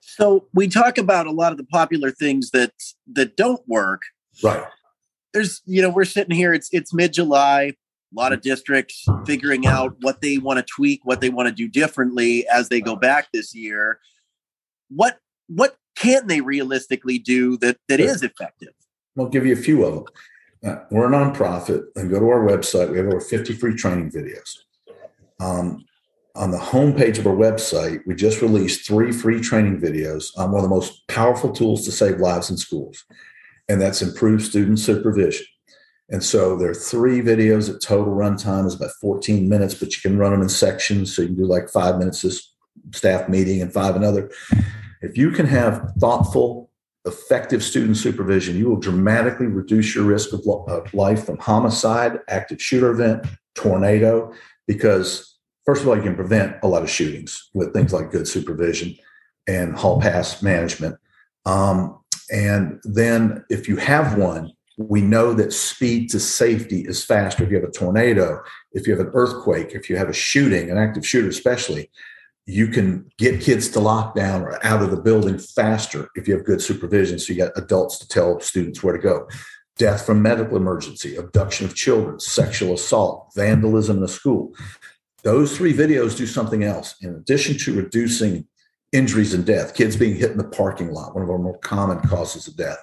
So 0.00 0.46
we 0.52 0.68
talk 0.68 0.98
about 0.98 1.26
a 1.26 1.30
lot 1.30 1.52
of 1.52 1.58
the 1.58 1.64
popular 1.64 2.10
things 2.10 2.50
that 2.50 2.72
that 3.12 3.36
don't 3.36 3.66
work. 3.66 4.02
Right. 4.42 4.64
There's, 5.32 5.62
you 5.64 5.80
know, 5.80 5.88
we're 5.88 6.04
sitting 6.04 6.36
here. 6.36 6.52
It's 6.52 6.68
it's 6.72 6.92
mid 6.92 7.14
July 7.14 7.72
a 8.12 8.20
lot 8.20 8.32
of 8.32 8.40
mm-hmm. 8.40 8.48
districts 8.48 9.06
figuring 9.26 9.66
out 9.66 9.96
what 10.00 10.20
they 10.20 10.38
want 10.38 10.58
to 10.58 10.64
tweak, 10.64 11.00
what 11.04 11.20
they 11.20 11.30
want 11.30 11.48
to 11.48 11.54
do 11.54 11.68
differently 11.68 12.46
as 12.48 12.68
they 12.68 12.80
go 12.80 12.96
back 12.96 13.28
this 13.32 13.54
year. 13.54 14.00
What 14.88 15.18
what 15.48 15.76
can 15.94 16.26
they 16.26 16.40
realistically 16.40 17.18
do 17.18 17.56
that 17.58 17.78
that 17.88 18.00
is 18.00 18.22
effective? 18.22 18.72
I'll 19.18 19.28
give 19.28 19.46
you 19.46 19.52
a 19.52 19.56
few 19.56 19.84
of 19.84 19.94
them. 19.94 20.04
Uh, 20.64 20.84
we're 20.90 21.06
a 21.06 21.10
nonprofit, 21.10 21.84
and 21.96 22.10
go 22.10 22.20
to 22.20 22.28
our 22.28 22.46
website. 22.46 22.90
We 22.90 22.98
have 22.98 23.08
over 23.08 23.20
50 23.20 23.54
free 23.54 23.74
training 23.74 24.10
videos. 24.10 24.58
Um, 25.40 25.84
on 26.34 26.50
the 26.50 26.58
homepage 26.58 27.18
of 27.18 27.26
our 27.26 27.34
website, 27.34 28.00
we 28.06 28.14
just 28.14 28.40
released 28.40 28.86
three 28.86 29.12
free 29.12 29.40
training 29.40 29.80
videos 29.80 30.26
on 30.38 30.50
one 30.50 30.62
of 30.64 30.70
the 30.70 30.74
most 30.74 31.06
powerful 31.08 31.50
tools 31.50 31.84
to 31.84 31.92
save 31.92 32.20
lives 32.20 32.48
in 32.48 32.56
schools, 32.56 33.04
and 33.68 33.80
that's 33.80 34.02
improved 34.02 34.44
student 34.44 34.78
supervision. 34.78 35.46
And 36.08 36.22
so 36.22 36.56
there 36.56 36.70
are 36.70 36.74
three 36.74 37.20
videos 37.20 37.74
at 37.74 37.80
total 37.80 38.14
runtime 38.14 38.66
is 38.66 38.74
about 38.74 38.90
14 39.00 39.48
minutes, 39.48 39.74
but 39.74 39.94
you 39.94 40.00
can 40.02 40.18
run 40.18 40.32
them 40.32 40.42
in 40.42 40.48
sections. 40.48 41.14
So 41.14 41.22
you 41.22 41.28
can 41.28 41.36
do 41.36 41.46
like 41.46 41.70
five 41.70 41.98
minutes 41.98 42.22
this 42.22 42.52
staff 42.92 43.28
meeting 43.28 43.62
and 43.62 43.72
five 43.72 43.96
another. 43.96 44.30
If 45.02 45.18
you 45.18 45.30
can 45.32 45.46
have 45.46 45.92
thoughtful, 45.98 46.70
effective 47.04 47.62
student 47.62 47.96
supervision, 47.96 48.56
you 48.56 48.68
will 48.68 48.78
dramatically 48.78 49.46
reduce 49.46 49.94
your 49.94 50.04
risk 50.04 50.32
of, 50.32 50.94
life 50.94 51.26
from 51.26 51.38
homicide, 51.38 52.20
active 52.28 52.62
shooter 52.62 52.90
event, 52.90 53.26
tornado, 53.54 54.32
because 54.68 55.36
first 55.66 55.82
of 55.82 55.88
all, 55.88 55.96
you 55.96 56.02
can 56.02 56.14
prevent 56.14 56.56
a 56.62 56.68
lot 56.68 56.82
of 56.82 56.90
shootings 56.90 57.50
with 57.52 57.74
things 57.74 57.92
like 57.92 58.12
good 58.12 58.28
supervision 58.28 58.94
and 59.48 59.76
hall 59.76 60.00
pass 60.00 60.42
management. 60.42 60.96
Um, 61.44 61.98
and 62.30 62.80
then 62.84 63.44
if 63.50 63.68
you 63.68 63.76
have 63.76 64.16
one, 64.16 64.52
we 64.78 65.00
know 65.02 65.34
that 65.34 65.52
speed 65.52 66.10
to 66.10 66.20
safety 66.20 66.82
is 66.82 67.04
faster. 67.04 67.42
If 67.42 67.50
you 67.50 67.56
have 67.56 67.68
a 67.68 67.72
tornado, 67.72 68.40
if 68.72 68.86
you 68.86 68.96
have 68.96 69.06
an 69.06 69.12
earthquake, 69.12 69.72
if 69.72 69.90
you 69.90 69.96
have 69.96 70.08
a 70.08 70.14
shooting, 70.14 70.70
an 70.70 70.78
active 70.78 71.06
shooter 71.06 71.28
especially, 71.28 71.90
you 72.46 72.68
can 72.68 73.10
get 73.18 73.40
kids 73.40 73.68
to 73.70 73.80
lock 73.80 74.14
down 74.14 74.42
or 74.42 74.64
out 74.66 74.82
of 74.82 74.90
the 74.90 75.00
building 75.00 75.38
faster 75.38 76.08
if 76.14 76.26
you 76.26 76.34
have 76.34 76.44
good 76.44 76.60
supervision. 76.60 77.18
So 77.18 77.32
you 77.32 77.38
got 77.38 77.56
adults 77.56 77.98
to 77.98 78.08
tell 78.08 78.40
students 78.40 78.82
where 78.82 78.96
to 78.96 79.02
go. 79.02 79.28
Death 79.78 80.04
from 80.04 80.20
medical 80.20 80.56
emergency, 80.56 81.16
abduction 81.16 81.66
of 81.66 81.74
children, 81.74 82.20
sexual 82.20 82.74
assault, 82.74 83.32
vandalism 83.34 83.98
in 83.98 84.02
a 84.02 84.08
school. 84.08 84.54
Those 85.22 85.56
three 85.56 85.72
videos 85.72 86.16
do 86.16 86.26
something 86.26 86.64
else. 86.64 86.96
In 87.00 87.14
addition 87.14 87.56
to 87.58 87.74
reducing 87.74 88.46
injuries 88.92 89.34
and 89.34 89.46
death, 89.46 89.74
kids 89.74 89.96
being 89.96 90.16
hit 90.16 90.32
in 90.32 90.36
the 90.36 90.44
parking 90.44 90.92
lot, 90.92 91.14
one 91.14 91.22
of 91.22 91.30
our 91.30 91.38
more 91.38 91.58
common 91.58 92.00
causes 92.00 92.48
of 92.48 92.56
death 92.56 92.78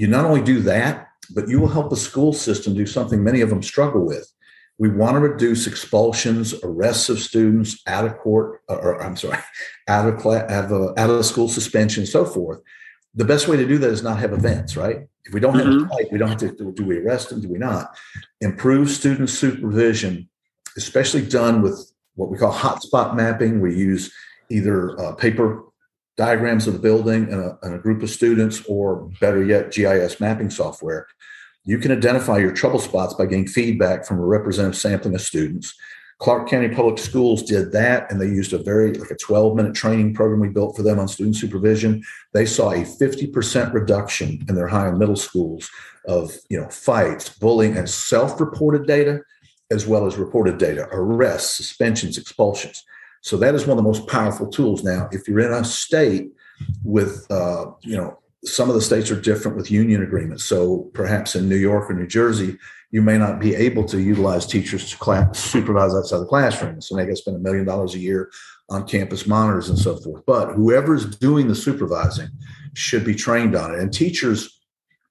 you 0.00 0.06
not 0.06 0.24
only 0.24 0.40
do 0.40 0.60
that, 0.60 1.08
but 1.34 1.46
you 1.46 1.60
will 1.60 1.68
help 1.68 1.90
the 1.90 1.96
school 1.96 2.32
system 2.32 2.72
do 2.72 2.86
something 2.86 3.22
many 3.22 3.42
of 3.42 3.50
them 3.50 3.62
struggle 3.62 4.06
with. 4.06 4.32
We 4.80 4.88
want 4.88 5.14
to 5.14 5.20
reduce 5.20 5.66
expulsions, 5.66 6.54
arrests 6.62 7.10
of 7.10 7.20
students, 7.20 7.82
out 7.86 8.06
of 8.06 8.16
court, 8.16 8.62
or 8.66 8.98
I'm 9.02 9.14
sorry, 9.14 9.36
out 9.88 10.08
of 10.08 10.18
class, 10.18 10.50
out 10.50 10.72
of, 10.72 10.98
out 10.98 11.10
of 11.10 11.26
school 11.26 11.50
suspension, 11.50 12.04
and 12.04 12.08
so 12.08 12.24
forth. 12.24 12.62
The 13.14 13.26
best 13.26 13.46
way 13.46 13.58
to 13.58 13.68
do 13.68 13.76
that 13.76 13.90
is 13.90 14.02
not 14.02 14.18
have 14.20 14.32
events, 14.32 14.78
right? 14.78 15.06
If 15.26 15.34
we 15.34 15.40
don't 15.40 15.54
have 15.56 15.66
mm-hmm. 15.66 15.84
a 15.84 15.88
fight, 15.90 16.10
we 16.10 16.16
don't 16.16 16.30
have 16.30 16.38
to. 16.38 16.72
Do 16.72 16.82
we 16.82 16.96
arrest 16.96 17.28
them? 17.28 17.42
Do 17.42 17.50
we 17.50 17.58
not? 17.58 17.94
Improve 18.40 18.88
student 18.88 19.28
supervision, 19.28 20.30
especially 20.78 21.26
done 21.26 21.60
with 21.60 21.92
what 22.14 22.30
we 22.30 22.38
call 22.38 22.50
hotspot 22.50 23.14
mapping. 23.14 23.60
We 23.60 23.76
use 23.76 24.10
either 24.48 24.98
uh, 24.98 25.12
paper 25.12 25.62
diagrams 26.16 26.66
of 26.66 26.72
the 26.72 26.78
building 26.78 27.30
and 27.30 27.42
a, 27.42 27.58
and 27.62 27.74
a, 27.74 27.78
group 27.78 28.02
of 28.02 28.08
students, 28.08 28.62
or 28.66 29.10
better 29.20 29.44
yet, 29.44 29.72
GIS 29.72 30.20
mapping 30.20 30.48
software, 30.48 31.06
you 31.64 31.78
can 31.78 31.92
identify 31.92 32.38
your 32.38 32.52
trouble 32.52 32.78
spots 32.78 33.14
by 33.14 33.26
getting 33.26 33.46
feedback 33.46 34.04
from 34.06 34.18
a 34.18 34.24
representative 34.24 34.80
sampling 34.80 35.14
of 35.14 35.20
students. 35.20 35.74
Clark 36.20 36.48
County 36.48 36.68
Public 36.68 36.98
Schools 36.98 37.42
did 37.42 37.72
that, 37.72 38.10
and 38.10 38.20
they 38.20 38.26
used 38.26 38.52
a 38.52 38.58
very 38.58 38.92
like 38.92 39.10
a 39.10 39.16
12 39.16 39.56
minute 39.56 39.74
training 39.74 40.12
program 40.12 40.40
we 40.40 40.48
built 40.48 40.76
for 40.76 40.82
them 40.82 40.98
on 40.98 41.08
student 41.08 41.36
supervision. 41.36 42.02
They 42.34 42.44
saw 42.44 42.72
a 42.72 42.84
50% 42.84 43.72
reduction 43.72 44.44
in 44.46 44.54
their 44.54 44.68
high 44.68 44.88
and 44.88 44.98
middle 44.98 45.16
schools 45.16 45.70
of 46.06 46.32
you 46.50 46.60
know 46.60 46.68
fights, 46.68 47.30
bullying, 47.30 47.76
and 47.76 47.88
self-reported 47.88 48.86
data, 48.86 49.20
as 49.70 49.86
well 49.86 50.06
as 50.06 50.18
reported 50.18 50.58
data, 50.58 50.88
arrests, 50.92 51.56
suspensions, 51.56 52.18
expulsions. 52.18 52.84
So 53.22 53.38
that 53.38 53.54
is 53.54 53.66
one 53.66 53.78
of 53.78 53.82
the 53.82 53.88
most 53.88 54.06
powerful 54.06 54.46
tools. 54.46 54.84
Now, 54.84 55.08
if 55.12 55.26
you're 55.26 55.40
in 55.40 55.52
a 55.52 55.64
state 55.64 56.32
with 56.84 57.26
uh, 57.30 57.66
you 57.80 57.96
know 57.96 58.18
some 58.44 58.68
of 58.68 58.74
the 58.74 58.80
states 58.80 59.10
are 59.10 59.20
different 59.20 59.56
with 59.56 59.70
union 59.70 60.02
agreements. 60.02 60.44
So 60.44 60.90
perhaps 60.94 61.36
in 61.36 61.48
New 61.48 61.56
York 61.56 61.90
or 61.90 61.94
New 61.94 62.06
Jersey, 62.06 62.56
you 62.90 63.02
may 63.02 63.18
not 63.18 63.38
be 63.38 63.54
able 63.54 63.84
to 63.84 64.00
utilize 64.00 64.46
teachers 64.46 64.90
to 64.90 64.96
class, 64.96 65.38
supervise 65.38 65.94
outside 65.94 66.18
the 66.18 66.26
classroom. 66.26 66.80
So 66.80 66.96
they 66.96 67.04
got 67.04 67.10
to 67.10 67.16
spend 67.16 67.36
a 67.36 67.40
million 67.40 67.64
dollars 67.64 67.94
a 67.94 67.98
year 67.98 68.30
on 68.70 68.86
campus 68.86 69.26
monitors 69.26 69.68
and 69.68 69.78
so 69.78 69.96
forth. 69.96 70.24
But 70.26 70.54
whoever's 70.54 71.04
doing 71.16 71.48
the 71.48 71.54
supervising 71.54 72.28
should 72.74 73.04
be 73.04 73.14
trained 73.14 73.54
on 73.54 73.74
it. 73.74 73.80
And 73.80 73.92
teachers, 73.92 74.60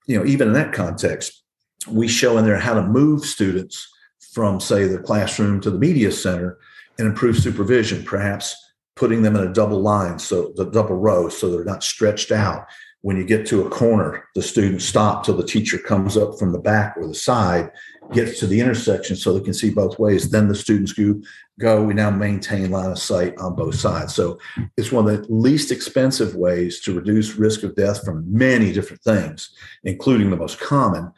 you 0.07 0.17
know, 0.17 0.25
even 0.25 0.47
in 0.47 0.53
that 0.55 0.73
context, 0.73 1.43
we 1.89 2.07
show 2.07 2.37
in 2.37 2.45
there 2.45 2.57
how 2.57 2.73
to 2.73 2.83
move 2.83 3.23
students 3.23 3.87
from, 4.33 4.59
say, 4.59 4.85
the 4.85 4.97
classroom 4.97 5.61
to 5.61 5.71
the 5.71 5.77
media 5.77 6.11
center 6.11 6.57
and 6.97 7.07
improve 7.07 7.37
supervision, 7.37 8.03
perhaps 8.03 8.55
putting 8.95 9.21
them 9.21 9.35
in 9.35 9.47
a 9.47 9.53
double 9.53 9.79
line, 9.79 10.19
so 10.19 10.51
the 10.55 10.65
double 10.65 10.95
row, 10.95 11.29
so 11.29 11.49
they're 11.49 11.63
not 11.63 11.83
stretched 11.83 12.31
out 12.31 12.65
when 13.01 13.15
you 13.15 13.23
get 13.23 13.45
to 13.47 13.65
a 13.65 13.69
corner, 13.69 14.25
the 14.35 14.41
students 14.41 14.83
stop 14.83 15.23
till 15.23 15.37
the 15.37 15.45
teacher 15.45 15.77
comes 15.77 16.17
up 16.17 16.37
from 16.37 16.51
the 16.51 16.59
back 16.59 16.97
or 16.97 17.07
the 17.07 17.15
side, 17.15 17.71
gets 18.11 18.39
to 18.39 18.47
the 18.47 18.59
intersection 18.59 19.15
so 19.15 19.33
they 19.33 19.43
can 19.43 19.53
see 19.53 19.69
both 19.69 19.97
ways. 19.97 20.29
Then 20.29 20.49
the 20.49 20.55
students 20.55 20.91
go, 20.91 21.21
go. 21.59 21.81
We 21.81 21.93
now 21.93 22.09
maintain 22.09 22.71
line 22.71 22.91
of 22.91 22.99
sight 22.99 23.37
on 23.37 23.55
both 23.55 23.75
sides. 23.75 24.13
So 24.13 24.37
it's 24.75 24.91
one 24.91 25.07
of 25.07 25.27
the 25.27 25.33
least 25.33 25.71
expensive 25.71 26.35
ways 26.35 26.81
to 26.81 26.93
reduce 26.93 27.35
risk 27.35 27.63
of 27.63 27.75
death 27.75 28.03
from 28.03 28.25
many 28.27 28.73
different 28.73 29.01
things, 29.03 29.49
including 29.85 30.29
the 30.29 30.37
most 30.37 30.59
common. 30.59 31.11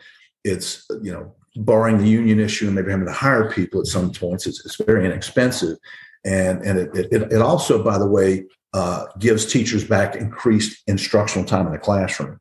It's, 0.44 0.86
you 1.02 1.12
know, 1.12 1.34
barring 1.56 1.98
the 1.98 2.08
union 2.08 2.40
issue 2.40 2.68
and 2.68 2.76
maybe 2.76 2.92
having 2.92 3.08
to 3.08 3.12
hire 3.12 3.52
people 3.52 3.82
at 3.82 3.88
some 3.88 4.12
points, 4.12 4.46
it's, 4.46 4.64
it's 4.66 4.76
very 4.76 5.06
inexpensive. 5.06 5.78
And, 6.24 6.62
and 6.62 6.80
it, 6.80 6.90
it, 7.12 7.32
it 7.32 7.42
also, 7.42 7.84
by 7.84 7.98
the 7.98 8.08
way, 8.08 8.46
uh, 8.74 9.06
gives 9.20 9.46
teachers 9.46 9.84
back 9.84 10.16
increased 10.16 10.82
instructional 10.88 11.46
time 11.46 11.66
in 11.66 11.74
the 11.74 11.80
classroom. 11.80 12.40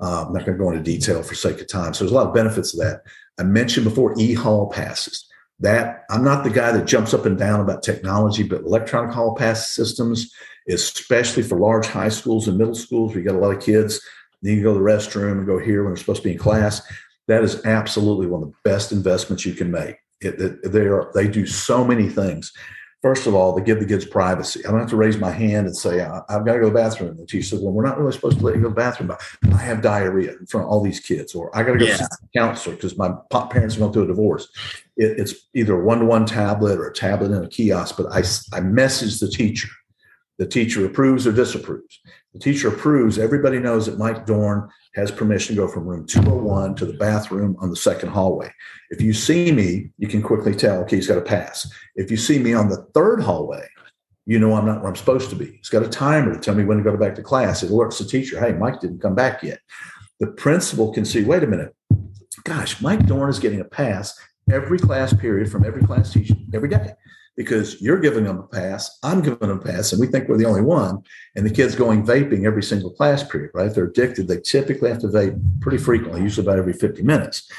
Uh, 0.00 0.26
I'm 0.26 0.32
not 0.32 0.44
going 0.44 0.58
to 0.58 0.62
go 0.64 0.70
into 0.70 0.82
detail 0.82 1.22
for 1.22 1.34
sake 1.34 1.60
of 1.60 1.68
time. 1.68 1.94
So 1.94 2.04
there's 2.04 2.12
a 2.12 2.14
lot 2.14 2.26
of 2.26 2.34
benefits 2.34 2.74
of 2.74 2.80
that. 2.80 3.02
I 3.38 3.42
mentioned 3.42 3.84
before 3.84 4.14
e-hall 4.18 4.70
passes. 4.70 5.26
That 5.60 6.04
I'm 6.10 6.22
not 6.22 6.44
the 6.44 6.50
guy 6.50 6.70
that 6.72 6.86
jumps 6.86 7.14
up 7.14 7.24
and 7.24 7.38
down 7.38 7.60
about 7.60 7.82
technology, 7.82 8.42
but 8.42 8.60
electronic 8.60 9.14
hall 9.14 9.34
pass 9.34 9.70
systems, 9.70 10.30
especially 10.68 11.42
for 11.42 11.58
large 11.58 11.86
high 11.86 12.10
schools 12.10 12.46
and 12.46 12.58
middle 12.58 12.74
schools, 12.74 13.12
where 13.12 13.20
you 13.20 13.26
got 13.26 13.36
a 13.36 13.40
lot 13.40 13.56
of 13.56 13.62
kids, 13.62 14.00
need 14.42 14.56
to 14.56 14.62
go 14.62 14.74
to 14.74 14.78
the 14.78 14.84
restroom 14.84 15.38
and 15.38 15.46
go 15.46 15.58
here 15.58 15.82
when 15.82 15.92
they're 15.92 15.96
supposed 15.96 16.22
to 16.22 16.28
be 16.28 16.32
in 16.32 16.38
class. 16.38 16.82
That 17.28 17.42
is 17.42 17.64
absolutely 17.64 18.26
one 18.26 18.42
of 18.42 18.50
the 18.50 18.56
best 18.64 18.92
investments 18.92 19.46
you 19.46 19.54
can 19.54 19.70
make. 19.70 19.96
It, 20.20 20.40
it, 20.40 20.72
they 20.72 20.86
are 20.86 21.10
they 21.14 21.26
do 21.26 21.46
so 21.46 21.84
many 21.84 22.08
things. 22.08 22.52
First 23.06 23.28
of 23.28 23.36
all, 23.36 23.54
they 23.54 23.62
give 23.62 23.78
the 23.78 23.86
kids 23.86 24.04
privacy. 24.04 24.66
I 24.66 24.70
don't 24.72 24.80
have 24.80 24.90
to 24.90 24.96
raise 24.96 25.16
my 25.16 25.30
hand 25.30 25.68
and 25.68 25.76
say, 25.76 26.00
I've 26.00 26.44
got 26.44 26.54
to 26.54 26.58
go 26.58 26.60
to 26.62 26.66
the 26.66 26.72
bathroom. 26.72 27.10
And 27.10 27.20
the 27.20 27.24
teacher 27.24 27.50
says, 27.50 27.60
Well, 27.60 27.72
we're 27.72 27.86
not 27.86 28.00
really 28.00 28.10
supposed 28.10 28.40
to 28.40 28.44
let 28.44 28.56
you 28.56 28.62
go 28.62 28.68
to 28.68 28.74
the 28.74 28.80
bathroom, 28.80 29.06
but 29.06 29.22
I 29.54 29.58
have 29.58 29.80
diarrhea 29.80 30.32
in 30.32 30.44
front 30.46 30.66
of 30.66 30.72
all 30.72 30.80
these 30.82 30.98
kids, 30.98 31.32
or 31.32 31.56
I 31.56 31.62
got 31.62 31.74
to 31.74 31.78
go 31.78 31.84
yeah. 31.84 31.98
see 31.98 32.04
a 32.04 32.38
counselor 32.40 32.74
because 32.74 32.98
my 32.98 33.12
parents 33.30 33.76
are 33.76 33.78
going 33.78 33.92
through 33.92 34.02
a 34.02 34.08
divorce. 34.08 34.48
It, 34.96 35.20
it's 35.20 35.34
either 35.54 35.80
a 35.80 35.84
one 35.84 36.00
to 36.00 36.04
one 36.04 36.26
tablet 36.26 36.80
or 36.80 36.88
a 36.88 36.92
tablet 36.92 37.30
in 37.30 37.44
a 37.44 37.48
kiosk, 37.48 37.96
but 37.96 38.06
I, 38.10 38.24
I 38.52 38.58
message 38.58 39.20
the 39.20 39.30
teacher. 39.30 39.68
The 40.38 40.46
teacher 40.46 40.84
approves 40.84 41.28
or 41.28 41.32
disapproves. 41.32 42.00
The 42.32 42.40
teacher 42.40 42.66
approves. 42.66 43.20
Everybody 43.20 43.60
knows 43.60 43.86
that 43.86 43.98
Mike 43.98 44.26
Dorn 44.26 44.68
has 44.96 45.10
permission 45.10 45.54
to 45.54 45.62
go 45.62 45.68
from 45.68 45.86
room 45.86 46.06
201 46.06 46.74
to 46.76 46.86
the 46.86 46.94
bathroom 46.94 47.54
on 47.60 47.68
the 47.68 47.76
second 47.76 48.08
hallway. 48.08 48.50
If 48.90 49.02
you 49.02 49.12
see 49.12 49.52
me, 49.52 49.90
you 49.98 50.08
can 50.08 50.22
quickly 50.22 50.54
tell, 50.54 50.78
okay, 50.80 50.96
he's 50.96 51.06
got 51.06 51.18
a 51.18 51.22
pass. 51.22 51.70
If 51.96 52.10
you 52.10 52.16
see 52.16 52.38
me 52.38 52.54
on 52.54 52.70
the 52.70 52.86
third 52.94 53.22
hallway, 53.22 53.68
you 54.24 54.38
know 54.38 54.54
I'm 54.54 54.64
not 54.64 54.80
where 54.80 54.88
I'm 54.88 54.96
supposed 54.96 55.28
to 55.30 55.36
be. 55.36 55.52
He's 55.52 55.68
got 55.68 55.84
a 55.84 55.88
timer 55.88 56.32
to 56.34 56.40
tell 56.40 56.54
me 56.54 56.64
when 56.64 56.78
to 56.78 56.84
go 56.84 56.96
back 56.96 57.14
to 57.16 57.22
class. 57.22 57.62
It 57.62 57.70
alerts 57.70 57.98
the 57.98 58.06
teacher, 58.06 58.40
hey, 58.40 58.52
Mike 58.52 58.80
didn't 58.80 59.02
come 59.02 59.14
back 59.14 59.42
yet. 59.42 59.60
The 60.18 60.28
principal 60.28 60.92
can 60.92 61.04
see, 61.04 61.22
wait 61.22 61.44
a 61.44 61.46
minute, 61.46 61.76
gosh, 62.44 62.80
Mike 62.80 63.06
Dorn 63.06 63.28
is 63.28 63.38
getting 63.38 63.60
a 63.60 63.64
pass 63.64 64.18
every 64.50 64.78
class 64.78 65.12
period 65.12 65.50
from 65.50 65.64
every 65.64 65.82
class 65.82 66.12
teacher 66.12 66.34
every 66.54 66.68
day 66.68 66.94
because 67.36 67.80
you're 67.80 68.00
giving 68.00 68.24
them 68.24 68.38
a 68.38 68.46
pass, 68.46 68.98
I'm 69.02 69.20
giving 69.20 69.38
them 69.38 69.58
a 69.58 69.62
pass, 69.62 69.92
and 69.92 70.00
we 70.00 70.06
think 70.06 70.28
we're 70.28 70.38
the 70.38 70.46
only 70.46 70.62
one. 70.62 71.02
And 71.34 71.44
the 71.44 71.50
kid's 71.50 71.74
going 71.74 72.04
vaping 72.04 72.46
every 72.46 72.62
single 72.62 72.90
class 72.90 73.22
period, 73.22 73.50
right? 73.54 73.72
They're 73.72 73.84
addicted, 73.84 74.26
they 74.26 74.40
typically 74.40 74.88
have 74.88 75.00
to 75.00 75.08
vape 75.08 75.40
pretty 75.60 75.78
frequently, 75.78 76.22
usually 76.22 76.46
about 76.46 76.58
every 76.58 76.72
50 76.72 77.02
minutes. 77.02 77.50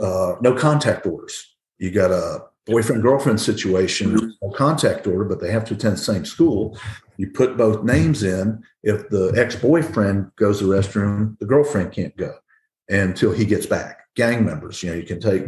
Uh, 0.00 0.36
no 0.40 0.54
contact 0.54 1.06
orders. 1.06 1.54
You 1.78 1.90
got 1.90 2.10
a 2.10 2.44
boyfriend 2.66 3.02
girlfriend 3.02 3.40
situation, 3.40 4.34
no 4.40 4.50
contact 4.50 5.06
order, 5.06 5.24
but 5.24 5.40
they 5.40 5.50
have 5.50 5.64
to 5.66 5.74
attend 5.74 5.94
the 5.94 6.00
same 6.00 6.24
school. 6.24 6.78
You 7.16 7.30
put 7.30 7.56
both 7.56 7.84
names 7.84 8.22
in. 8.22 8.62
If 8.82 9.08
the 9.10 9.32
ex 9.36 9.56
boyfriend 9.56 10.30
goes 10.36 10.60
to 10.60 10.66
the 10.66 10.74
restroom, 10.74 11.38
the 11.38 11.46
girlfriend 11.46 11.92
can't 11.92 12.16
go 12.16 12.34
until 12.88 13.32
he 13.32 13.44
gets 13.44 13.66
back. 13.66 14.06
Gang 14.14 14.44
members, 14.44 14.82
you 14.82 14.90
know, 14.90 14.96
you 14.96 15.04
can 15.04 15.20
take 15.20 15.44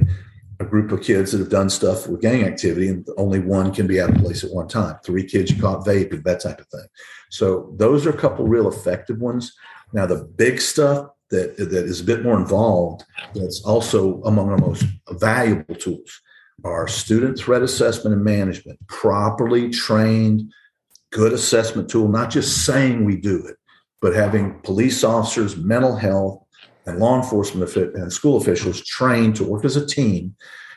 a 0.64 0.68
group 0.70 0.92
of 0.92 1.02
kids 1.02 1.32
that 1.32 1.38
have 1.38 1.50
done 1.50 1.70
stuff 1.70 2.08
with 2.08 2.20
gang 2.20 2.44
activity, 2.44 2.88
and 2.88 3.06
only 3.16 3.40
one 3.40 3.72
can 3.72 3.86
be 3.86 4.00
out 4.00 4.10
of 4.10 4.16
place 4.16 4.44
at 4.44 4.50
one 4.50 4.68
time. 4.68 4.96
Three 5.04 5.24
kids 5.24 5.52
caught 5.60 5.86
vaping, 5.86 6.24
that 6.24 6.40
type 6.40 6.60
of 6.60 6.66
thing. 6.68 6.86
So 7.30 7.72
those 7.76 8.06
are 8.06 8.10
a 8.10 8.16
couple 8.16 8.46
real 8.46 8.68
effective 8.68 9.18
ones. 9.20 9.52
Now 9.92 10.06
the 10.06 10.24
big 10.24 10.60
stuff 10.60 11.08
that 11.30 11.56
that 11.56 11.84
is 11.84 12.00
a 12.00 12.04
bit 12.04 12.22
more 12.22 12.38
involved, 12.38 13.04
that's 13.34 13.62
also 13.62 14.22
among 14.22 14.50
our 14.50 14.58
most 14.58 14.84
valuable 15.10 15.74
tools, 15.74 16.20
are 16.64 16.86
student 16.88 17.38
threat 17.38 17.62
assessment 17.62 18.14
and 18.14 18.24
management. 18.24 18.78
Properly 18.86 19.70
trained, 19.70 20.52
good 21.10 21.32
assessment 21.32 21.88
tool, 21.88 22.08
not 22.08 22.30
just 22.30 22.64
saying 22.64 23.04
we 23.04 23.16
do 23.16 23.46
it, 23.46 23.56
but 24.00 24.14
having 24.14 24.60
police 24.60 25.02
officers, 25.02 25.56
mental 25.56 25.96
health, 25.96 26.43
and 26.86 26.98
law 26.98 27.16
enforcement 27.16 27.74
and 27.76 28.12
school 28.12 28.36
officials 28.36 28.84
trained 28.84 29.36
to 29.36 29.44
work 29.44 29.64
as 29.64 29.76
a 29.76 29.86
team 29.86 30.34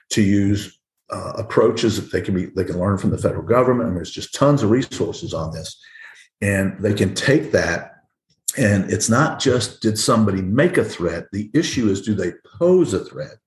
to 0.09 0.21
use 0.21 0.77
uh, 1.09 1.33
approaches 1.37 1.95
that 1.97 2.11
they 2.11 2.21
can 2.21 2.33
be 2.33 2.47
they 2.47 2.63
can 2.63 2.79
learn 2.79 2.97
from 2.97 3.11
the 3.11 3.17
federal 3.17 3.43
government. 3.43 3.89
And 3.89 3.97
there's 3.97 4.11
just 4.11 4.33
tons 4.33 4.63
of 4.63 4.69
resources 4.69 5.33
on 5.33 5.53
this, 5.53 5.79
and 6.41 6.77
they 6.79 6.93
can 6.93 7.13
take 7.13 7.51
that. 7.51 7.93
And 8.57 8.91
it's 8.91 9.09
not 9.09 9.39
just 9.39 9.81
did 9.81 9.99
somebody 9.99 10.41
make 10.41 10.77
a 10.77 10.83
threat. 10.83 11.25
The 11.31 11.49
issue 11.53 11.89
is 11.89 12.01
do 12.01 12.15
they 12.15 12.33
pose 12.57 12.93
a 12.93 13.03
threat, 13.03 13.37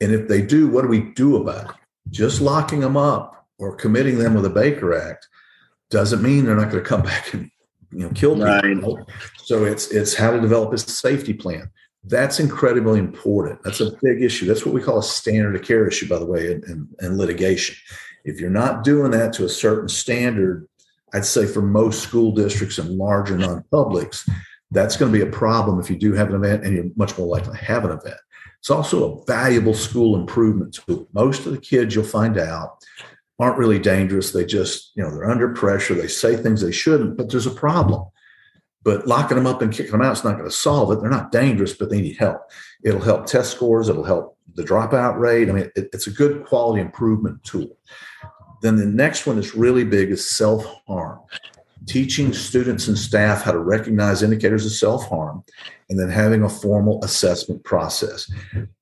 and 0.00 0.12
if 0.12 0.28
they 0.28 0.42
do, 0.42 0.68
what 0.68 0.82
do 0.82 0.88
we 0.88 1.12
do 1.12 1.36
about 1.36 1.70
it? 1.70 1.76
Just 2.10 2.40
locking 2.40 2.80
them 2.80 2.96
up 2.96 3.46
or 3.58 3.74
committing 3.74 4.18
them 4.18 4.34
with 4.34 4.46
a 4.46 4.50
Baker 4.50 4.94
Act 4.94 5.26
doesn't 5.90 6.22
mean 6.22 6.44
they're 6.44 6.56
not 6.56 6.70
going 6.70 6.82
to 6.82 6.88
come 6.88 7.02
back 7.12 7.34
and 7.34 7.50
you 7.90 8.00
know 8.00 8.10
kill 8.10 8.34
people. 8.34 8.96
Right. 8.96 9.06
So 9.36 9.64
it's 9.64 9.88
it's 9.88 10.14
how 10.14 10.30
to 10.30 10.40
develop 10.40 10.72
a 10.72 10.78
safety 10.78 11.34
plan 11.34 11.70
that's 12.06 12.38
incredibly 12.40 12.98
important. 12.98 13.62
That's 13.62 13.80
a 13.80 13.92
big 14.02 14.22
issue. 14.22 14.46
That's 14.46 14.66
what 14.66 14.74
we 14.74 14.82
call 14.82 14.98
a 14.98 15.02
standard 15.02 15.56
of 15.56 15.62
care 15.62 15.86
issue, 15.86 16.08
by 16.08 16.18
the 16.18 16.26
way, 16.26 16.52
in, 16.52 16.62
in, 16.64 16.88
in, 17.00 17.16
litigation. 17.16 17.76
If 18.24 18.40
you're 18.40 18.50
not 18.50 18.84
doing 18.84 19.10
that 19.12 19.32
to 19.34 19.44
a 19.44 19.48
certain 19.48 19.88
standard, 19.88 20.68
I'd 21.14 21.24
say 21.24 21.46
for 21.46 21.62
most 21.62 22.02
school 22.02 22.32
districts 22.32 22.78
and 22.78 22.90
larger 22.90 23.38
non-publics, 23.38 24.28
that's 24.70 24.96
going 24.96 25.12
to 25.12 25.18
be 25.18 25.24
a 25.24 25.30
problem 25.30 25.80
if 25.80 25.88
you 25.88 25.96
do 25.96 26.12
have 26.12 26.28
an 26.28 26.36
event 26.36 26.64
and 26.64 26.74
you're 26.74 26.90
much 26.96 27.16
more 27.16 27.28
likely 27.28 27.52
to 27.52 27.64
have 27.64 27.84
an 27.84 27.92
event. 27.92 28.18
It's 28.58 28.70
also 28.70 29.12
a 29.12 29.24
valuable 29.26 29.74
school 29.74 30.16
improvement 30.16 30.74
tool. 30.74 31.06
Most 31.12 31.46
of 31.46 31.52
the 31.52 31.60
kids 31.60 31.94
you'll 31.94 32.04
find 32.04 32.38
out 32.38 32.82
aren't 33.38 33.58
really 33.58 33.78
dangerous. 33.78 34.32
They 34.32 34.44
just, 34.44 34.92
you 34.94 35.02
know, 35.02 35.10
they're 35.10 35.30
under 35.30 35.50
pressure. 35.50 35.94
They 35.94 36.08
say 36.08 36.36
things 36.36 36.60
they 36.60 36.72
shouldn't, 36.72 37.16
but 37.16 37.30
there's 37.30 37.46
a 37.46 37.50
problem. 37.50 38.06
But 38.84 39.06
locking 39.06 39.36
them 39.36 39.46
up 39.46 39.62
and 39.62 39.72
kicking 39.72 39.92
them 39.92 40.02
out 40.02 40.16
is 40.16 40.24
not 40.24 40.36
going 40.36 40.44
to 40.44 40.54
solve 40.54 40.92
it. 40.92 41.00
They're 41.00 41.10
not 41.10 41.32
dangerous, 41.32 41.72
but 41.72 41.90
they 41.90 42.00
need 42.00 42.18
help. 42.18 42.42
It'll 42.84 43.00
help 43.00 43.26
test 43.26 43.52
scores. 43.52 43.88
It'll 43.88 44.04
help 44.04 44.38
the 44.54 44.62
dropout 44.62 45.18
rate. 45.18 45.48
I 45.48 45.52
mean, 45.52 45.70
it, 45.74 45.88
it's 45.92 46.06
a 46.06 46.10
good 46.10 46.44
quality 46.44 46.80
improvement 46.80 47.42
tool. 47.44 47.76
Then 48.60 48.76
the 48.76 48.86
next 48.86 49.26
one 49.26 49.36
that's 49.36 49.54
really 49.54 49.84
big 49.84 50.10
is 50.10 50.28
self 50.28 50.66
harm. 50.86 51.20
Teaching 51.86 52.32
students 52.32 52.88
and 52.88 52.96
staff 52.96 53.42
how 53.42 53.52
to 53.52 53.58
recognize 53.58 54.22
indicators 54.22 54.64
of 54.64 54.72
self 54.72 55.08
harm 55.08 55.44
and 55.90 55.98
then 55.98 56.08
having 56.08 56.42
a 56.42 56.48
formal 56.48 57.02
assessment 57.04 57.62
process. 57.64 58.30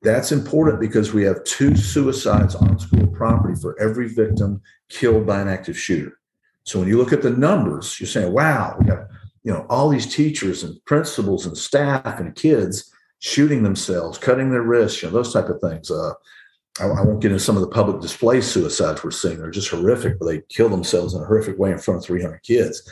That's 0.02 0.30
important 0.30 0.80
because 0.80 1.12
we 1.12 1.24
have 1.24 1.42
two 1.44 1.74
suicides 1.76 2.54
on 2.54 2.78
school 2.78 3.08
property 3.08 3.54
for 3.60 3.78
every 3.80 4.08
victim 4.08 4.62
killed 4.88 5.26
by 5.26 5.40
an 5.40 5.48
active 5.48 5.78
shooter. 5.78 6.18
So 6.64 6.78
when 6.78 6.88
you 6.88 6.96
look 6.96 7.12
at 7.12 7.22
the 7.22 7.30
numbers, 7.30 7.98
you're 7.98 8.06
saying, 8.06 8.32
wow, 8.32 8.76
we 8.78 8.86
got 8.86 9.08
you 9.44 9.52
know 9.52 9.66
all 9.68 9.88
these 9.88 10.12
teachers 10.12 10.62
and 10.62 10.82
principals 10.84 11.46
and 11.46 11.56
staff 11.56 12.20
and 12.20 12.34
kids 12.34 12.92
shooting 13.20 13.62
themselves 13.62 14.18
cutting 14.18 14.50
their 14.50 14.62
wrists 14.62 15.02
you 15.02 15.08
know 15.08 15.14
those 15.14 15.32
type 15.32 15.48
of 15.48 15.60
things 15.60 15.90
uh, 15.90 16.12
I, 16.80 16.86
I, 16.86 17.02
won't 17.02 17.20
get 17.20 17.32
into 17.32 17.44
some 17.44 17.56
of 17.56 17.62
the 17.62 17.68
public 17.68 18.00
display 18.00 18.40
suicides 18.40 19.04
we're 19.04 19.10
seeing. 19.10 19.38
They're 19.38 19.50
just 19.50 19.68
horrific, 19.68 20.18
but 20.18 20.26
they 20.26 20.40
kill 20.48 20.70
themselves 20.70 21.14
in 21.14 21.20
a 21.20 21.24
horrific 21.26 21.58
way 21.58 21.70
in 21.70 21.78
front 21.78 21.98
of 21.98 22.04
300 22.04 22.42
kids. 22.42 22.88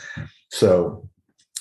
So 0.49 1.09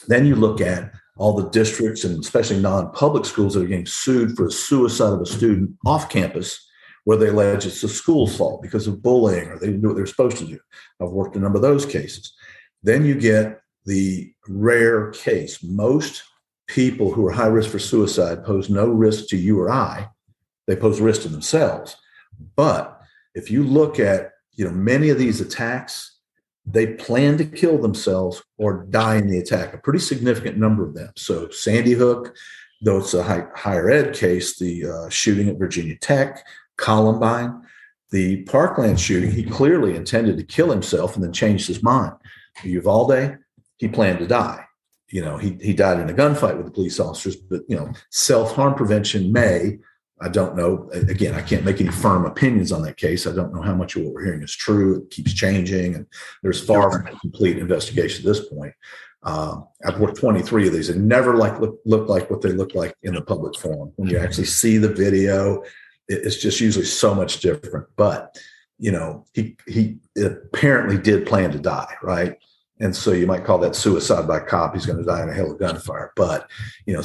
then 0.06 0.26
you 0.26 0.36
look 0.36 0.60
at 0.60 0.92
all 1.16 1.34
the 1.34 1.48
districts 1.50 2.04
and 2.04 2.18
especially 2.22 2.60
non-public 2.60 3.24
schools 3.24 3.54
that 3.54 3.64
are 3.64 3.68
getting 3.68 3.86
sued 3.86 4.36
for 4.36 4.46
a 4.46 4.50
suicide 4.50 5.12
of 5.12 5.20
a 5.20 5.26
student 5.26 5.70
off 5.86 6.08
campus 6.08 6.66
where 7.04 7.16
they 7.16 7.28
allege 7.28 7.66
it's 7.66 7.80
the 7.80 7.88
school's 7.88 8.36
fault 8.36 8.62
because 8.62 8.86
of 8.86 9.02
bullying 9.02 9.48
or 9.48 9.58
they 9.58 9.66
didn't 9.66 9.80
do 9.80 9.88
what 9.88 9.96
they're 9.96 10.06
supposed 10.06 10.36
to 10.38 10.46
do. 10.46 10.58
I've 11.00 11.10
worked 11.10 11.36
a 11.36 11.40
number 11.40 11.56
of 11.56 11.62
those 11.62 11.86
cases. 11.86 12.34
Then 12.82 13.04
you 13.04 13.14
get 13.14 13.60
the 13.86 14.32
rare 14.48 15.10
case. 15.12 15.62
Most 15.62 16.22
people 16.66 17.12
who 17.12 17.26
are 17.26 17.32
high 17.32 17.46
risk 17.46 17.70
for 17.70 17.78
suicide 17.78 18.44
pose 18.44 18.70
no 18.70 18.86
risk 18.86 19.28
to 19.28 19.36
you 19.36 19.60
or 19.60 19.70
I. 19.70 20.08
They 20.66 20.76
pose 20.76 21.00
risk 21.00 21.22
to 21.22 21.28
themselves. 21.28 21.96
But 22.56 23.00
if 23.34 23.50
you 23.50 23.64
look 23.64 23.98
at, 23.98 24.32
you 24.52 24.64
know, 24.64 24.70
many 24.70 25.08
of 25.08 25.18
these 25.18 25.40
attacks, 25.40 26.18
they 26.66 26.94
plan 26.94 27.38
to 27.38 27.44
kill 27.44 27.78
themselves 27.78 28.42
or 28.58 28.84
die 28.90 29.16
in 29.16 29.28
the 29.28 29.38
attack, 29.38 29.74
a 29.74 29.78
pretty 29.78 29.98
significant 29.98 30.58
number 30.58 30.86
of 30.86 30.94
them. 30.94 31.10
So 31.16 31.48
Sandy 31.50 31.92
Hook, 31.92 32.36
though 32.82 32.98
it's 32.98 33.14
a 33.14 33.22
high, 33.22 33.46
higher 33.54 33.90
ed 33.90 34.14
case, 34.14 34.58
the 34.58 34.86
uh, 34.86 35.08
shooting 35.08 35.48
at 35.48 35.58
Virginia 35.58 35.96
Tech, 35.96 36.46
Columbine, 36.76 37.62
the 38.10 38.42
Parkland 38.44 39.00
shooting, 39.00 39.30
he 39.30 39.44
clearly 39.44 39.96
intended 39.96 40.36
to 40.36 40.44
kill 40.44 40.70
himself 40.70 41.14
and 41.14 41.24
then 41.24 41.32
changed 41.32 41.66
his 41.66 41.82
mind. 41.82 42.12
Uvalde, 42.64 43.38
he 43.80 43.88
planned 43.88 44.18
to 44.18 44.26
die. 44.26 44.64
You 45.08 45.22
know, 45.22 45.38
he, 45.38 45.58
he 45.60 45.72
died 45.72 45.98
in 45.98 46.08
a 46.08 46.12
gunfight 46.12 46.56
with 46.56 46.66
the 46.66 46.72
police 46.72 47.00
officers, 47.00 47.34
but, 47.34 47.62
you 47.66 47.76
know, 47.76 47.92
self 48.10 48.54
harm 48.54 48.74
prevention 48.74 49.32
may, 49.32 49.78
I 50.20 50.28
don't 50.28 50.54
know. 50.54 50.88
Again, 50.92 51.34
I 51.34 51.40
can't 51.40 51.64
make 51.64 51.80
any 51.80 51.90
firm 51.90 52.26
opinions 52.26 52.72
on 52.72 52.82
that 52.82 52.98
case. 52.98 53.26
I 53.26 53.32
don't 53.32 53.54
know 53.54 53.62
how 53.62 53.74
much 53.74 53.96
of 53.96 54.02
what 54.02 54.12
we're 54.12 54.24
hearing 54.24 54.42
is 54.42 54.54
true. 54.54 54.98
It 54.98 55.10
keeps 55.10 55.32
changing, 55.32 55.94
and 55.94 56.06
there's 56.42 56.64
far 56.64 56.92
from 56.92 57.06
a 57.06 57.18
complete 57.18 57.56
investigation 57.56 58.24
at 58.24 58.28
this 58.28 58.46
point. 58.48 58.74
Um, 59.22 59.66
I've 59.84 59.98
worked 59.98 60.18
23 60.18 60.68
of 60.68 60.72
these 60.74 60.90
and 60.90 61.08
never 61.08 61.36
like 61.36 61.58
look, 61.58 61.80
look 61.84 62.08
like 62.08 62.30
what 62.30 62.42
they 62.42 62.52
look 62.52 62.74
like 62.74 62.94
in 63.02 63.14
the 63.14 63.22
public 63.22 63.58
forum. 63.58 63.92
When 63.96 64.08
you 64.08 64.18
actually 64.18 64.46
see 64.46 64.78
the 64.78 64.92
video, 64.92 65.62
it's 66.08 66.36
just 66.36 66.60
usually 66.60 66.86
so 66.86 67.14
much 67.14 67.40
different. 67.40 67.86
But 67.96 68.38
you 68.78 68.92
know, 68.92 69.26
he 69.34 69.56
he 69.66 69.98
apparently 70.22 70.98
did 70.98 71.26
plan 71.26 71.50
to 71.52 71.58
die, 71.58 71.94
right? 72.02 72.36
And 72.80 72.96
so 72.96 73.12
you 73.12 73.26
might 73.26 73.44
call 73.44 73.58
that 73.58 73.76
suicide 73.76 74.26
by 74.26 74.40
cop. 74.40 74.74
He's 74.74 74.86
going 74.86 74.98
to 74.98 75.04
die 75.04 75.22
in 75.22 75.28
a 75.28 75.34
hail 75.34 75.52
of 75.52 75.58
gunfire. 75.58 76.12
But 76.16 76.50
you 76.86 76.94
know, 76.94 77.02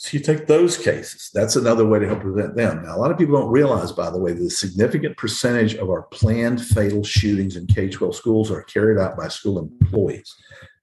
so 0.00 0.16
you 0.16 0.20
take 0.20 0.46
those 0.46 0.78
cases. 0.78 1.30
That's 1.34 1.56
another 1.56 1.86
way 1.86 1.98
to 1.98 2.06
help 2.06 2.20
prevent 2.20 2.56
them. 2.56 2.82
Now, 2.82 2.96
a 2.96 2.98
lot 2.98 3.10
of 3.10 3.18
people 3.18 3.38
don't 3.38 3.50
realize, 3.50 3.92
by 3.92 4.08
the 4.08 4.18
way, 4.18 4.32
the 4.32 4.48
significant 4.48 5.18
percentage 5.18 5.74
of 5.74 5.90
our 5.90 6.04
planned 6.04 6.64
fatal 6.64 7.04
shootings 7.04 7.56
in 7.56 7.66
K 7.66 7.90
12 7.90 8.14
schools 8.14 8.50
are 8.50 8.62
carried 8.62 8.98
out 8.98 9.14
by 9.14 9.28
school 9.28 9.58
employees, 9.58 10.34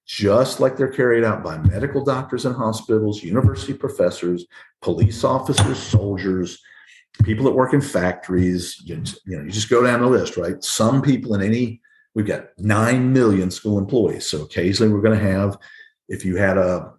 just 0.05 0.59
like 0.59 0.77
they're 0.77 0.87
carried 0.87 1.23
out 1.23 1.43
by 1.43 1.57
medical 1.57 2.03
doctors 2.03 2.45
in 2.45 2.53
hospitals, 2.53 3.23
university 3.23 3.73
professors, 3.73 4.45
police 4.83 5.23
officers, 5.23 5.79
soldiers, 5.79 6.61
people 7.23 7.45
that 7.45 7.53
work 7.53 7.73
in 7.73 7.81
factories. 7.81 8.79
You, 8.85 9.01
you 9.25 9.37
know, 9.37 9.45
you 9.45 9.49
just 9.49 9.69
go 9.69 9.83
down 9.83 10.01
the 10.01 10.07
list, 10.07 10.37
right? 10.37 10.63
Some 10.63 11.01
people 11.01 11.33
in 11.33 11.41
any, 11.41 11.81
we've 12.17 12.25
got 12.25 12.47
9 12.57 13.13
million 13.13 13.51
school 13.51 13.77
employees. 13.77 14.25
So 14.25 14.41
occasionally 14.41 14.91
we're 14.91 15.03
going 15.03 15.19
to 15.19 15.23
have, 15.23 15.55
if 16.09 16.25
you 16.25 16.35
had 16.35 16.57
a 16.57 16.91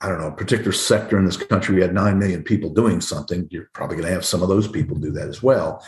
I 0.00 0.08
don't 0.08 0.20
know, 0.20 0.28
a 0.28 0.32
particular 0.32 0.72
sector 0.72 1.18
in 1.18 1.24
this 1.26 1.36
country, 1.36 1.74
we 1.74 1.82
had 1.82 1.92
9 1.92 2.18
million 2.18 2.42
people 2.44 2.72
doing 2.72 3.00
something, 3.00 3.48
you're 3.50 3.68
probably 3.74 3.96
going 3.96 4.06
to 4.06 4.14
have 4.14 4.24
some 4.24 4.42
of 4.42 4.48
those 4.48 4.68
people 4.68 4.96
do 4.96 5.10
that 5.10 5.28
as 5.28 5.42
well. 5.42 5.84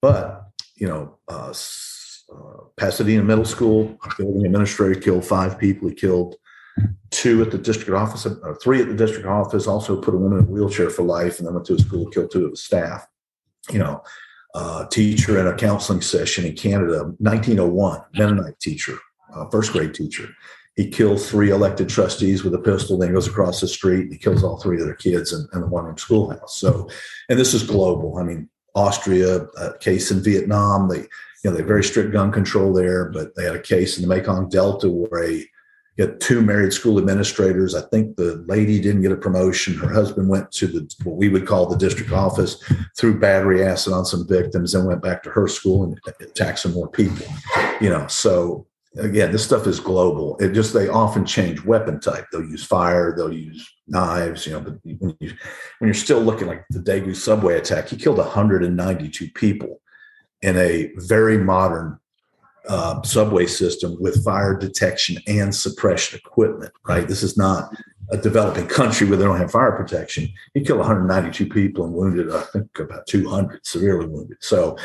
But, 0.00 0.46
you 0.74 0.88
know, 0.88 1.18
uh, 1.28 1.52
uh, 2.34 2.64
Pasadena 2.76 3.22
Middle 3.22 3.44
School, 3.44 3.96
building 4.16 4.46
administrator 4.46 4.98
killed 4.98 5.24
five 5.24 5.58
people. 5.58 5.90
He 5.90 5.94
killed 5.94 6.34
two 7.10 7.40
at 7.42 7.52
the 7.52 7.58
district 7.58 7.90
office, 7.90 8.26
or 8.26 8.56
three 8.56 8.80
at 8.80 8.88
the 8.88 8.96
district 8.96 9.26
office, 9.26 9.68
also 9.68 10.00
put 10.00 10.14
a 10.14 10.18
woman 10.18 10.38
in 10.38 10.44
a 10.44 10.48
wheelchair 10.48 10.90
for 10.90 11.02
life, 11.02 11.38
and 11.38 11.46
then 11.46 11.54
went 11.54 11.66
to 11.66 11.74
a 11.74 11.78
school, 11.78 12.08
killed 12.08 12.32
two 12.32 12.46
of 12.46 12.50
the 12.52 12.56
staff. 12.56 13.06
You 13.70 13.78
know, 13.78 14.02
uh, 14.54 14.86
teacher 14.86 15.38
in 15.38 15.46
a 15.46 15.56
counseling 15.56 16.00
session 16.00 16.44
in 16.44 16.54
Canada, 16.54 17.04
1901, 17.18 18.00
Mennonite 18.14 18.58
teacher, 18.60 18.98
uh, 19.34 19.48
first 19.50 19.72
grade 19.72 19.94
teacher 19.94 20.28
he 20.76 20.88
kills 20.88 21.28
three 21.28 21.50
elected 21.50 21.88
trustees 21.88 22.44
with 22.44 22.54
a 22.54 22.58
pistol, 22.58 22.96
then 22.96 23.12
goes 23.12 23.26
across 23.26 23.60
the 23.60 23.68
street. 23.68 24.04
And 24.04 24.12
he 24.12 24.18
kills 24.18 24.42
all 24.42 24.56
three 24.56 24.80
of 24.80 24.86
their 24.86 24.94
kids 24.94 25.32
in, 25.32 25.46
in 25.52 25.60
the 25.60 25.66
one 25.66 25.84
room 25.84 25.98
schoolhouse. 25.98 26.56
So, 26.56 26.88
and 27.28 27.38
this 27.38 27.52
is 27.52 27.62
global. 27.62 28.18
I 28.18 28.22
mean, 28.22 28.48
Austria, 28.74 29.46
a 29.58 29.76
case 29.78 30.10
in 30.10 30.22
Vietnam, 30.22 30.88
they, 30.88 31.00
you 31.00 31.06
know, 31.44 31.52
they 31.52 31.58
have 31.58 31.68
very 31.68 31.84
strict 31.84 32.12
gun 32.12 32.32
control 32.32 32.72
there, 32.72 33.10
but 33.10 33.34
they 33.34 33.44
had 33.44 33.56
a 33.56 33.60
case 33.60 33.98
in 33.98 34.02
the 34.02 34.08
Mekong 34.08 34.48
Delta 34.48 34.88
where 34.88 35.24
a 35.24 35.46
you 35.96 36.06
two 36.18 36.40
married 36.40 36.72
school 36.72 36.98
administrators. 36.98 37.74
I 37.74 37.82
think 37.82 38.16
the 38.16 38.44
lady 38.46 38.80
didn't 38.80 39.02
get 39.02 39.12
a 39.12 39.16
promotion. 39.16 39.74
Her 39.74 39.92
husband 39.92 40.28
went 40.28 40.50
to 40.52 40.66
the 40.66 40.94
what 41.04 41.16
we 41.16 41.28
would 41.28 41.46
call 41.46 41.66
the 41.66 41.76
district 41.76 42.12
office, 42.12 42.62
threw 42.96 43.18
battery 43.18 43.64
acid 43.64 43.92
on 43.92 44.04
some 44.04 44.26
victims, 44.26 44.74
and 44.74 44.86
went 44.86 45.02
back 45.02 45.22
to 45.24 45.30
her 45.30 45.48
school 45.48 45.84
and 45.84 46.00
attacked 46.20 46.60
some 46.60 46.72
more 46.72 46.88
people. 46.88 47.26
You 47.80 47.90
know, 47.90 48.06
so 48.06 48.66
again, 48.96 49.32
this 49.32 49.44
stuff 49.44 49.66
is 49.66 49.80
global. 49.80 50.36
It 50.38 50.52
just 50.52 50.72
they 50.72 50.88
often 50.88 51.26
change 51.26 51.64
weapon 51.64 52.00
type. 52.00 52.26
They'll 52.32 52.42
use 52.44 52.64
fire, 52.64 53.14
they'll 53.14 53.32
use 53.32 53.68
knives. 53.86 54.46
You 54.46 54.54
know, 54.54 54.60
but 54.60 54.74
when, 54.84 55.16
you, 55.20 55.32
when 55.78 55.88
you're 55.88 55.94
still 55.94 56.20
looking 56.20 56.46
like 56.46 56.64
the 56.70 56.80
Daegu 56.80 57.14
subway 57.14 57.58
attack, 57.58 57.88
he 57.88 57.96
killed 57.96 58.18
192 58.18 59.30
people 59.34 59.80
in 60.40 60.56
a 60.56 60.90
very 60.96 61.38
modern 61.38 61.98
uh, 62.68 63.02
subway 63.02 63.46
system 63.46 63.96
with 64.00 64.24
fire 64.24 64.56
detection 64.56 65.18
and 65.26 65.54
suppression 65.54 66.18
equipment. 66.24 66.72
Right, 66.86 67.06
this 67.06 67.22
is 67.22 67.36
not 67.36 67.74
a 68.10 68.16
developing 68.16 68.66
country 68.66 69.08
where 69.08 69.16
they 69.16 69.24
don't 69.24 69.38
have 69.38 69.50
fire 69.50 69.72
protection. 69.72 70.28
He 70.54 70.60
killed 70.60 70.80
192 70.80 71.48
people 71.48 71.84
and 71.84 71.94
wounded, 71.94 72.30
I 72.30 72.42
think, 72.42 72.78
about 72.78 73.06
200 73.06 73.64
severely 73.66 74.06
wounded. 74.06 74.36
So, 74.40 74.76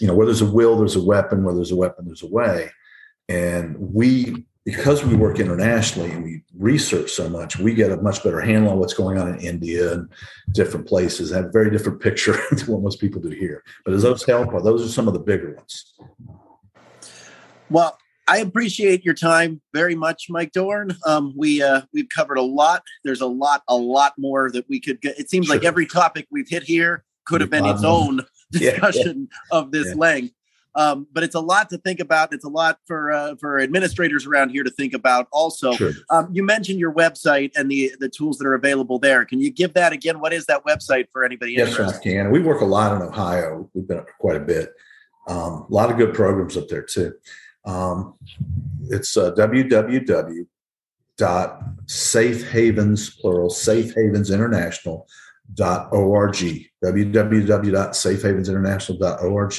you 0.00 0.06
know, 0.06 0.14
where 0.14 0.26
there's 0.26 0.42
a 0.42 0.50
will, 0.50 0.76
there's 0.76 0.96
a 0.96 1.02
weapon. 1.02 1.44
Where 1.44 1.54
there's 1.54 1.70
a 1.70 1.76
weapon, 1.76 2.06
there's 2.06 2.24
a 2.24 2.28
way. 2.28 2.70
And 3.28 3.76
we, 3.78 4.46
because 4.64 5.04
we 5.04 5.14
work 5.14 5.38
internationally 5.38 6.10
and 6.10 6.24
we 6.24 6.42
research 6.58 7.12
so 7.12 7.28
much, 7.28 7.58
we 7.58 7.72
get 7.72 7.92
a 7.92 8.02
much 8.02 8.24
better 8.24 8.40
handle 8.40 8.72
on 8.72 8.78
what's 8.78 8.94
going 8.94 9.16
on 9.16 9.28
in 9.28 9.40
India 9.40 9.92
and 9.92 10.08
different 10.52 10.86
places. 10.86 11.32
I 11.32 11.36
have 11.36 11.46
a 11.46 11.52
very 11.52 11.70
different 11.70 12.00
picture 12.00 12.32
than 12.50 12.66
what 12.66 12.82
most 12.82 13.00
people 13.00 13.20
do 13.20 13.30
here. 13.30 13.62
But 13.84 13.92
does 13.92 14.02
those 14.02 14.24
help? 14.24 14.50
Those 14.62 14.84
are 14.84 14.92
some 14.92 15.06
of 15.06 15.14
the 15.14 15.20
bigger 15.20 15.54
ones. 15.54 15.94
Well, 17.70 17.98
I 18.28 18.38
appreciate 18.38 19.04
your 19.04 19.14
time 19.14 19.60
very 19.72 19.94
much, 19.94 20.26
Mike 20.28 20.52
Dorn. 20.52 20.96
Um, 21.06 21.32
we 21.36 21.62
uh, 21.62 21.82
we've 21.92 22.08
covered 22.08 22.38
a 22.38 22.42
lot. 22.42 22.82
There's 23.04 23.20
a 23.20 23.26
lot, 23.26 23.62
a 23.68 23.76
lot 23.76 24.14
more 24.18 24.50
that 24.50 24.68
we 24.68 24.80
could 24.80 25.00
get. 25.00 25.18
It 25.18 25.30
seems 25.30 25.46
sure. 25.46 25.56
like 25.56 25.64
every 25.64 25.86
topic 25.86 26.26
we've 26.30 26.48
hit 26.48 26.64
here 26.64 27.04
could 27.24 27.40
have 27.40 27.50
been 27.50 27.66
its 27.66 27.84
own 27.84 28.22
discussion 28.50 29.28
yeah, 29.30 29.38
yeah. 29.52 29.58
of 29.58 29.70
this 29.70 29.88
yeah. 29.88 29.94
length. 29.94 30.34
Um, 30.74 31.06
but 31.10 31.24
it's 31.24 31.34
a 31.34 31.40
lot 31.40 31.70
to 31.70 31.78
think 31.78 32.00
about. 32.00 32.34
It's 32.34 32.44
a 32.44 32.50
lot 32.50 32.78
for 32.84 33.10
uh, 33.10 33.36
for 33.36 33.60
administrators 33.60 34.26
around 34.26 34.50
here 34.50 34.62
to 34.62 34.70
think 34.70 34.92
about. 34.92 35.26
Also, 35.32 35.72
sure. 35.72 35.92
um, 36.10 36.28
you 36.32 36.42
mentioned 36.42 36.78
your 36.78 36.92
website 36.92 37.52
and 37.56 37.70
the 37.70 37.92
the 37.98 38.08
tools 38.08 38.38
that 38.38 38.46
are 38.46 38.54
available 38.54 38.98
there. 38.98 39.24
Can 39.24 39.40
you 39.40 39.50
give 39.50 39.72
that 39.74 39.92
again? 39.92 40.20
What 40.20 40.32
is 40.34 40.46
that 40.46 40.64
website 40.66 41.06
for 41.12 41.24
anybody? 41.24 41.52
Yes, 41.52 41.70
interested? 41.70 42.00
I 42.00 42.02
can. 42.02 42.30
We 42.30 42.40
work 42.40 42.60
a 42.60 42.66
lot 42.66 42.94
in 42.94 43.02
Ohio. 43.02 43.70
We've 43.72 43.88
been 43.88 43.98
up 43.98 44.08
quite 44.18 44.36
a 44.36 44.40
bit. 44.40 44.74
Um, 45.28 45.66
a 45.68 45.74
lot 45.74 45.90
of 45.90 45.96
good 45.96 46.12
programs 46.12 46.56
up 46.56 46.68
there 46.68 46.82
too. 46.82 47.14
Um, 47.66 48.14
it's 48.88 49.16
uh, 49.16 49.32
plural 53.20 53.50
safe 53.50 53.94
havens 53.94 54.30
international 54.30 55.06
www.safehavensinternational.org, 55.54 56.70
www.safehavensinternational.org. 56.84 59.58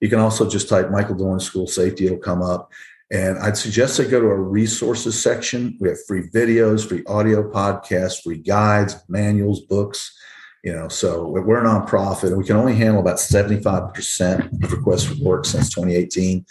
You 0.00 0.08
can 0.08 0.18
also 0.18 0.48
just 0.48 0.68
type 0.68 0.90
Michael 0.90 1.16
Dorn 1.16 1.38
School 1.40 1.66
Safety, 1.66 2.06
it'll 2.06 2.18
come 2.18 2.42
up. 2.42 2.70
And 3.10 3.38
I'd 3.38 3.56
suggest 3.56 3.96
they 3.96 4.06
go 4.06 4.20
to 4.20 4.26
our 4.26 4.42
resources 4.42 5.18
section. 5.20 5.76
We 5.80 5.88
have 5.88 5.96
free 6.06 6.28
videos, 6.28 6.86
free 6.86 7.02
audio 7.06 7.50
podcasts, 7.50 8.22
free 8.22 8.38
guides, 8.38 8.96
manuals, 9.08 9.62
books. 9.62 10.17
You 10.64 10.72
know, 10.72 10.88
so 10.88 11.28
we're 11.28 11.64
a 11.64 11.64
nonprofit. 11.64 12.36
We 12.36 12.44
can 12.44 12.56
only 12.56 12.74
handle 12.74 13.00
about 13.00 13.18
75% 13.18 14.64
of 14.64 14.72
requests 14.72 15.04
for 15.04 15.14
work 15.22 15.44
since 15.44 15.72
2018. 15.72 16.44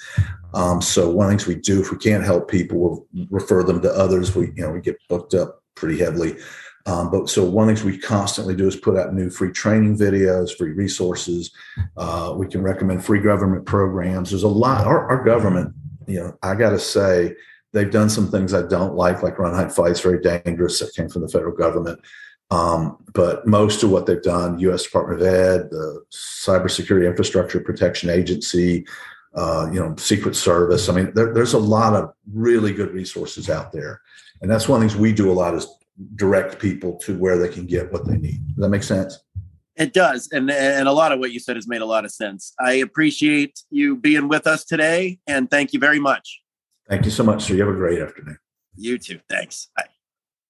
Um, 0.53 0.81
so 0.81 1.09
one 1.09 1.25
of 1.25 1.31
the 1.31 1.37
things 1.37 1.47
we 1.47 1.61
do, 1.61 1.81
if 1.81 1.91
we 1.91 1.97
can't 1.97 2.23
help 2.23 2.49
people, 2.49 2.77
we'll 3.13 3.27
refer 3.29 3.63
them 3.63 3.81
to 3.81 3.91
others. 3.91 4.33
We, 4.33 4.47
you 4.55 4.63
know, 4.63 4.71
we 4.71 4.79
get 4.79 4.97
booked 5.09 5.33
up 5.33 5.61
pretty 5.75 5.99
heavily. 5.99 6.37
Um, 6.85 7.11
but 7.11 7.29
so 7.29 7.43
one 7.43 7.67
of 7.67 7.75
the 7.75 7.81
things 7.81 7.95
we 7.95 7.99
constantly 7.99 8.55
do 8.55 8.65
is 8.65 8.77
put 8.77 8.97
out 8.97 9.13
new 9.13 9.29
free 9.29 9.51
training 9.51 9.97
videos, 9.97 10.55
free 10.55 10.71
resources. 10.71 11.51
Uh, 11.97 12.33
we 12.35 12.47
can 12.47 12.61
recommend 12.61 13.03
free 13.03 13.19
government 13.19 13.65
programs. 13.65 14.29
There's 14.29 14.43
a 14.43 14.47
lot. 14.47 14.87
Our, 14.87 15.05
our 15.09 15.23
government, 15.25 15.75
you 16.07 16.21
know, 16.21 16.37
I 16.41 16.55
got 16.55 16.69
to 16.69 16.79
say, 16.79 17.35
they've 17.73 17.91
done 17.91 18.09
some 18.09 18.31
things 18.31 18.53
I 18.53 18.61
don't 18.63 18.95
like, 18.95 19.21
like 19.21 19.37
run 19.37 19.53
hide 19.53 19.73
fights, 19.73 19.99
very 19.99 20.21
dangerous. 20.21 20.79
That 20.79 20.93
came 20.95 21.09
from 21.09 21.23
the 21.23 21.27
federal 21.27 21.55
government. 21.55 21.99
Um, 22.49 22.97
but 23.13 23.45
most 23.45 23.83
of 23.83 23.89
what 23.89 24.05
they've 24.05 24.21
done, 24.21 24.59
U.S. 24.59 24.83
Department 24.83 25.21
of 25.21 25.27
Ed, 25.27 25.69
the 25.69 26.03
Cybersecurity 26.11 27.07
Infrastructure 27.07 27.59
Protection 27.59 28.09
Agency, 28.09 28.85
uh, 29.35 29.69
you 29.71 29.79
know, 29.79 29.95
Secret 29.97 30.35
Service. 30.35 30.87
I 30.89 30.93
mean, 30.93 31.11
there, 31.13 31.33
there's 31.33 31.53
a 31.53 31.59
lot 31.59 31.93
of 31.93 32.13
really 32.31 32.73
good 32.73 32.91
resources 32.91 33.49
out 33.49 33.71
there, 33.71 34.01
and 34.41 34.49
that's 34.49 34.67
one 34.67 34.81
of 34.81 34.83
the 34.83 34.89
things 34.89 34.99
we 34.99 35.13
do 35.13 35.31
a 35.31 35.33
lot 35.33 35.53
is 35.53 35.67
direct 36.15 36.59
people 36.59 36.97
to 36.99 37.17
where 37.17 37.37
they 37.37 37.49
can 37.49 37.65
get 37.65 37.91
what 37.91 38.07
they 38.07 38.17
need. 38.17 38.45
Does 38.47 38.57
that 38.57 38.69
make 38.69 38.83
sense? 38.83 39.19
It 39.75 39.93
does, 39.93 40.29
and 40.31 40.49
and 40.49 40.87
a 40.87 40.91
lot 40.91 41.11
of 41.11 41.19
what 41.19 41.31
you 41.31 41.39
said 41.39 41.55
has 41.55 41.67
made 41.67 41.81
a 41.81 41.85
lot 41.85 42.05
of 42.05 42.11
sense. 42.11 42.53
I 42.59 42.73
appreciate 42.73 43.61
you 43.69 43.95
being 43.95 44.27
with 44.27 44.47
us 44.47 44.63
today, 44.63 45.19
and 45.27 45.51
thank 45.51 45.73
you 45.73 45.79
very 45.79 45.99
much. 45.99 46.41
Thank 46.89 47.05
you 47.05 47.11
so 47.11 47.23
much, 47.23 47.43
sir. 47.43 47.55
You 47.55 47.65
have 47.65 47.73
a 47.73 47.77
great 47.77 47.99
afternoon. 47.99 48.39
You 48.75 48.97
too. 48.97 49.19
Thanks. 49.29 49.69
Bye. 49.75 49.89